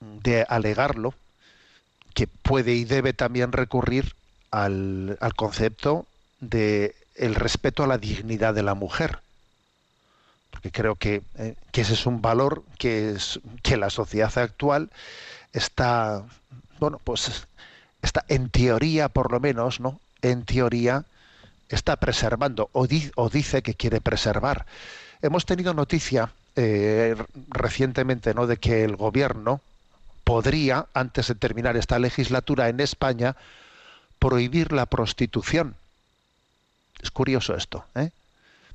de 0.00 0.44
alegarlo, 0.48 1.14
que 2.14 2.26
puede 2.26 2.74
y 2.74 2.84
debe 2.84 3.12
también 3.12 3.52
recurrir 3.52 4.14
al, 4.50 5.16
al 5.20 5.34
concepto 5.34 6.06
de 6.40 6.94
el 7.14 7.34
respeto 7.34 7.84
a 7.84 7.86
la 7.86 7.98
dignidad 7.98 8.54
de 8.54 8.62
la 8.62 8.74
mujer. 8.74 9.18
Porque 10.50 10.70
creo 10.70 10.96
que, 10.96 11.22
eh, 11.38 11.54
que, 11.72 11.80
ese 11.80 11.94
es 11.94 12.06
un 12.06 12.20
valor 12.20 12.62
que 12.78 13.10
es 13.12 13.40
que 13.62 13.76
la 13.76 13.90
sociedad 13.90 14.36
actual 14.38 14.90
está 15.52 16.24
bueno 16.78 17.00
pues 17.02 17.46
está 18.00 18.24
en 18.28 18.48
teoría 18.48 19.08
por 19.08 19.30
lo 19.30 19.38
menos 19.38 19.80
no 19.80 20.00
en 20.22 20.44
teoría 20.44 21.04
está 21.68 21.96
preservando 21.96 22.68
o, 22.72 22.86
o 23.16 23.28
dice 23.28 23.62
que 23.62 23.74
quiere 23.74 24.00
preservar. 24.00 24.66
Hemos 25.22 25.46
tenido 25.46 25.72
noticia 25.74 26.32
eh, 26.56 27.16
recientemente 27.48 28.34
¿no? 28.34 28.46
de 28.46 28.58
que 28.58 28.84
el 28.84 28.96
gobierno 28.96 29.60
podría, 30.24 30.86
antes 30.94 31.28
de 31.28 31.34
terminar 31.34 31.76
esta 31.76 31.98
legislatura 31.98 32.68
en 32.68 32.80
España, 32.80 33.36
prohibir 34.18 34.72
la 34.72 34.86
prostitución. 34.86 35.74
Es 37.02 37.10
curioso 37.10 37.56
esto, 37.56 37.84
¿eh? 37.94 38.10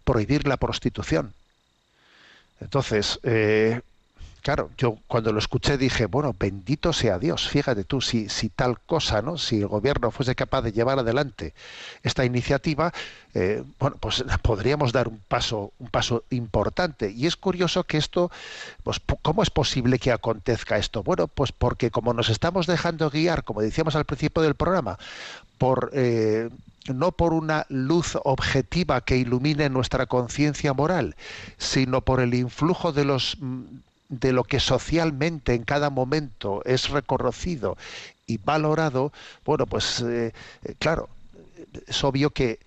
Prohibir 0.03 0.47
la 0.47 0.57
prostitución. 0.57 1.33
Entonces, 2.59 3.19
eh, 3.23 3.81
claro, 4.47 4.69
yo 4.77 4.97
cuando 5.07 5.33
lo 5.33 5.39
escuché 5.39 5.77
dije, 5.77 6.05
bueno, 6.05 6.33
bendito 6.39 6.93
sea 6.93 7.19
Dios, 7.19 7.49
fíjate 7.49 7.83
tú, 7.83 7.99
si, 7.99 8.29
si 8.29 8.47
tal 8.47 8.79
cosa, 8.79 9.21
¿no? 9.21 9.37
Si 9.37 9.59
el 9.59 9.67
gobierno 9.67 10.09
fuese 10.09 10.35
capaz 10.35 10.61
de 10.61 10.71
llevar 10.71 10.97
adelante 10.99 11.53
esta 12.01 12.23
iniciativa, 12.23 12.93
eh, 13.33 13.61
bueno, 13.77 13.97
pues 13.99 14.23
podríamos 14.43 14.93
dar 14.93 15.09
un 15.09 15.19
paso, 15.27 15.73
un 15.79 15.89
paso 15.89 16.23
importante. 16.29 17.11
Y 17.11 17.25
es 17.25 17.35
curioso 17.35 17.83
que 17.83 17.97
esto, 17.97 18.31
pues, 18.83 19.01
¿cómo 19.21 19.43
es 19.43 19.49
posible 19.49 19.99
que 19.99 20.13
acontezca 20.13 20.77
esto? 20.77 21.03
Bueno, 21.03 21.27
pues 21.27 21.51
porque 21.51 21.91
como 21.91 22.13
nos 22.13 22.29
estamos 22.29 22.67
dejando 22.67 23.09
guiar, 23.09 23.43
como 23.43 23.61
decíamos 23.61 23.97
al 23.97 24.05
principio 24.05 24.41
del 24.43 24.55
programa, 24.55 24.97
por 25.57 25.91
eh, 25.91 26.49
no 26.93 27.11
por 27.11 27.33
una 27.33 27.65
luz 27.67 28.17
objetiva 28.23 29.01
que 29.01 29.17
ilumine 29.17 29.67
nuestra 29.67 30.05
conciencia 30.05 30.71
moral, 30.71 31.17
sino 31.57 31.99
por 31.99 32.21
el 32.21 32.33
influjo 32.33 32.93
de 32.93 33.03
los 33.03 33.37
de 34.09 34.31
lo 34.31 34.43
que 34.43 34.59
socialmente 34.59 35.53
en 35.53 35.63
cada 35.63 35.89
momento 35.89 36.61
es 36.65 36.89
reconocido 36.89 37.77
y 38.25 38.37
valorado, 38.37 39.11
bueno, 39.45 39.65
pues 39.65 40.01
eh, 40.01 40.33
claro, 40.79 41.09
es 41.87 42.03
obvio 42.03 42.29
que 42.31 42.59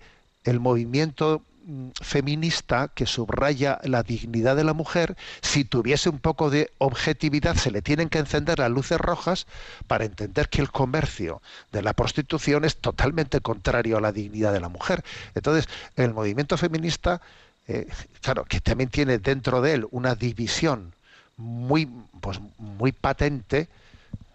el 0.43 0.59
movimiento 0.59 1.41
mm, 1.65 1.89
feminista 2.01 2.89
que 2.89 3.05
subraya 3.05 3.79
la 3.83 4.03
dignidad 4.03 4.55
de 4.55 4.63
la 4.63 4.73
mujer, 4.73 5.15
si 5.41 5.63
tuviese 5.63 6.09
un 6.09 6.19
poco 6.19 6.49
de 6.49 6.71
objetividad, 6.79 7.55
se 7.55 7.71
le 7.71 7.81
tienen 7.81 8.09
que 8.09 8.19
encender 8.19 8.59
las 8.59 8.71
luces 8.71 8.99
rojas 8.99 9.45
para 9.87 10.05
entender 10.05 10.49
que 10.49 10.61
el 10.61 10.71
comercio 10.71 11.41
de 11.71 11.81
la 11.83 11.93
prostitución 11.93 12.65
es 12.65 12.77
totalmente 12.77 13.39
contrario 13.39 13.97
a 13.97 14.01
la 14.01 14.11
dignidad 14.11 14.53
de 14.53 14.59
la 14.59 14.69
mujer. 14.69 15.03
Entonces, 15.35 15.69
el 15.95 16.13
movimiento 16.13 16.57
feminista, 16.57 17.21
eh, 17.67 17.87
claro, 18.21 18.45
que 18.45 18.61
también 18.61 18.89
tiene 18.89 19.19
dentro 19.19 19.61
de 19.61 19.73
él 19.73 19.87
una 19.91 20.15
división 20.15 20.93
muy, 21.41 21.89
pues, 22.21 22.39
muy 22.57 22.91
patente, 22.91 23.67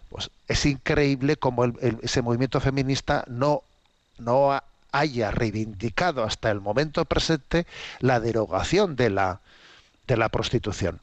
pues 0.09 0.29
es 0.47 0.65
increíble 0.65 1.37
como 1.37 1.65
ese 1.65 2.21
movimiento 2.21 2.59
feminista 2.59 3.23
no, 3.27 3.63
no 4.17 4.61
haya 4.91 5.31
reivindicado 5.31 6.23
hasta 6.23 6.51
el 6.51 6.61
momento 6.61 7.05
presente 7.05 7.65
la 7.99 8.19
derogación 8.19 8.95
de 8.95 9.09
la, 9.09 9.39
de 10.07 10.17
la 10.17 10.29
prostitución. 10.29 10.99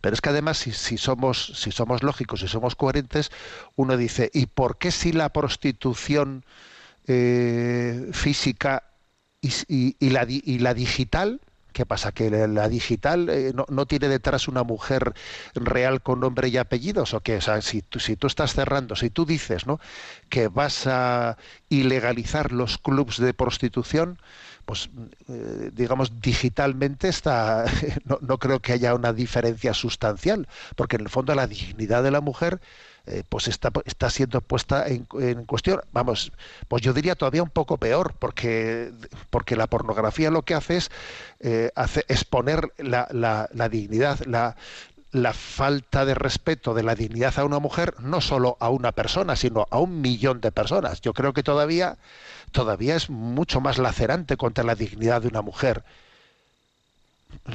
Pero 0.00 0.14
es 0.14 0.20
que 0.20 0.30
además, 0.30 0.58
si, 0.58 0.72
si, 0.72 0.98
somos, 0.98 1.52
si 1.54 1.70
somos 1.70 2.02
lógicos, 2.02 2.40
si 2.40 2.48
somos 2.48 2.74
coherentes, 2.74 3.30
uno 3.76 3.96
dice, 3.96 4.30
¿y 4.34 4.46
por 4.46 4.78
qué 4.78 4.90
si 4.90 5.12
la 5.12 5.28
prostitución 5.28 6.44
eh, 7.06 8.10
física 8.12 8.82
y, 9.40 10.10
la, 10.10 10.26
y 10.28 10.58
la 10.58 10.74
digital 10.74 11.40
¿Qué 11.76 11.84
pasa? 11.84 12.10
¿Que 12.10 12.30
la 12.30 12.70
digital 12.70 13.28
eh, 13.28 13.52
no, 13.52 13.84
tiene 13.84 14.08
detrás 14.08 14.48
una 14.48 14.62
mujer 14.62 15.12
real 15.54 16.00
con 16.00 16.20
nombre 16.20 16.48
y 16.48 16.56
apellidos? 16.56 17.12
¿O 17.12 17.20
qué? 17.20 17.36
O 17.36 17.40
sea, 17.42 17.60
si 17.60 17.82
tú, 17.82 18.00
si 18.00 18.16
tú 18.16 18.28
estás 18.28 18.54
cerrando, 18.54 18.96
si 18.96 19.10
tú 19.10 19.26
dices 19.26 19.66
¿no? 19.66 19.78
que 20.30 20.48
vas 20.48 20.86
a 20.86 21.36
ilegalizar 21.68 22.50
los 22.50 22.78
clubs 22.78 23.18
de 23.18 23.34
prostitución, 23.34 24.18
pues 24.64 24.88
eh, 25.28 25.70
digamos 25.74 26.18
digitalmente 26.22 27.08
está 27.08 27.66
no, 28.06 28.20
no, 28.22 28.38
creo 28.38 28.60
que 28.60 28.72
haya 28.72 28.94
una 28.94 29.12
diferencia 29.12 29.74
sustancial 29.74 30.48
porque 30.76 30.96
en 30.96 31.02
el 31.02 31.10
fondo 31.10 31.34
la 31.34 31.46
dignidad 31.46 32.02
de 32.02 32.10
la 32.10 32.22
mujer 32.22 32.58
eh, 33.06 33.22
pues 33.28 33.48
está, 33.48 33.70
está 33.84 34.10
siendo 34.10 34.40
puesta 34.40 34.86
en, 34.88 35.04
cuestión. 35.44 35.80
Vamos, 35.92 36.32
pues 36.68 36.82
yo 36.82 36.92
diría 36.92 37.14
todavía 37.14 37.42
un 37.42 37.50
poco 37.50 37.76
peor, 37.76 38.14
porque, 38.18 38.92
porque 39.30 39.56
la 39.56 39.68
pornografía 39.68 40.30
lo 40.30 40.42
que 40.42 40.54
hace 40.54 40.78
es 40.78 40.90
eh, 41.40 41.70
exponer 42.08 42.72
la, 42.78 43.06
la, 43.12 43.48
la 43.52 43.68
dignidad, 43.68 44.20
la, 44.26 44.56
la 45.12 45.32
falta 45.32 46.04
de 46.04 46.14
respeto 46.14 46.74
de 46.74 46.82
la 46.82 46.94
dignidad 46.94 47.38
a 47.38 47.44
una 47.44 47.58
mujer, 47.58 47.94
no 48.00 48.20
solo 48.20 48.56
a 48.60 48.70
una 48.70 48.92
persona, 48.92 49.36
sino 49.36 49.66
a 49.70 49.78
un 49.78 50.00
millón 50.00 50.40
de 50.40 50.52
personas. 50.52 51.00
Yo 51.00 51.12
creo 51.12 51.32
que 51.32 51.42
todavía, 51.42 51.96
todavía 52.52 52.96
es 52.96 53.08
mucho 53.08 53.60
más 53.60 53.78
lacerante 53.78 54.36
contra 54.36 54.64
la 54.64 54.74
dignidad 54.74 55.22
de 55.22 55.28
una 55.28 55.42
mujer 55.42 55.84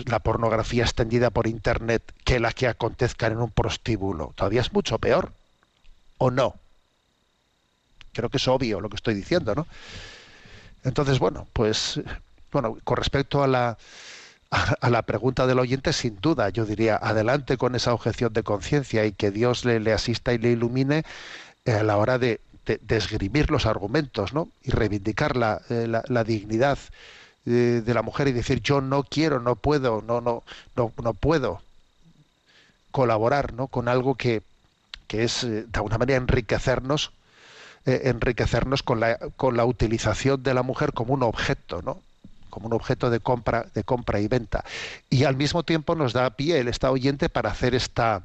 la 0.05 0.19
pornografía 0.19 0.83
extendida 0.83 1.29
por 1.29 1.47
internet 1.47 2.03
que 2.23 2.39
la 2.39 2.51
que 2.51 2.67
acontezca 2.67 3.27
en 3.27 3.39
un 3.39 3.51
prostíbulo. 3.51 4.33
Todavía 4.35 4.61
es 4.61 4.73
mucho 4.73 4.99
peor 4.99 5.31
o 6.21 6.29
no. 6.29 6.55
Creo 8.13 8.29
que 8.29 8.37
es 8.37 8.47
obvio 8.47 8.79
lo 8.79 8.89
que 8.89 8.95
estoy 8.95 9.15
diciendo, 9.15 9.55
¿no? 9.55 9.65
Entonces, 10.83 11.17
bueno, 11.17 11.47
pues, 11.53 11.99
bueno, 12.51 12.77
con 12.83 12.97
respecto 12.97 13.43
a 13.43 13.47
la, 13.47 13.77
a, 14.51 14.89
la 14.89 15.01
pregunta 15.01 15.47
del 15.47 15.57
oyente, 15.59 15.93
sin 15.93 16.19
duda, 16.21 16.49
yo 16.49 16.65
diría, 16.65 16.97
adelante 17.01 17.57
con 17.57 17.73
esa 17.75 17.93
objeción 17.93 18.33
de 18.33 18.43
conciencia 18.43 19.05
y 19.05 19.13
que 19.13 19.31
Dios 19.31 19.65
le, 19.65 19.79
le 19.79 19.93
asista 19.93 20.33
y 20.33 20.37
le 20.37 20.51
ilumine 20.51 21.03
eh, 21.65 21.73
a 21.73 21.83
la 21.83 21.97
hora 21.97 22.19
de, 22.19 22.39
de, 22.67 22.79
de 22.81 22.97
esgrimir 22.97 23.49
los 23.49 23.65
argumentos, 23.65 24.33
¿no? 24.33 24.49
Y 24.63 24.71
reivindicar 24.71 25.35
la, 25.37 25.61
eh, 25.69 25.87
la 25.87 26.23
dignidad 26.23 26.77
eh, 27.47 27.81
de 27.83 27.93
la 27.95 28.03
mujer 28.03 28.27
y 28.27 28.33
decir 28.33 28.61
yo 28.61 28.81
no 28.81 29.03
quiero, 29.03 29.39
no 29.39 29.55
puedo, 29.55 30.03
no, 30.03 30.21
no, 30.21 30.43
no, 30.75 30.93
no 31.01 31.13
puedo 31.15 31.61
colaborar, 32.91 33.53
¿no? 33.53 33.67
Con 33.67 33.87
algo 33.87 34.15
que, 34.15 34.43
que 35.11 35.25
es 35.25 35.43
eh, 35.43 35.65
de 35.67 35.71
alguna 35.73 35.97
manera 35.97 36.15
enriquecernos, 36.19 37.11
eh, 37.85 38.03
enriquecernos 38.05 38.81
con 38.81 39.01
la, 39.01 39.17
con 39.35 39.57
la 39.57 39.65
utilización 39.65 40.41
de 40.41 40.53
la 40.53 40.63
mujer 40.63 40.93
como 40.93 41.13
un 41.13 41.21
objeto, 41.21 41.81
¿no? 41.81 42.01
como 42.49 42.67
un 42.67 42.73
objeto 42.73 43.09
de 43.09 43.19
compra, 43.19 43.65
de 43.73 43.83
compra 43.83 44.21
y 44.21 44.29
venta. 44.29 44.63
Y 45.09 45.25
al 45.25 45.35
mismo 45.35 45.63
tiempo 45.63 45.95
nos 45.95 46.13
da 46.13 46.29
pie 46.29 46.59
el 46.61 46.69
Estado 46.69 46.93
oyente 46.93 47.27
para 47.27 47.51
hacer 47.51 47.75
esta, 47.75 48.21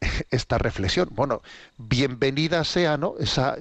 esta 0.30 0.58
reflexión. 0.58 1.08
Bueno, 1.10 1.42
bienvenida 1.76 2.62
sea 2.62 2.96
¿no? 2.96 3.14
esa, 3.18 3.56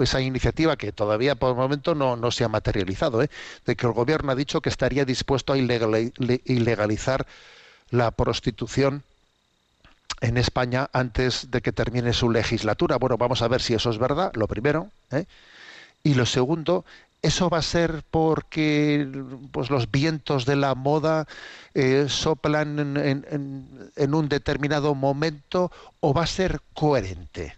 esa 0.00 0.20
iniciativa 0.20 0.76
que 0.76 0.92
todavía 0.92 1.34
por 1.34 1.50
el 1.50 1.56
momento 1.56 1.96
no, 1.96 2.14
no 2.14 2.30
se 2.30 2.44
ha 2.44 2.48
materializado, 2.48 3.24
¿eh? 3.24 3.30
de 3.66 3.74
que 3.74 3.86
el 3.88 3.92
gobierno 3.92 4.30
ha 4.30 4.36
dicho 4.36 4.60
que 4.60 4.68
estaría 4.68 5.04
dispuesto 5.04 5.52
a 5.52 5.56
ilegali- 5.56 6.12
le- 6.16 6.42
ilegalizar 6.44 7.26
la 7.90 8.12
prostitución 8.12 9.02
en 10.20 10.36
España 10.38 10.88
antes 10.92 11.50
de 11.50 11.60
que 11.62 11.72
termine 11.72 12.12
su 12.12 12.30
legislatura. 12.30 12.96
Bueno, 12.98 13.18
vamos 13.18 13.42
a 13.42 13.48
ver 13.48 13.60
si 13.62 13.74
eso 13.74 13.90
es 13.90 13.98
verdad, 13.98 14.32
lo 14.34 14.48
primero. 14.48 14.90
¿eh? 15.10 15.26
Y 16.02 16.14
lo 16.14 16.26
segundo, 16.26 16.84
¿eso 17.22 17.50
va 17.50 17.58
a 17.58 17.62
ser 17.62 18.04
porque 18.10 19.08
pues, 19.52 19.70
los 19.70 19.90
vientos 19.90 20.46
de 20.46 20.56
la 20.56 20.74
moda 20.74 21.26
eh, 21.74 22.06
soplan 22.08 22.78
en, 22.98 23.26
en- 23.96 24.14
un 24.14 24.28
determinado 24.28 24.94
momento 24.94 25.70
o 26.00 26.14
va 26.14 26.24
a 26.24 26.26
ser 26.26 26.60
coherente? 26.74 27.56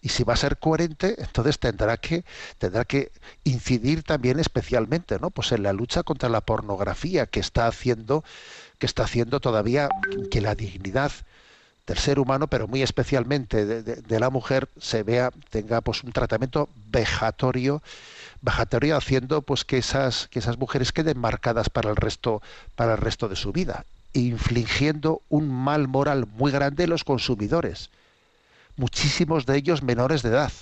Y 0.00 0.10
si 0.10 0.22
va 0.22 0.34
a 0.34 0.36
ser 0.36 0.58
coherente, 0.58 1.14
entonces 1.18 1.58
tendrá 1.58 1.96
que 1.96 2.24
tendrá 2.58 2.84
que 2.84 3.10
incidir 3.44 4.02
también 4.02 4.38
especialmente, 4.38 5.18
¿no? 5.18 5.30
Pues 5.30 5.50
en 5.52 5.62
la 5.62 5.72
lucha 5.72 6.02
contra 6.02 6.28
la 6.28 6.42
pornografía 6.42 7.26
que 7.26 7.40
está 7.40 7.66
haciendo 7.66 8.22
que 8.78 8.86
está 8.86 9.04
haciendo 9.04 9.40
todavía 9.40 9.88
que 10.30 10.40
la 10.40 10.54
dignidad 10.54 11.12
del 11.86 11.98
ser 11.98 12.18
humano, 12.18 12.46
pero 12.46 12.66
muy 12.66 12.82
especialmente 12.82 13.66
de, 13.82 14.20
la 14.20 14.30
mujer, 14.30 14.68
se 14.80 15.02
vea, 15.02 15.30
tenga 15.50 15.80
pues 15.82 16.02
un 16.02 16.12
tratamiento 16.12 16.68
vejatorio, 16.86 17.82
vejatorio 18.40 18.96
haciendo 18.96 19.42
pues 19.42 19.64
que 19.64 19.78
esas, 19.78 20.28
que 20.28 20.38
esas 20.38 20.58
mujeres 20.58 20.92
queden 20.92 21.18
marcadas 21.18 21.68
para 21.68 21.90
el 21.90 21.96
resto, 21.96 22.40
para 22.74 22.92
el 22.92 22.98
resto 22.98 23.28
de 23.28 23.36
su 23.36 23.52
vida, 23.52 23.84
infligiendo 24.14 25.20
un 25.28 25.50
mal 25.50 25.88
moral 25.88 26.26
muy 26.26 26.50
grande 26.50 26.84
en 26.84 26.90
los 26.90 27.04
consumidores, 27.04 27.90
muchísimos 28.76 29.44
de 29.44 29.56
ellos 29.58 29.82
menores 29.82 30.22
de 30.22 30.30
edad, 30.30 30.52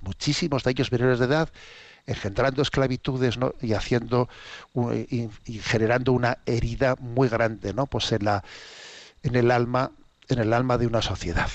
muchísimos 0.00 0.62
de 0.62 0.72
ellos 0.72 0.92
menores 0.92 1.18
de 1.18 1.24
edad, 1.24 1.48
engendrando 2.06 2.62
esclavitudes 2.62 3.38
y 3.60 3.72
haciendo 3.72 4.28
y 5.06 5.58
generando 5.60 6.12
una 6.12 6.38
herida 6.46 6.96
muy 6.98 7.28
grande, 7.28 7.72
¿no? 7.74 7.86
Pues 7.86 8.12
en 8.12 8.24
la 8.24 8.44
en 9.22 9.36
el 9.36 9.50
alma 9.50 9.90
en 10.28 10.38
el 10.38 10.52
alma 10.52 10.78
de 10.78 10.86
una 10.86 11.02
sociedad. 11.02 11.50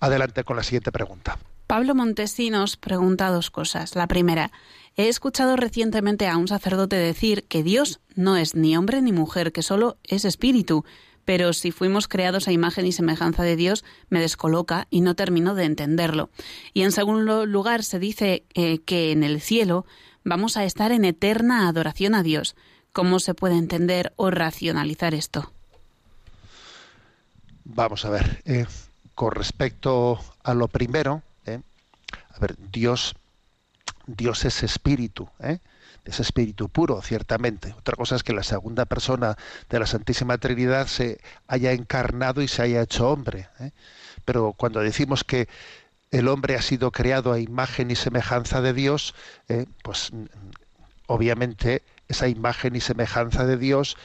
Adelante 0.00 0.44
con 0.44 0.56
la 0.56 0.62
siguiente 0.62 0.92
pregunta. 0.92 1.38
Pablo 1.66 1.94
Montesinos 1.94 2.76
pregunta 2.76 3.30
dos 3.30 3.50
cosas. 3.50 3.94
La 3.94 4.06
primera, 4.06 4.50
he 4.96 5.08
escuchado 5.08 5.56
recientemente 5.56 6.28
a 6.28 6.36
un 6.36 6.46
sacerdote 6.46 6.96
decir 6.96 7.44
que 7.48 7.62
Dios 7.62 8.00
no 8.14 8.36
es 8.36 8.54
ni 8.54 8.76
hombre 8.76 9.00
ni 9.00 9.12
mujer, 9.12 9.50
que 9.50 9.62
solo 9.62 9.96
es 10.04 10.24
espíritu. 10.24 10.84
Pero 11.24 11.52
si 11.52 11.70
fuimos 11.70 12.08
creados 12.08 12.48
a 12.48 12.52
imagen 12.52 12.86
y 12.86 12.92
semejanza 12.92 13.42
de 13.42 13.56
Dios, 13.56 13.84
me 14.08 14.20
descoloca 14.20 14.86
y 14.90 15.00
no 15.00 15.14
termino 15.14 15.54
de 15.54 15.64
entenderlo. 15.64 16.30
Y 16.72 16.82
en 16.82 16.92
segundo 16.92 17.46
lugar, 17.46 17.82
se 17.82 17.98
dice 17.98 18.44
eh, 18.54 18.78
que 18.80 19.12
en 19.12 19.22
el 19.22 19.40
cielo 19.40 19.86
vamos 20.24 20.56
a 20.56 20.64
estar 20.64 20.92
en 20.92 21.04
eterna 21.04 21.68
adoración 21.68 22.14
a 22.14 22.22
Dios. 22.22 22.56
¿Cómo 22.92 23.18
se 23.18 23.34
puede 23.34 23.56
entender 23.56 24.12
o 24.16 24.30
racionalizar 24.30 25.14
esto? 25.14 25.52
Vamos 27.64 28.04
a 28.04 28.10
ver, 28.10 28.42
eh, 28.44 28.66
con 29.14 29.32
respecto 29.32 30.20
a 30.42 30.54
lo 30.54 30.68
primero, 30.68 31.22
eh, 31.46 31.60
a 32.30 32.38
ver, 32.38 32.56
Dios, 32.70 33.14
Dios 34.06 34.44
es 34.44 34.62
espíritu, 34.62 35.28
¿eh? 35.40 35.58
Es 36.04 36.20
espíritu 36.20 36.68
puro, 36.68 37.00
ciertamente. 37.02 37.74
Otra 37.78 37.96
cosa 37.96 38.16
es 38.16 38.22
que 38.22 38.32
la 38.32 38.42
segunda 38.42 38.84
persona 38.84 39.36
de 39.70 39.78
la 39.78 39.86
Santísima 39.86 40.38
Trinidad 40.38 40.86
se 40.86 41.18
haya 41.46 41.72
encarnado 41.72 42.42
y 42.42 42.48
se 42.48 42.62
haya 42.62 42.82
hecho 42.82 43.10
hombre. 43.10 43.48
¿eh? 43.60 43.70
Pero 44.24 44.52
cuando 44.52 44.80
decimos 44.80 45.24
que 45.24 45.48
el 46.10 46.28
hombre 46.28 46.56
ha 46.56 46.62
sido 46.62 46.90
creado 46.92 47.32
a 47.32 47.40
imagen 47.40 47.90
y 47.90 47.96
semejanza 47.96 48.60
de 48.60 48.72
Dios, 48.72 49.14
eh, 49.48 49.66
pues 49.82 50.12
mm, 50.12 50.24
obviamente 51.06 51.82
esa 52.08 52.28
imagen 52.28 52.76
y 52.76 52.80
semejanza 52.80 53.46
de 53.46 53.56
Dios 53.56 53.96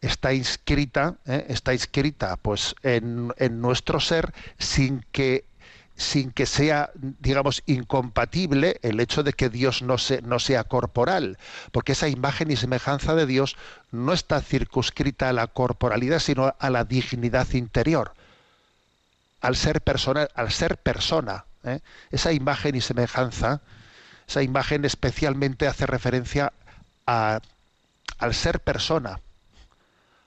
está 0.00 0.34
inscrita, 0.34 1.16
¿eh? 1.26 1.46
está 1.48 1.72
inscrita 1.72 2.36
pues 2.36 2.74
en, 2.82 3.32
en 3.38 3.60
nuestro 3.60 3.98
ser 3.98 4.32
sin 4.58 5.04
que 5.10 5.44
sin 5.96 6.30
que 6.30 6.44
sea, 6.44 6.90
digamos, 6.94 7.62
incompatible 7.66 8.78
el 8.82 9.00
hecho 9.00 9.22
de 9.22 9.32
que 9.32 9.48
Dios 9.48 9.80
no, 9.80 9.96
se, 9.96 10.20
no 10.22 10.38
sea 10.38 10.64
corporal, 10.64 11.38
porque 11.72 11.92
esa 11.92 12.08
imagen 12.08 12.50
y 12.50 12.56
semejanza 12.56 13.14
de 13.14 13.26
Dios 13.26 13.56
no 13.92 14.12
está 14.12 14.42
circunscrita 14.42 15.30
a 15.30 15.32
la 15.32 15.46
corporalidad, 15.46 16.18
sino 16.18 16.54
a 16.58 16.70
la 16.70 16.84
dignidad 16.84 17.50
interior, 17.52 18.12
al 19.40 19.56
ser 19.56 19.80
persona, 19.80 20.28
al 20.34 20.52
ser 20.52 20.76
persona. 20.76 21.46
¿eh? 21.64 21.80
Esa 22.10 22.32
imagen 22.32 22.74
y 22.74 22.82
semejanza, 22.82 23.62
esa 24.28 24.42
imagen 24.42 24.84
especialmente 24.84 25.66
hace 25.66 25.86
referencia 25.86 26.52
al 27.06 28.34
ser 28.34 28.60
persona, 28.60 29.20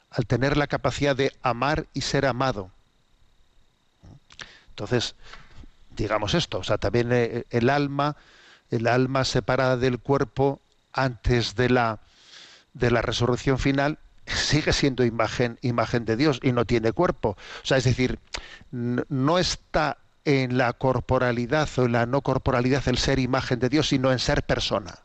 al 0.09 0.25
tener 0.25 0.57
la 0.57 0.65
capacidad 0.65 1.15
de 1.15 1.31
amar 1.43 1.85
y 1.93 2.01
ser 2.01 2.25
amado. 2.25 2.71
Entonces, 4.69 5.13
digamos 6.03 6.33
esto, 6.33 6.59
o 6.59 6.63
sea, 6.63 6.77
también 6.77 7.09
eh, 7.11 7.45
el 7.49 7.69
alma, 7.69 8.15
el 8.69 8.87
alma 8.87 9.25
separada 9.25 9.77
del 9.77 9.99
cuerpo 9.99 10.61
antes 10.93 11.55
de 11.55 11.69
la 11.69 11.99
de 12.73 12.91
la 12.91 13.01
resurrección 13.01 13.57
final 13.57 13.99
sigue 14.25 14.73
siendo 14.73 15.03
imagen 15.03 15.57
imagen 15.61 16.05
de 16.05 16.15
Dios 16.15 16.39
y 16.41 16.51
no 16.51 16.65
tiene 16.65 16.91
cuerpo. 16.91 17.29
O 17.29 17.65
sea, 17.65 17.77
es 17.77 17.83
decir, 17.83 18.19
no 18.71 19.39
está 19.39 19.97
en 20.25 20.57
la 20.57 20.73
corporalidad 20.73 21.67
o 21.77 21.85
en 21.85 21.93
la 21.93 22.05
no 22.05 22.21
corporalidad 22.21 22.87
el 22.87 22.97
ser 22.97 23.19
imagen 23.19 23.59
de 23.59 23.69
Dios, 23.69 23.89
sino 23.89 24.11
en 24.11 24.19
ser 24.19 24.43
persona. 24.43 24.99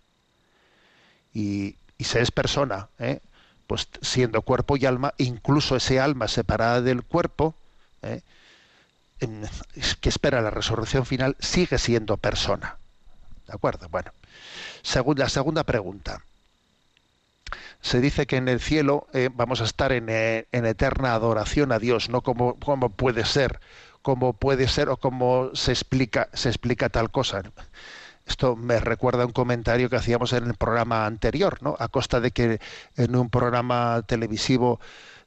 Y, 1.32 1.76
y 1.98 2.04
es 2.04 2.30
persona, 2.30 2.88
¿eh? 2.98 3.20
pues 3.66 3.88
siendo 4.02 4.42
cuerpo 4.42 4.76
y 4.76 4.86
alma, 4.86 5.14
incluso 5.18 5.76
ese 5.76 5.98
alma 5.98 6.28
separada 6.28 6.82
del 6.82 7.02
cuerpo, 7.02 7.54
¿eh? 8.02 8.20
que 10.00 10.08
espera 10.08 10.40
la 10.42 10.50
resurrección 10.50 11.06
final, 11.06 11.36
sigue 11.40 11.78
siendo 11.78 12.16
persona. 12.16 12.78
¿De 13.46 13.54
acuerdo? 13.54 13.88
Bueno. 13.90 14.12
Segun- 14.82 15.18
la 15.18 15.28
segunda 15.30 15.64
pregunta. 15.64 16.24
Se 17.80 18.00
dice 18.00 18.26
que 18.26 18.36
en 18.36 18.48
el 18.48 18.60
cielo 18.60 19.06
eh, 19.12 19.28
vamos 19.32 19.60
a 19.60 19.64
estar 19.64 19.92
en, 19.92 20.08
eh, 20.08 20.46
en 20.52 20.64
eterna 20.66 21.14
adoración 21.14 21.72
a 21.72 21.78
Dios, 21.78 22.08
no 22.08 22.22
como, 22.22 22.58
como 22.58 22.90
puede 22.90 23.24
ser, 23.24 23.60
como 24.02 24.32
puede 24.34 24.68
ser 24.68 24.88
o 24.88 24.96
como 24.96 25.50
se 25.54 25.72
explica, 25.72 26.28
se 26.32 26.48
explica 26.48 26.88
tal 26.88 27.10
cosa. 27.10 27.42
Esto 28.26 28.56
me 28.56 28.80
recuerda 28.80 29.24
a 29.24 29.26
un 29.26 29.32
comentario 29.32 29.90
que 29.90 29.96
hacíamos 29.96 30.32
en 30.34 30.46
el 30.46 30.54
programa 30.54 31.06
anterior, 31.06 31.62
¿no? 31.62 31.76
A 31.80 31.88
costa 31.88 32.20
de 32.20 32.32
que 32.32 32.60
en 32.96 33.16
un 33.16 33.30
programa 33.30 34.02
televisivo 34.06 34.80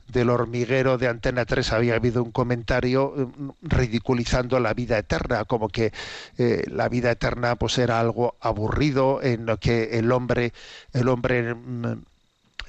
del 0.08 0.30
hormiguero 0.30 0.97
de 0.97 1.08
Antena 1.08 1.45
3 1.45 1.74
había 1.74 1.95
habido 1.95 2.24
un 2.24 2.32
comentario 2.32 3.14
eh, 3.18 3.28
ridiculizando 3.62 4.60
la 4.60 4.74
vida 4.74 4.97
eterna, 4.97 5.45
como 5.45 5.70
que 5.70 5.91
eh, 6.38 6.64
la 6.68 6.89
vida 6.89 7.12
eterna 7.12 7.55
pues 7.55 7.78
era 7.78 7.99
algo 7.99 8.36
aburrido, 8.39 9.22
en 9.22 9.45
lo 9.45 9.58
que 9.58 9.97
el 9.99 10.12
hombre, 10.12 10.53
el 10.93 11.08
hombre 11.10 11.53
mm, 11.53 11.93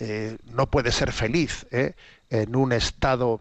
eh, 0.01 0.37
no 0.53 0.67
puede 0.67 0.93
ser 0.93 1.13
feliz 1.13 1.67
en 1.71 2.57
un 2.57 2.73
estado 2.73 3.41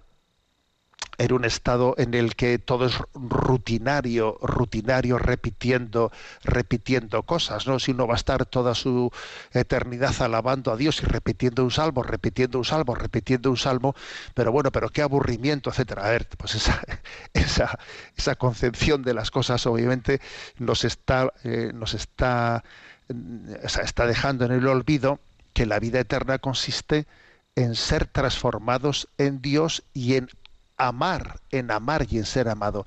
en 1.17 1.33
un 1.33 1.45
estado 1.45 1.95
en 1.97 2.13
el 2.13 2.35
que 2.35 2.59
todo 2.59 2.85
es 2.85 2.97
rutinario, 3.13 4.37
rutinario, 4.41 5.17
repitiendo, 5.17 6.11
repitiendo 6.43 7.23
cosas, 7.23 7.65
¿no? 7.67 7.79
Si 7.79 7.91
uno 7.91 8.07
va 8.07 8.13
a 8.13 8.17
estar 8.17 8.45
toda 8.45 8.75
su 8.75 9.11
eternidad 9.51 10.13
alabando 10.21 10.71
a 10.71 10.77
Dios 10.77 11.01
y 11.01 11.05
repitiendo 11.05 11.63
un 11.63 11.71
salmo, 11.71 12.03
repitiendo 12.03 12.59
un 12.59 12.65
salmo, 12.65 12.93
repitiendo 12.93 13.49
un 13.49 13.57
salmo, 13.57 13.95
pero 14.33 14.51
bueno, 14.51 14.71
pero 14.71 14.89
qué 14.89 15.01
aburrimiento, 15.01 15.69
etcétera. 15.71 16.05
A 16.05 16.11
ver, 16.11 16.27
pues 16.37 16.55
esa, 16.55 16.81
esa, 17.33 17.79
esa 18.15 18.35
concepción 18.35 19.01
de 19.01 19.13
las 19.13 19.31
cosas 19.31 19.65
obviamente 19.65 20.21
nos 20.59 20.85
está, 20.85 21.33
eh, 21.43 21.71
nos 21.73 21.93
está, 21.95 22.63
mm, 23.09 23.65
o 23.65 23.69
sea, 23.69 23.83
está 23.83 24.05
dejando 24.05 24.45
en 24.45 24.51
el 24.51 24.67
olvido 24.67 25.19
que 25.53 25.65
la 25.65 25.79
vida 25.79 25.99
eterna 25.99 26.37
consiste 26.37 27.07
en 27.55 27.73
ser 27.73 28.05
transformados 28.05 29.07
en 29.17 29.41
Dios 29.41 29.83
y 29.93 30.15
en 30.15 30.29
amar, 30.77 31.41
en 31.51 31.71
amar 31.71 32.07
y 32.09 32.17
en 32.17 32.25
ser 32.25 32.47
amado. 32.49 32.85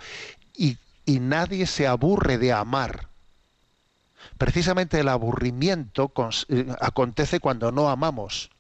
Y, 0.57 0.79
y 1.05 1.21
nadie 1.21 1.67
se 1.67 1.87
aburre 1.87 2.39
de 2.39 2.53
amar. 2.53 3.09
Precisamente 4.39 5.01
el 5.01 5.09
aburrimiento 5.09 6.13
eh, 6.49 6.67
acontece 6.81 7.41
cuando 7.41 7.73
no 7.73 7.91
amamos. 7.91 8.51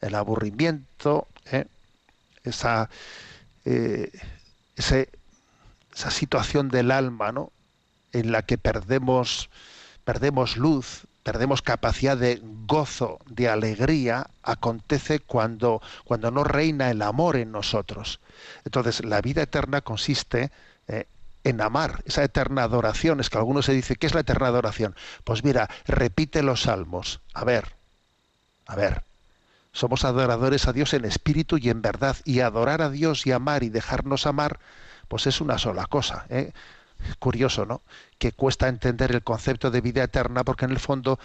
El 0.00 0.14
aburrimiento, 0.14 1.28
¿eh? 1.46 1.66
esa, 2.42 2.90
eh, 3.64 4.10
esa 4.76 6.10
situación 6.10 6.68
del 6.68 6.90
alma, 6.90 7.32
¿no? 7.32 7.52
En 8.12 8.32
la 8.32 8.42
que 8.42 8.58
perdemos, 8.58 9.48
perdemos 10.04 10.56
luz, 10.56 11.06
perdemos 11.24 11.62
capacidad 11.62 12.16
de 12.16 12.40
gozo, 12.66 13.18
de 13.26 13.48
alegría, 13.48 14.28
acontece 14.42 15.20
cuando, 15.20 15.80
cuando 16.04 16.30
no 16.30 16.44
reina 16.44 16.90
el 16.90 17.02
amor 17.02 17.36
en 17.36 17.50
nosotros. 17.50 18.20
Entonces, 18.64 19.04
la 19.04 19.22
vida 19.22 19.42
eterna 19.42 19.80
consiste 19.80 20.52
eh, 20.86 21.06
en 21.42 21.62
amar, 21.62 22.02
esa 22.04 22.22
eterna 22.22 22.62
adoración. 22.62 23.20
Es 23.20 23.30
que 23.30 23.38
algunos 23.38 23.64
se 23.64 23.72
dice, 23.72 23.96
¿qué 23.96 24.06
es 24.06 24.14
la 24.14 24.20
eterna 24.20 24.48
adoración? 24.48 24.94
Pues 25.24 25.42
mira, 25.42 25.70
repite 25.86 26.42
los 26.42 26.62
salmos. 26.62 27.20
A 27.32 27.44
ver, 27.44 27.72
a 28.66 28.76
ver. 28.76 29.02
Somos 29.72 30.04
adoradores 30.04 30.68
a 30.68 30.72
Dios 30.72 30.92
en 30.92 31.06
espíritu 31.06 31.56
y 31.56 31.70
en 31.70 31.80
verdad. 31.80 32.16
Y 32.26 32.40
adorar 32.40 32.82
a 32.82 32.90
Dios 32.90 33.26
y 33.26 33.32
amar 33.32 33.62
y 33.62 33.70
dejarnos 33.70 34.26
amar, 34.26 34.60
pues 35.08 35.26
es 35.26 35.40
una 35.40 35.56
sola 35.56 35.86
cosa. 35.86 36.26
¿eh? 36.28 36.52
Curioso, 37.18 37.66
¿no? 37.66 37.82
Que 38.18 38.32
cuesta 38.32 38.68
entender 38.68 39.12
el 39.12 39.22
concepto 39.22 39.70
de 39.70 39.80
vida 39.80 40.04
eterna 40.04 40.44
porque 40.44 40.64
en 40.64 40.70
el 40.70 40.78
fondo 40.78 41.18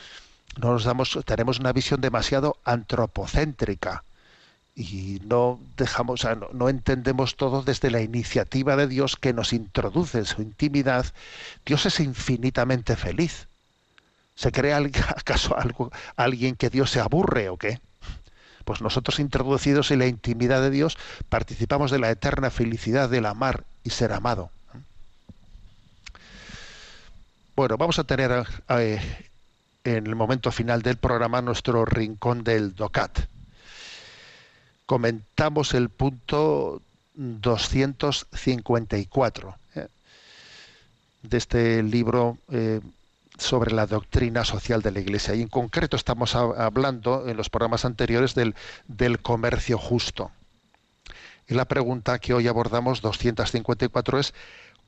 nos 0.58 0.84
damos, 0.84 1.18
tenemos 1.26 1.60
una 1.60 1.74
visión 1.74 2.02
demasiado 2.02 2.58
antropocéntrica 2.66 4.04
y 4.76 5.22
no 5.26 5.60
dejamos, 5.78 6.22
o 6.22 6.24
sea, 6.24 6.36
no, 6.36 6.48
no 6.54 6.70
entendemos 6.70 7.36
todo 7.36 7.64
desde 7.64 7.92
la 7.92 8.02
iniciativa 8.02 8.76
de 8.76 8.88
Dios 8.88 9.18
que 9.18 9.34
nos 9.34 9.52
introduce 9.54 10.20
en 10.20 10.26
su 10.26 10.42
intimidad. 10.42 11.06
Dios 11.66 11.86
es 11.86 12.00
infinitamente 12.00 12.96
feliz. 12.96 13.48
¿Se 14.36 14.54
cree 14.54 14.74
acaso 15.18 15.58
algo, 15.58 15.92
alguien 16.16 16.56
que 16.56 16.70
Dios 16.70 16.92
se 16.92 17.02
aburre 17.02 17.50
o 17.50 17.58
qué? 17.58 17.82
Pues 18.64 18.82
nosotros 18.82 19.20
introducidos 19.20 19.92
en 19.92 20.00
la 20.00 20.08
intimidad 20.08 20.62
de 20.62 20.70
Dios 20.70 20.98
participamos 21.28 21.92
de 21.92 22.00
la 22.00 22.10
eterna 22.10 22.50
felicidad 22.50 23.10
del 23.10 23.26
amar 23.26 23.66
y 23.84 23.90
ser 23.90 24.14
amado. 24.14 24.52
Bueno, 27.60 27.76
vamos 27.76 28.00
a 28.00 28.06
tener 28.06 28.48
eh, 28.70 29.02
en 29.84 30.08
el 30.08 30.16
momento 30.16 30.50
final 30.50 30.82
del 30.82 30.96
programa 30.96 31.42
nuestro 31.42 31.84
rincón 31.84 32.46
del 32.46 32.74
DOCAT. 32.74 33.20
Comentamos 34.86 35.74
el 35.74 35.90
punto 35.90 36.82
254 37.16 39.56
eh, 39.76 39.88
de 41.22 41.38
este 41.38 41.84
libro 41.84 42.38
eh, 42.50 42.80
sobre 43.38 43.74
la 43.74 43.88
doctrina 43.88 44.46
social 44.46 44.82
de 44.82 44.92
la 44.92 45.02
Iglesia. 45.02 45.36
Y 45.36 45.42
en 45.42 45.50
concreto 45.50 45.98
estamos 45.98 46.36
hablando 46.36 47.28
en 47.28 47.36
los 47.36 47.50
programas 47.50 47.84
anteriores 47.84 48.36
del, 48.36 48.56
del 48.88 49.20
comercio 49.20 49.78
justo. 49.78 50.32
Y 51.50 51.56
la 51.56 51.66
pregunta 51.66 52.20
que 52.20 52.34
hoy 52.34 52.48
abordamos, 52.48 53.02
254, 53.02 54.20
es 54.20 54.34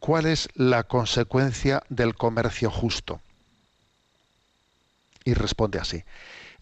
¿cuál 0.02 0.26
es 0.26 0.50
la 0.56 0.84
consecuencia 0.84 1.84
del 1.88 2.16
comercio 2.16 2.72
justo? 2.72 3.22
Y 5.24 5.36
responde 5.36 5.78
así. 5.78 6.04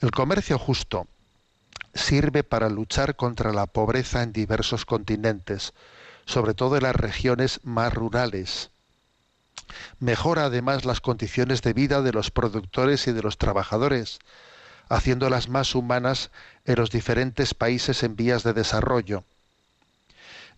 El 0.02 0.12
comercio 0.12 0.60
justo 0.60 1.08
sirve 1.94 2.44
para 2.44 2.70
luchar 2.70 3.16
contra 3.16 3.54
la 3.54 3.66
pobreza 3.66 4.24
en 4.24 4.34
diversos 4.34 4.86
continentes, 4.86 5.74
sobre 6.26 6.54
todo 6.54 6.76
en 6.76 6.84
las 6.84 6.96
regiones 6.96 7.62
más 7.64 7.94
rurales. 7.94 8.72
Mejora 10.00 10.46
además 10.46 10.84
las 10.84 11.00
condiciones 11.00 11.62
de 11.62 11.72
vida 11.72 12.02
de 12.02 12.12
los 12.12 12.32
productores 12.32 13.08
y 13.08 13.14
de 13.14 13.22
los 13.22 13.38
trabajadores, 13.38 14.20
haciéndolas 14.90 15.48
más 15.48 15.76
humanas 15.76 16.30
en 16.66 16.76
los 16.76 16.92
diferentes 16.92 17.54
países 17.54 18.04
en 18.04 18.18
vías 18.18 18.44
de 18.44 18.52
desarrollo. 18.52 19.24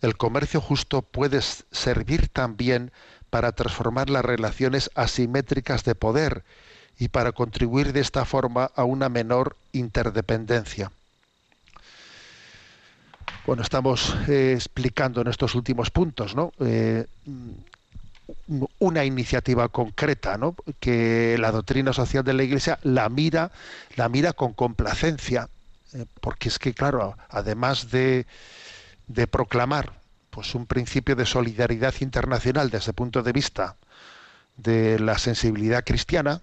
El 0.02 0.16
comercio 0.16 0.60
justo 0.60 1.02
puede 1.02 1.40
servir 1.40 2.28
también 2.28 2.90
para 3.30 3.52
transformar 3.52 4.10
las 4.10 4.24
relaciones 4.24 4.90
asimétricas 4.94 5.84
de 5.84 5.94
poder 5.94 6.44
y 6.98 7.08
para 7.08 7.32
contribuir 7.32 7.92
de 7.92 8.00
esta 8.00 8.24
forma 8.24 8.70
a 8.74 8.84
una 8.84 9.08
menor 9.08 9.56
interdependencia. 9.72 10.90
Bueno, 13.46 13.62
estamos 13.62 14.14
eh, 14.28 14.52
explicando 14.54 15.20
en 15.20 15.28
estos 15.28 15.54
últimos 15.54 15.90
puntos, 15.90 16.34
¿no? 16.34 16.52
Eh, 16.60 17.06
mm, 17.26 18.64
una 18.78 19.04
iniciativa 19.04 19.68
concreta, 19.68 20.36
¿no? 20.36 20.54
Que 20.80 21.36
la 21.38 21.50
doctrina 21.52 21.92
social 21.92 22.24
de 22.24 22.34
la 22.34 22.42
Iglesia 22.42 22.78
la 22.82 23.08
mira, 23.08 23.50
la 23.96 24.08
mira 24.08 24.32
con 24.32 24.52
complacencia, 24.52 25.48
eh, 25.92 26.06
porque 26.20 26.48
es 26.48 26.58
que, 26.58 26.72
claro, 26.74 27.16
además 27.28 27.90
de, 27.90 28.26
de 29.06 29.26
proclamar 29.26 30.00
pues 30.30 30.54
un 30.54 30.66
principio 30.66 31.14
de 31.14 31.26
solidaridad 31.26 31.94
internacional 32.00 32.70
desde 32.70 32.90
el 32.90 32.94
punto 32.94 33.22
de 33.22 33.32
vista 33.32 33.76
de 34.56 34.98
la 34.98 35.18
sensibilidad 35.18 35.84
cristiana, 35.84 36.40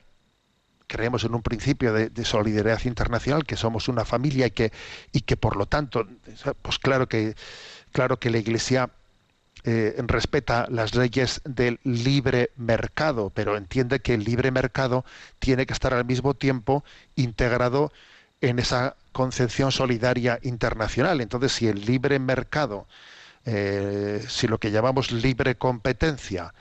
creemos 0.88 1.24
en 1.24 1.36
un 1.36 1.42
principio 1.42 1.94
de, 1.94 2.26
solidaridad 2.26 2.84
internacional, 2.86 3.46
que 3.46 3.56
somos 3.56 3.88
una 3.88 4.06
familia 4.06 4.48
y 4.48 4.52
que, 4.52 4.72
y 5.12 5.22
que 5.22 5.38
por 5.38 5.56
lo 5.56 5.66
tanto, 5.66 6.08
pues 6.62 6.80
claro 6.80 7.08
que, 7.08 7.36
claro 7.92 8.20
que 8.20 8.30
la 8.30 8.40
Iglesia 8.40 8.90
eh, 9.64 9.96
respeta 10.00 10.68
las 10.70 10.96
leyes 10.96 11.42
del 11.46 11.80
libre 11.84 12.52
mercado, 12.56 13.30
pero 13.30 13.58
entiende 13.58 14.00
que 14.00 14.14
el 14.14 14.24
libre 14.24 14.52
mercado 14.52 15.04
tiene 15.38 15.66
que 15.66 15.74
estar 15.74 15.94
al 15.94 16.06
mismo 16.06 16.34
tiempo 16.34 16.84
integrado 17.16 17.92
en 18.42 18.60
esa 18.60 18.96
concepción 19.12 19.72
solidaria 19.72 20.40
internacional. 20.44 21.22
Entonces, 21.22 21.52
si 21.52 21.68
el 21.68 21.86
libre 21.86 22.20
mercado, 22.20 22.88
eh, 23.46 24.24
si 24.28 24.48
lo 24.48 24.60
que 24.60 24.72
llamamos 24.72 25.12
libre 25.12 25.56
competencia, 25.56 26.54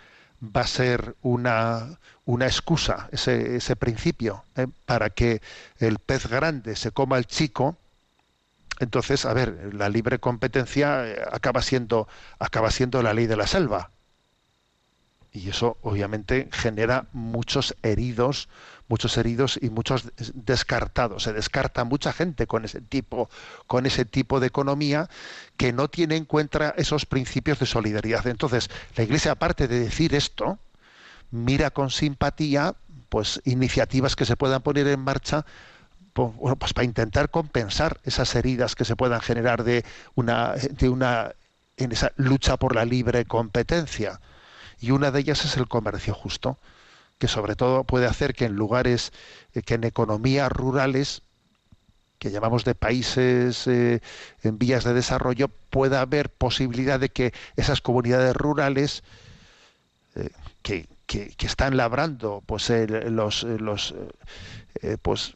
va 0.43 0.63
a 0.63 0.67
ser 0.67 1.17
una, 1.23 1.99
una 2.25 2.47
excusa, 2.47 3.09
ese, 3.13 3.57
ese 3.57 3.77
principio, 3.77 4.45
¿eh? 4.57 4.67
para 4.87 5.11
que 5.11 5.43
el 5.79 5.99
pez 5.99 6.27
grande 6.29 6.77
se 6.77 6.93
coma 6.93 7.17
al 7.17 7.27
chico, 7.27 7.77
entonces, 8.81 9.25
a 9.25 9.33
ver, 9.33 9.75
la 9.75 9.89
libre 9.89 10.21
competencia 10.21 11.07
eh, 11.07 11.23
acaba 11.33 11.63
siendo, 11.63 12.07
acaba 12.39 12.71
siendo 12.71 13.03
la 13.03 13.13
ley 13.13 13.27
de 13.27 13.37
la 13.37 13.47
selva. 13.47 13.91
Y 15.33 15.51
eso 15.51 15.77
obviamente 15.83 16.49
genera 16.53 17.07
muchos 17.13 17.77
heridos, 17.83 18.49
muchos 18.89 19.17
heridos 19.17 19.59
y 19.63 19.71
muchos 19.71 20.05
des- 20.17 20.33
descartados. 20.35 21.23
Se 21.23 21.33
descarta 21.33 21.85
mucha 21.85 22.13
gente 22.13 22.47
con 22.47 22.65
ese 22.65 22.81
tipo, 22.81 23.29
con 23.67 23.87
ese 23.87 24.05
tipo 24.05 24.41
de 24.41 24.49
economía 24.49 25.09
que 25.57 25.73
no 25.73 25.89
tiene 25.89 26.17
en 26.17 26.25
cuenta 26.25 26.75
esos 26.77 27.07
principios 27.07 27.59
de 27.59 27.67
solidaridad. 27.67 28.27
Entonces, 28.27 28.71
la 28.97 29.05
Iglesia, 29.05 29.33
aparte 29.33 29.69
de 29.69 29.81
decir 29.81 30.15
esto, 30.15 30.59
mira 31.31 31.71
con 31.71 31.91
simpatía 31.91 32.75
pues 33.09 33.41
iniciativas 33.45 34.17
que 34.17 34.25
se 34.25 34.37
puedan 34.37 34.63
poner 34.63 34.87
en 34.89 35.01
marcha 35.01 35.45
bueno, 36.15 36.57
pues 36.57 36.73
para 36.73 36.85
intentar 36.85 37.31
compensar 37.31 38.01
esas 38.03 38.35
heridas 38.35 38.75
que 38.75 38.85
se 38.85 38.97
puedan 38.97 39.21
generar 39.21 39.63
de 39.63 39.85
una 40.17 40.55
de 40.55 40.89
una 40.89 41.33
en 41.77 41.93
esa 41.93 42.13
lucha 42.17 42.57
por 42.57 42.75
la 42.75 42.85
libre 42.85 43.25
competencia 43.25 44.21
y 44.81 44.91
una 44.91 45.13
de 45.13 45.21
ellas 45.21 45.45
es 45.45 45.57
el 45.57 45.69
comercio 45.69 46.15
justo 46.15 46.59
que 47.19 47.29
sobre 47.29 47.57
todo 47.57 47.85
puede 47.85 48.07
hacer 48.07 48.35
que 48.35 48.47
en 48.47 48.55
lugares 48.55 49.13
eh, 49.55 49.63
que 49.63 49.75
en 49.75 49.85
economías 49.85 50.51
rurales 50.53 51.23
que 52.19 52.31
llamamos 52.31 52.65
de 52.65 52.75
países 52.75 53.67
eh, 53.69 54.01
en 54.43 54.59
vías 54.59 54.85
de 54.85 54.95
desarrollo 54.95 55.49
pueda 55.71 56.01
haber 56.01 56.31
posibilidad 56.31 56.99
de 56.99 57.11
que 57.11 57.33
esas 57.57 57.81
comunidades 57.81 58.35
rurales 58.37 59.03
eh, 60.15 60.31
que, 60.63 60.89
que- 61.07 61.29
que 61.37 61.47
están 61.47 61.77
labrando 61.77 62.43
pues 62.47 62.71
los 62.71 63.43
los 63.45 63.95
pues 65.03 65.35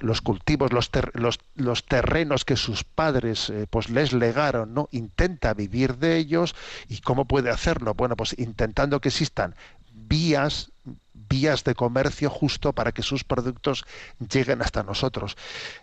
los 0.00 0.20
cultivos, 0.20 0.72
los, 0.72 0.90
ter- 0.90 1.10
los, 1.14 1.40
los 1.54 1.86
terrenos 1.86 2.44
que 2.44 2.56
sus 2.56 2.84
padres 2.84 3.52
pues 3.70 3.88
les 3.88 4.12
legaron, 4.12 4.74
¿no? 4.74 4.88
Intenta 4.92 5.54
vivir 5.54 5.96
de 5.96 6.16
ellos 6.18 6.54
y 6.88 7.00
cómo 7.00 7.24
puede 7.24 7.50
hacerlo. 7.50 7.94
Bueno, 7.94 8.16
pues 8.16 8.34
intentando 8.38 9.00
que 9.00 9.08
existan 9.08 9.54
vías 9.92 10.72
vías 11.12 11.64
de 11.64 11.74
comercio 11.74 12.30
justo 12.30 12.72
para 12.72 12.92
que 12.92 13.02
sus 13.02 13.24
productos 13.24 13.84
lleguen 14.30 14.62
hasta 14.62 14.82
nosotros. 14.82 15.36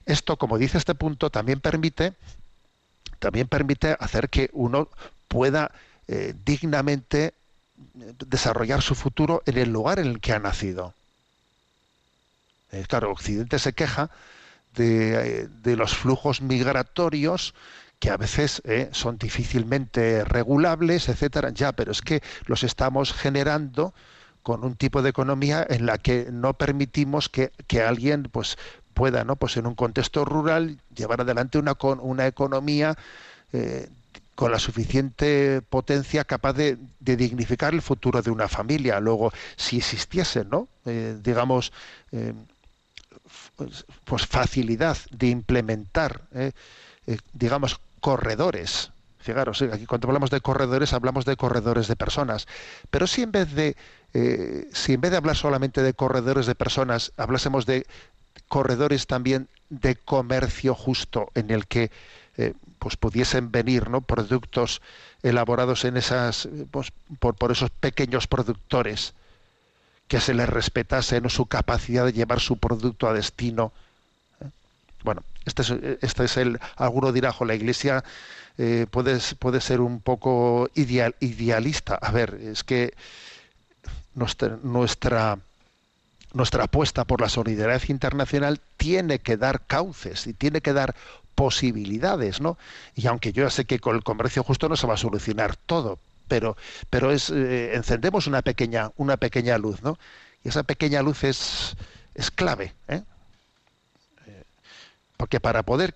Esto, 0.06 0.38
como 0.38 0.58
dice 0.58 0.78
este 0.78 0.96
punto, 0.96 1.30
también 1.30 1.60
permite 1.60 2.14
también 3.24 3.48
permite 3.48 3.96
hacer 4.02 4.30
que 4.30 4.50
uno 4.52 4.90
pueda 5.30 5.72
eh, 6.10 6.34
dignamente 6.44 7.28
eh, 7.28 7.34
desarrollar 8.28 8.82
su 8.82 8.96
futuro 8.96 9.42
en 9.46 9.58
el 9.58 9.72
lugar 9.72 10.00
en 10.00 10.08
el 10.08 10.20
que 10.20 10.34
ha 10.34 10.40
nacido. 10.40 10.94
Eh, 12.74 12.84
claro, 12.86 13.12
Occidente 13.12 13.60
se 13.60 13.72
queja 13.72 14.10
de, 14.76 15.48
los 15.64 15.96
flujos 15.96 16.42
migratorios 16.42 17.54
que 18.00 18.10
a 18.10 18.18
veces 18.18 18.62
son 18.92 19.18
difícilmente 19.18 20.26
regulables, 20.26 21.08
etcétera. 21.08 21.52
Ya, 21.52 21.72
pero 21.72 21.94
es 21.94 22.02
que 22.02 22.22
los 22.48 22.64
estamos 22.64 23.14
generando 23.14 23.94
con 24.44 24.64
un 24.64 24.76
tipo 24.76 25.02
de 25.02 25.10
economía 25.10 25.66
en 25.68 25.86
la 25.86 25.98
que 25.98 26.28
no 26.32 26.54
permitimos 26.54 27.30
que, 27.30 27.52
que 27.66 27.82
alguien 27.82 28.24
pues 28.24 28.58
pueda, 28.94 29.24
¿no? 29.24 29.36
Pues 29.38 29.58
en 29.58 29.66
un 29.66 29.76
contexto 29.76 30.26
rural 30.26 30.78
llevar 30.96 31.22
adelante 31.22 31.58
una, 31.58 31.76
una 32.02 32.28
economía 32.28 32.96
eh, 33.52 33.90
con 34.36 34.52
la 34.52 34.60
suficiente 34.60 35.62
potencia 35.62 36.24
capaz 36.26 36.54
de, 36.54 36.78
de 37.00 37.16
dignificar 37.16 37.74
el 37.74 37.82
futuro 37.82 38.22
de 38.22 38.32
una 38.32 38.48
familia. 38.48 39.00
Luego, 39.00 39.32
si 39.56 39.78
existiese, 39.78 40.44
¿no? 40.44 40.68
Eh, 40.86 41.18
digamos, 41.24 41.72
eh, 42.12 42.34
pues, 44.06 44.26
facilidad 44.26 44.98
de 45.12 45.28
implementar, 45.28 46.22
digamos, 47.34 47.80
corredores. 48.00 48.92
Fijaros, 49.20 49.62
aquí 49.62 49.86
cuando 49.86 50.10
hablamos 50.10 50.30
de 50.30 50.42
corredores 50.42 50.92
hablamos 50.92 51.24
de 51.24 51.38
corredores 51.38 51.88
de 51.88 51.96
personas, 51.96 52.46
pero 52.92 53.08
si 53.08 53.22
en 53.22 53.32
vez 53.32 53.54
de 53.54 53.78
eh, 54.14 54.70
si 54.72 54.94
en 54.94 55.02
vez 55.02 55.12
de 55.12 55.18
hablar 55.18 55.36
solamente 55.36 55.82
de 55.82 55.94
corredores 55.94 56.46
de 56.46 56.54
personas 56.54 57.12
hablásemos 57.18 57.66
de 57.66 57.88
corredores 58.48 59.08
también 59.08 59.48
de 59.70 59.96
comercio 59.96 60.76
justo 60.76 61.32
en 61.34 61.50
el 61.50 61.66
que 61.66 61.90
eh, 62.38 62.54
pues 62.78 62.96
pudiesen 62.96 63.52
venir 63.52 63.90
¿no? 63.90 64.02
productos 64.02 64.82
elaborados 65.24 65.84
en 65.86 65.98
esas 65.98 66.46
eh, 66.46 66.68
pues, 66.70 66.92
por, 67.20 67.34
por 67.36 67.52
esos 67.52 67.72
pequeños 67.72 68.28
productores 68.28 69.14
que 70.08 70.20
se 70.20 70.36
les 70.36 70.48
respetase 70.48 71.20
¿no? 71.20 71.30
su 71.30 71.48
capacidad 71.48 72.06
de 72.06 72.14
llevar 72.14 72.40
su 72.40 72.58
producto 72.58 73.08
a 73.10 73.14
destino 73.14 73.72
bueno 75.04 75.24
este 75.46 75.64
es, 75.64 75.72
este 76.02 76.26
es 76.26 76.38
el 76.38 76.60
alguno 76.76 77.12
dirá 77.12 77.32
"Jo, 77.34 77.46
la 77.46 77.56
iglesia 77.56 78.04
puede, 78.92 79.20
puede 79.40 79.60
ser 79.60 79.82
un 79.82 80.00
poco 80.00 80.70
ideal, 80.76 81.16
idealista 81.20 81.96
a 81.96 82.12
ver 82.12 82.36
es 82.36 82.64
que 82.64 82.94
nuestra, 84.16 84.58
nuestra 86.34 86.64
apuesta 86.64 87.06
por 87.06 87.22
la 87.22 87.30
solidaridad 87.30 87.82
internacional 87.90 88.60
tiene 88.78 89.20
que 89.20 89.38
dar 89.38 89.62
cauces 89.66 90.28
y 90.28 90.34
tiene 90.34 90.62
que 90.62 90.74
dar 90.74 90.96
posibilidades, 91.36 92.42
¿no? 92.42 92.58
Y 92.96 93.08
aunque 93.08 93.34
yo 93.34 93.44
ya 93.44 93.50
sé 93.50 93.66
que 93.66 93.80
con 93.80 93.96
el 93.96 94.04
comercio 94.04 94.44
justo 94.44 94.70
no 94.70 94.76
se 94.76 94.88
va 94.88 94.94
a 94.96 94.98
solucionar 94.98 95.56
todo, 95.56 96.00
pero, 96.28 96.56
pero 96.90 97.12
es 97.12 97.30
eh, 97.30 97.76
encendemos 97.76 98.28
una 98.28 98.42
pequeña, 98.42 98.92
una 98.98 99.18
pequeña 99.18 99.58
luz, 99.58 99.82
¿no? 99.82 99.98
Y 100.44 100.50
esa 100.50 100.64
pequeña 100.64 101.02
luz 101.02 101.24
es, 101.24 101.76
es 102.16 102.32
clave, 102.32 102.74
¿eh? 102.88 103.02
Eh, 104.28 104.44
Porque 105.18 105.40
para 105.40 105.64
poder 105.64 105.96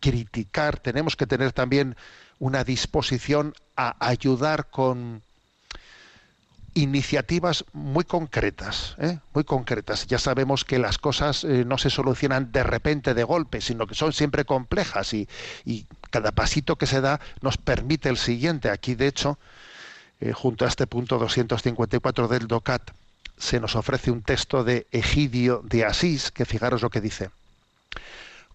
criticar 0.00 0.78
tenemos 0.78 1.16
que 1.16 1.26
tener 1.26 1.52
también 1.52 1.96
una 2.38 2.64
disposición 2.64 3.54
a 3.76 3.96
ayudar 4.06 4.70
con, 4.70 5.22
iniciativas 6.78 7.64
muy 7.72 8.04
concretas, 8.04 8.94
¿eh? 8.98 9.18
muy 9.34 9.42
concretas. 9.42 10.06
Ya 10.06 10.18
sabemos 10.18 10.64
que 10.64 10.78
las 10.78 10.96
cosas 10.98 11.42
eh, 11.42 11.64
no 11.64 11.76
se 11.76 11.90
solucionan 11.90 12.52
de 12.52 12.62
repente, 12.62 13.14
de 13.14 13.24
golpe, 13.24 13.60
sino 13.60 13.86
que 13.86 13.96
son 13.96 14.12
siempre 14.12 14.44
complejas 14.44 15.12
y, 15.14 15.28
cada 16.10 16.32
pasito 16.32 16.76
que 16.76 16.86
se 16.86 17.02
da 17.02 17.20
nos 17.42 17.58
permite 17.58 18.08
el 18.08 18.16
siguiente. 18.16 18.70
Aquí, 18.70 18.94
de 18.94 19.08
hecho, 19.08 19.38
eh, 20.20 20.32
junto 20.32 20.64
a 20.64 20.68
este 20.68 20.86
punto 20.86 21.18
254 21.18 22.28
del 22.28 22.46
DOCAT, 22.46 22.92
se 23.36 23.60
nos 23.60 23.76
ofrece 23.76 24.10
un 24.10 24.22
texto 24.22 24.64
de 24.64 24.86
Egidio 24.90 25.60
de 25.64 25.84
Asís, 25.84 26.30
que 26.30 26.46
fijaros 26.46 26.80
lo 26.80 26.88
que 26.88 27.02
dice. 27.02 27.30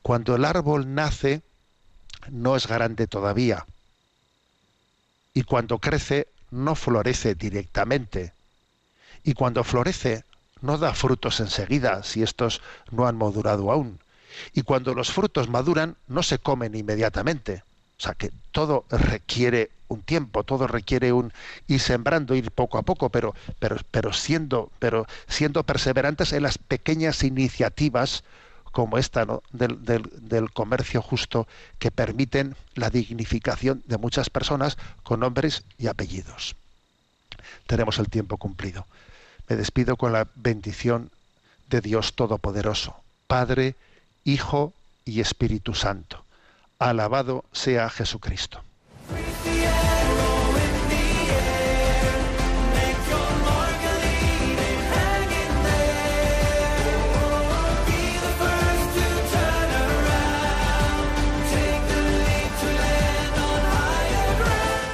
Cuando 0.02 0.36
el 0.36 0.46
árbol 0.46 0.96
nace, 0.96 1.42
no 2.32 2.56
es 2.56 2.68
grande 2.68 3.06
todavía. 3.06 3.68
Y 5.36 5.44
cuando 5.44 5.78
crece, 5.78 6.28
no 6.54 6.76
florece 6.76 7.36
directamente. 7.36 8.34
Y 9.24 9.34
cuando 9.34 9.64
florece, 9.64 10.24
no 10.62 10.78
da 10.78 10.94
frutos 10.94 11.40
enseguida, 11.40 12.04
si 12.04 12.24
estos 12.24 12.62
no 12.92 13.08
han 13.08 13.18
madurado 13.18 13.72
aún. 13.72 14.00
Y 14.54 14.62
cuando 14.62 14.94
los 14.94 15.12
frutos 15.12 15.50
maduran, 15.50 15.96
no 16.08 16.24
se 16.24 16.40
comen 16.40 16.76
inmediatamente. 16.76 17.64
O 17.98 18.02
sea 18.04 18.14
que 18.14 18.32
todo 18.52 18.86
requiere 18.90 19.72
un 19.88 20.02
tiempo, 20.02 20.44
todo 20.44 20.68
requiere 20.68 21.12
un 21.14 21.32
ir 21.68 21.80
sembrando, 21.80 22.36
ir 22.36 22.52
poco 22.52 22.78
a 22.78 22.84
poco, 22.84 23.10
pero, 23.10 23.34
pero, 23.60 23.78
pero 23.92 24.14
siendo, 24.14 24.72
pero 24.80 25.06
siendo 25.28 25.64
perseverantes 25.64 26.34
en 26.34 26.44
las 26.44 26.58
pequeñas 26.58 27.24
iniciativas 27.24 28.24
como 28.74 28.98
esta 28.98 29.24
¿no? 29.24 29.44
del, 29.52 29.86
del, 29.86 30.10
del, 30.18 30.52
comercio 30.52 31.02
justo 31.02 31.48
que 31.80 31.92
permiten 31.92 32.56
la 32.74 32.90
dignificación 32.90 33.84
de 33.86 33.98
muchas 33.98 34.30
personas 34.30 34.78
con 35.04 35.22
nombres 35.22 35.64
y 35.78 35.88
apellidos. 35.88 36.56
Tenemos 37.68 38.00
el 38.00 38.10
tiempo 38.10 38.38
cumplido. 38.38 38.86
Me 39.48 39.56
despido 39.56 39.96
con 39.96 40.12
la 40.12 40.28
bendición 40.36 41.12
de 41.70 41.82
Dios 41.82 42.16
Todopoderoso, 42.16 42.96
Padre, 43.28 43.76
Hijo 44.24 44.74
y 45.06 45.22
Espíritu 45.22 45.76
Santo. 45.76 46.26
Alabado 46.80 47.46
sea 47.52 47.90
Jesucristo. 47.92 48.64